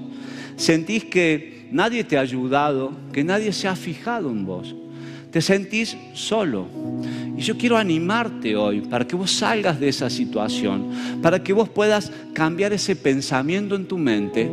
sentís 0.55 1.03
que 1.03 1.65
nadie 1.71 2.03
te 2.03 2.15
ha 2.15 2.21
ayudado, 2.21 2.93
que 3.11 3.23
nadie 3.23 3.51
se 3.53 3.67
ha 3.67 3.75
fijado 3.75 4.29
en 4.29 4.45
vos. 4.45 4.75
te 5.31 5.41
sentís 5.41 5.97
solo. 6.13 6.67
Y 7.35 7.41
yo 7.41 7.57
quiero 7.57 7.75
animarte 7.75 8.55
hoy 8.55 8.81
para 8.81 9.07
que 9.07 9.15
vos 9.15 9.31
salgas 9.31 9.79
de 9.79 9.89
esa 9.89 10.11
situación, 10.11 10.91
para 11.23 11.43
que 11.43 11.53
vos 11.53 11.69
puedas 11.69 12.11
cambiar 12.33 12.71
ese 12.71 12.95
pensamiento 12.95 13.75
en 13.75 13.87
tu 13.87 13.97
mente, 13.97 14.47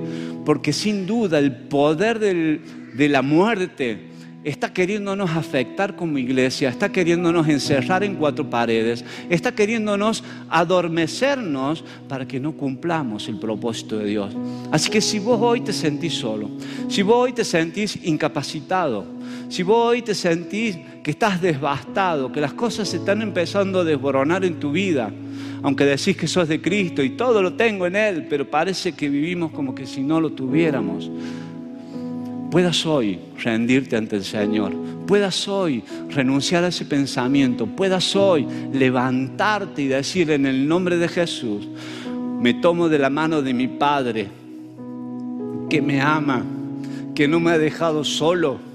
porque 0.46 0.72
sin 0.72 1.06
duda 1.06 1.38
el 1.38 1.52
poder 1.52 2.18
de 2.18 3.08
la 3.10 3.20
muerte 3.20 4.15
está 4.46 4.72
queriéndonos 4.72 5.30
afectar 5.30 5.96
como 5.96 6.18
iglesia, 6.18 6.68
está 6.68 6.92
queriéndonos 6.92 7.48
encerrar 7.48 8.04
en 8.04 8.14
cuatro 8.14 8.48
paredes, 8.48 9.04
está 9.28 9.52
queriéndonos 9.52 10.22
adormecernos 10.48 11.84
para 12.08 12.28
que 12.28 12.38
no 12.38 12.52
cumplamos 12.52 13.26
el 13.26 13.40
propósito 13.40 13.98
de 13.98 14.06
Dios. 14.06 14.36
Así 14.70 14.88
que 14.88 15.00
si 15.00 15.18
vos 15.18 15.40
hoy 15.42 15.62
te 15.62 15.72
sentís 15.72 16.14
solo, 16.14 16.48
si 16.88 17.02
vos 17.02 17.16
hoy 17.16 17.32
te 17.32 17.44
sentís 17.44 17.98
incapacitado, 18.04 19.04
si 19.48 19.64
vos 19.64 19.88
hoy 19.88 20.02
te 20.02 20.14
sentís 20.14 20.78
que 21.02 21.10
estás 21.10 21.40
devastado, 21.42 22.30
que 22.30 22.40
las 22.40 22.52
cosas 22.52 22.88
se 22.88 22.98
están 22.98 23.22
empezando 23.22 23.80
a 23.80 23.84
desboronar 23.84 24.44
en 24.44 24.60
tu 24.60 24.70
vida, 24.70 25.10
aunque 25.64 25.84
decís 25.84 26.16
que 26.16 26.28
sos 26.28 26.46
de 26.46 26.62
Cristo 26.62 27.02
y 27.02 27.10
todo 27.10 27.42
lo 27.42 27.54
tengo 27.54 27.84
en 27.84 27.96
Él, 27.96 28.26
pero 28.30 28.48
parece 28.48 28.92
que 28.92 29.08
vivimos 29.08 29.50
como 29.50 29.74
que 29.74 29.86
si 29.86 30.02
no 30.02 30.20
lo 30.20 30.30
tuviéramos 30.30 31.10
puedas 32.50 32.86
hoy 32.86 33.18
rendirte 33.42 33.96
ante 33.96 34.16
el 34.16 34.24
Señor, 34.24 34.72
puedas 35.06 35.46
hoy 35.48 35.82
renunciar 36.10 36.64
a 36.64 36.68
ese 36.68 36.84
pensamiento, 36.84 37.66
puedas 37.66 38.14
hoy 38.16 38.46
levantarte 38.72 39.82
y 39.82 39.88
decir 39.88 40.30
en 40.30 40.46
el 40.46 40.66
nombre 40.66 40.96
de 40.96 41.08
Jesús, 41.08 41.68
me 42.40 42.54
tomo 42.54 42.88
de 42.88 42.98
la 42.98 43.10
mano 43.10 43.42
de 43.42 43.54
mi 43.54 43.68
Padre, 43.68 44.28
que 45.68 45.82
me 45.82 46.00
ama, 46.00 46.44
que 47.14 47.26
no 47.26 47.40
me 47.40 47.52
ha 47.52 47.58
dejado 47.58 48.04
solo 48.04 48.65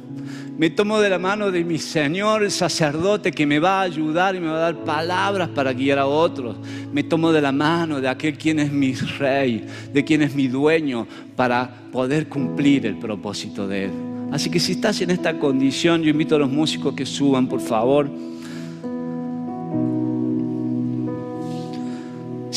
me 0.57 0.69
tomo 0.69 0.99
de 0.99 1.09
la 1.09 1.17
mano 1.17 1.51
de 1.51 1.63
mi 1.63 1.77
Señor, 1.77 2.43
el 2.43 2.51
sacerdote, 2.51 3.31
que 3.31 3.45
me 3.45 3.59
va 3.59 3.79
a 3.79 3.83
ayudar 3.83 4.35
y 4.35 4.39
me 4.39 4.47
va 4.47 4.57
a 4.57 4.71
dar 4.71 4.83
palabras 4.83 5.49
para 5.49 5.73
guiar 5.73 5.99
a 5.99 6.05
otros. 6.05 6.57
Me 6.91 7.03
tomo 7.03 7.31
de 7.31 7.41
la 7.41 7.51
mano 7.51 7.99
de 7.99 8.07
aquel 8.07 8.37
quien 8.37 8.59
es 8.59 8.71
mi 8.71 8.93
rey, 8.93 9.65
de 9.93 10.03
quien 10.03 10.21
es 10.21 10.35
mi 10.35 10.47
dueño, 10.47 11.07
para 11.35 11.69
poder 11.91 12.27
cumplir 12.27 12.85
el 12.85 12.97
propósito 12.97 13.67
de 13.67 13.85
Él. 13.85 13.91
Así 14.31 14.49
que 14.49 14.59
si 14.59 14.73
estás 14.73 15.01
en 15.01 15.11
esta 15.11 15.37
condición, 15.39 16.03
yo 16.03 16.09
invito 16.09 16.35
a 16.35 16.39
los 16.39 16.49
músicos 16.49 16.93
que 16.93 17.05
suban, 17.05 17.47
por 17.47 17.59
favor. 17.59 18.09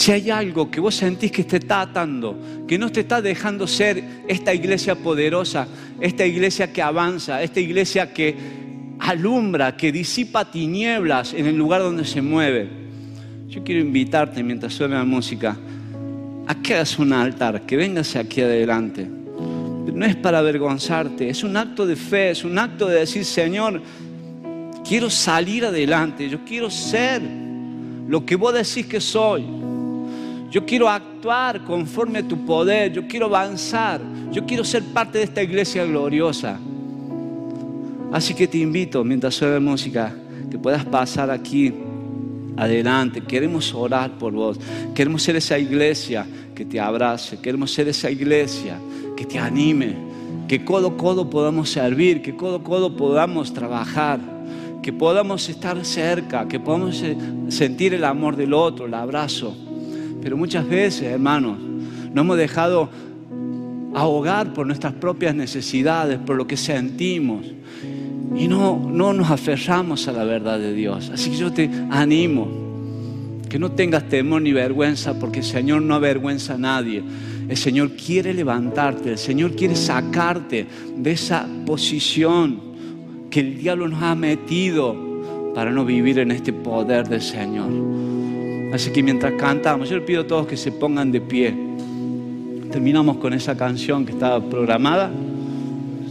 Si 0.04 0.12
hay 0.12 0.28
algo 0.28 0.70
que 0.70 0.80
vos 0.80 0.94
sentís 0.94 1.32
que 1.32 1.44
te 1.44 1.56
está 1.56 1.80
atando, 1.80 2.38
que 2.68 2.76
no 2.76 2.92
te 2.92 3.00
está 3.00 3.22
dejando 3.22 3.66
ser 3.66 4.04
esta 4.28 4.52
iglesia 4.52 4.96
poderosa, 4.96 5.66
esta 5.98 6.26
iglesia 6.26 6.70
que 6.70 6.82
avanza, 6.82 7.42
esta 7.42 7.58
iglesia 7.58 8.12
que 8.12 8.36
alumbra, 8.98 9.74
que 9.74 9.90
disipa 9.90 10.44
tinieblas 10.44 11.32
en 11.32 11.46
el 11.46 11.56
lugar 11.56 11.80
donde 11.80 12.04
se 12.04 12.20
mueve, 12.20 12.68
yo 13.48 13.64
quiero 13.64 13.80
invitarte 13.80 14.42
mientras 14.42 14.74
suena 14.74 14.98
la 14.98 15.06
música 15.06 15.56
a 16.48 16.54
que 16.56 16.74
hagas 16.74 16.98
un 16.98 17.10
altar, 17.14 17.62
que 17.62 17.74
vengas 17.74 18.14
aquí 18.14 18.42
adelante. 18.42 19.08
No 19.08 20.04
es 20.04 20.16
para 20.16 20.40
avergonzarte, 20.40 21.30
es 21.30 21.42
un 21.42 21.56
acto 21.56 21.86
de 21.86 21.96
fe, 21.96 22.32
es 22.32 22.44
un 22.44 22.58
acto 22.58 22.88
de 22.88 22.98
decir, 22.98 23.24
Señor, 23.24 23.80
quiero 24.86 25.08
salir 25.08 25.64
adelante, 25.64 26.28
yo 26.28 26.44
quiero 26.44 26.68
ser 26.68 27.22
lo 28.06 28.26
que 28.26 28.36
vos 28.36 28.52
decís 28.52 28.84
que 28.84 29.00
soy. 29.00 29.64
Yo 30.54 30.64
quiero 30.64 30.88
actuar 30.88 31.64
conforme 31.64 32.20
a 32.20 32.22
tu 32.22 32.46
poder. 32.46 32.92
Yo 32.92 33.08
quiero 33.08 33.26
avanzar. 33.26 34.00
Yo 34.30 34.46
quiero 34.46 34.62
ser 34.62 34.84
parte 34.84 35.18
de 35.18 35.24
esta 35.24 35.42
iglesia 35.42 35.84
gloriosa. 35.84 36.60
Así 38.12 38.34
que 38.34 38.46
te 38.46 38.58
invito, 38.58 39.02
mientras 39.02 39.34
suena 39.34 39.58
música, 39.58 40.14
que 40.48 40.56
puedas 40.56 40.84
pasar 40.84 41.28
aquí 41.28 41.74
adelante. 42.56 43.20
Queremos 43.20 43.74
orar 43.74 44.16
por 44.16 44.32
vos. 44.32 44.60
Queremos 44.94 45.24
ser 45.24 45.34
esa 45.34 45.58
iglesia 45.58 46.24
que 46.54 46.64
te 46.64 46.78
abrace. 46.78 47.40
Queremos 47.40 47.72
ser 47.72 47.88
esa 47.88 48.08
iglesia 48.08 48.78
que 49.16 49.24
te 49.24 49.40
anime. 49.40 49.96
Que 50.46 50.64
codo 50.64 50.86
a 50.86 50.96
codo 50.96 51.28
podamos 51.28 51.68
servir. 51.68 52.22
Que 52.22 52.36
codo 52.36 52.58
a 52.58 52.62
codo 52.62 52.96
podamos 52.96 53.52
trabajar. 53.52 54.20
Que 54.84 54.92
podamos 54.92 55.48
estar 55.48 55.84
cerca. 55.84 56.46
Que 56.46 56.60
podamos 56.60 57.02
sentir 57.48 57.92
el 57.92 58.04
amor 58.04 58.36
del 58.36 58.54
otro, 58.54 58.86
el 58.86 58.94
abrazo. 58.94 59.56
Pero 60.24 60.38
muchas 60.38 60.66
veces, 60.66 61.02
hermanos, 61.02 61.58
nos 61.60 62.24
hemos 62.24 62.38
dejado 62.38 62.88
ahogar 63.94 64.54
por 64.54 64.66
nuestras 64.66 64.94
propias 64.94 65.34
necesidades, 65.34 66.18
por 66.18 66.34
lo 66.36 66.46
que 66.46 66.56
sentimos. 66.56 67.44
Y 68.34 68.48
no, 68.48 68.90
no 68.90 69.12
nos 69.12 69.30
aferramos 69.30 70.08
a 70.08 70.12
la 70.12 70.24
verdad 70.24 70.58
de 70.58 70.72
Dios. 70.72 71.10
Así 71.10 71.28
que 71.28 71.36
yo 71.36 71.52
te 71.52 71.68
animo, 71.90 72.48
que 73.50 73.58
no 73.58 73.72
tengas 73.72 74.08
temor 74.08 74.40
ni 74.40 74.54
vergüenza, 74.54 75.20
porque 75.20 75.40
el 75.40 75.44
Señor 75.44 75.82
no 75.82 75.94
avergüenza 75.94 76.54
a 76.54 76.58
nadie. 76.58 77.02
El 77.46 77.56
Señor 77.58 77.90
quiere 77.90 78.32
levantarte, 78.32 79.10
el 79.10 79.18
Señor 79.18 79.54
quiere 79.54 79.76
sacarte 79.76 80.66
de 80.96 81.10
esa 81.10 81.46
posición 81.66 82.60
que 83.30 83.40
el 83.40 83.58
diablo 83.58 83.88
nos 83.88 84.02
ha 84.02 84.14
metido 84.14 84.96
para 85.54 85.70
no 85.70 85.84
vivir 85.84 86.18
en 86.18 86.30
este 86.30 86.54
poder 86.54 87.06
del 87.06 87.20
Señor. 87.20 88.13
Así 88.74 88.90
que 88.90 89.04
mientras 89.04 89.34
cantamos, 89.34 89.88
yo 89.88 89.98
les 89.98 90.04
pido 90.04 90.22
a 90.22 90.26
todos 90.26 90.48
que 90.48 90.56
se 90.56 90.72
pongan 90.72 91.12
de 91.12 91.20
pie. 91.20 91.54
Terminamos 92.72 93.18
con 93.18 93.32
esa 93.32 93.56
canción 93.56 94.04
que 94.04 94.10
estaba 94.10 94.44
programada, 94.50 95.12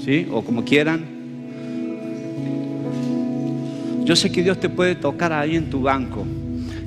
¿sí? 0.06 0.30
O 0.32 0.42
como 0.44 0.64
quieran. 0.64 1.04
Yo 4.06 4.16
sé 4.16 4.32
que 4.32 4.42
Dios 4.42 4.62
te 4.62 4.70
puede 4.70 4.96
tocar 4.96 5.34
ahí 5.34 5.58
en 5.58 5.70
tu 5.70 5.82
banco, 5.82 6.26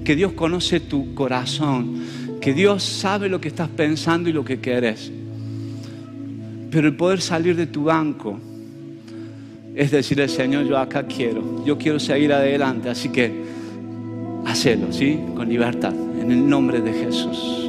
que 0.03 0.17
Dios 0.17 0.33
conoce 0.33 0.81
tu 0.81 1.13
corazón, 1.13 2.03
que 2.41 2.55
Dios 2.55 2.83
sabe 2.83 3.29
lo 3.29 3.39
que 3.39 3.49
estás 3.49 3.69
pensando 3.69 4.31
y 4.31 4.33
lo 4.33 4.47
que 4.47 4.59
quieres. 4.59 5.13
Pero 6.71 6.89
el 6.89 6.97
poder 6.97 7.21
salir 7.21 7.55
de 7.55 7.67
tu 7.67 7.85
banco 7.85 8.41
es 9.75 9.91
decirle, 9.91 10.27
Señor, 10.29 10.67
yo 10.67 10.79
acá 10.79 11.07
quiero, 11.07 11.67
yo 11.67 11.77
quiero 11.77 11.99
seguir 11.99 12.33
adelante, 12.33 12.89
así 12.89 13.11
que 13.11 13.45
¿sí? 14.57 15.21
Con 15.37 15.51
libertad, 15.51 15.93
en 15.93 16.33
el 16.33 16.49
nombre 16.49 16.81
de 16.81 16.91
Jesús. 16.91 17.69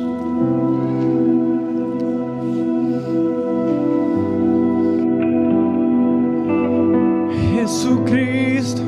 Jesucristo, 7.54 8.84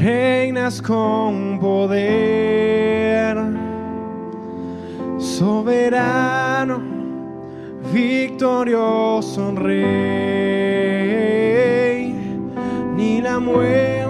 reinas 0.00 0.82
con 0.82 1.60
poder, 1.60 3.36
soberano, 5.18 6.82
victorioso 7.92 9.54
rey, 9.54 9.72
ni 12.96 13.20
la 13.20 13.38
muerte 13.38 14.01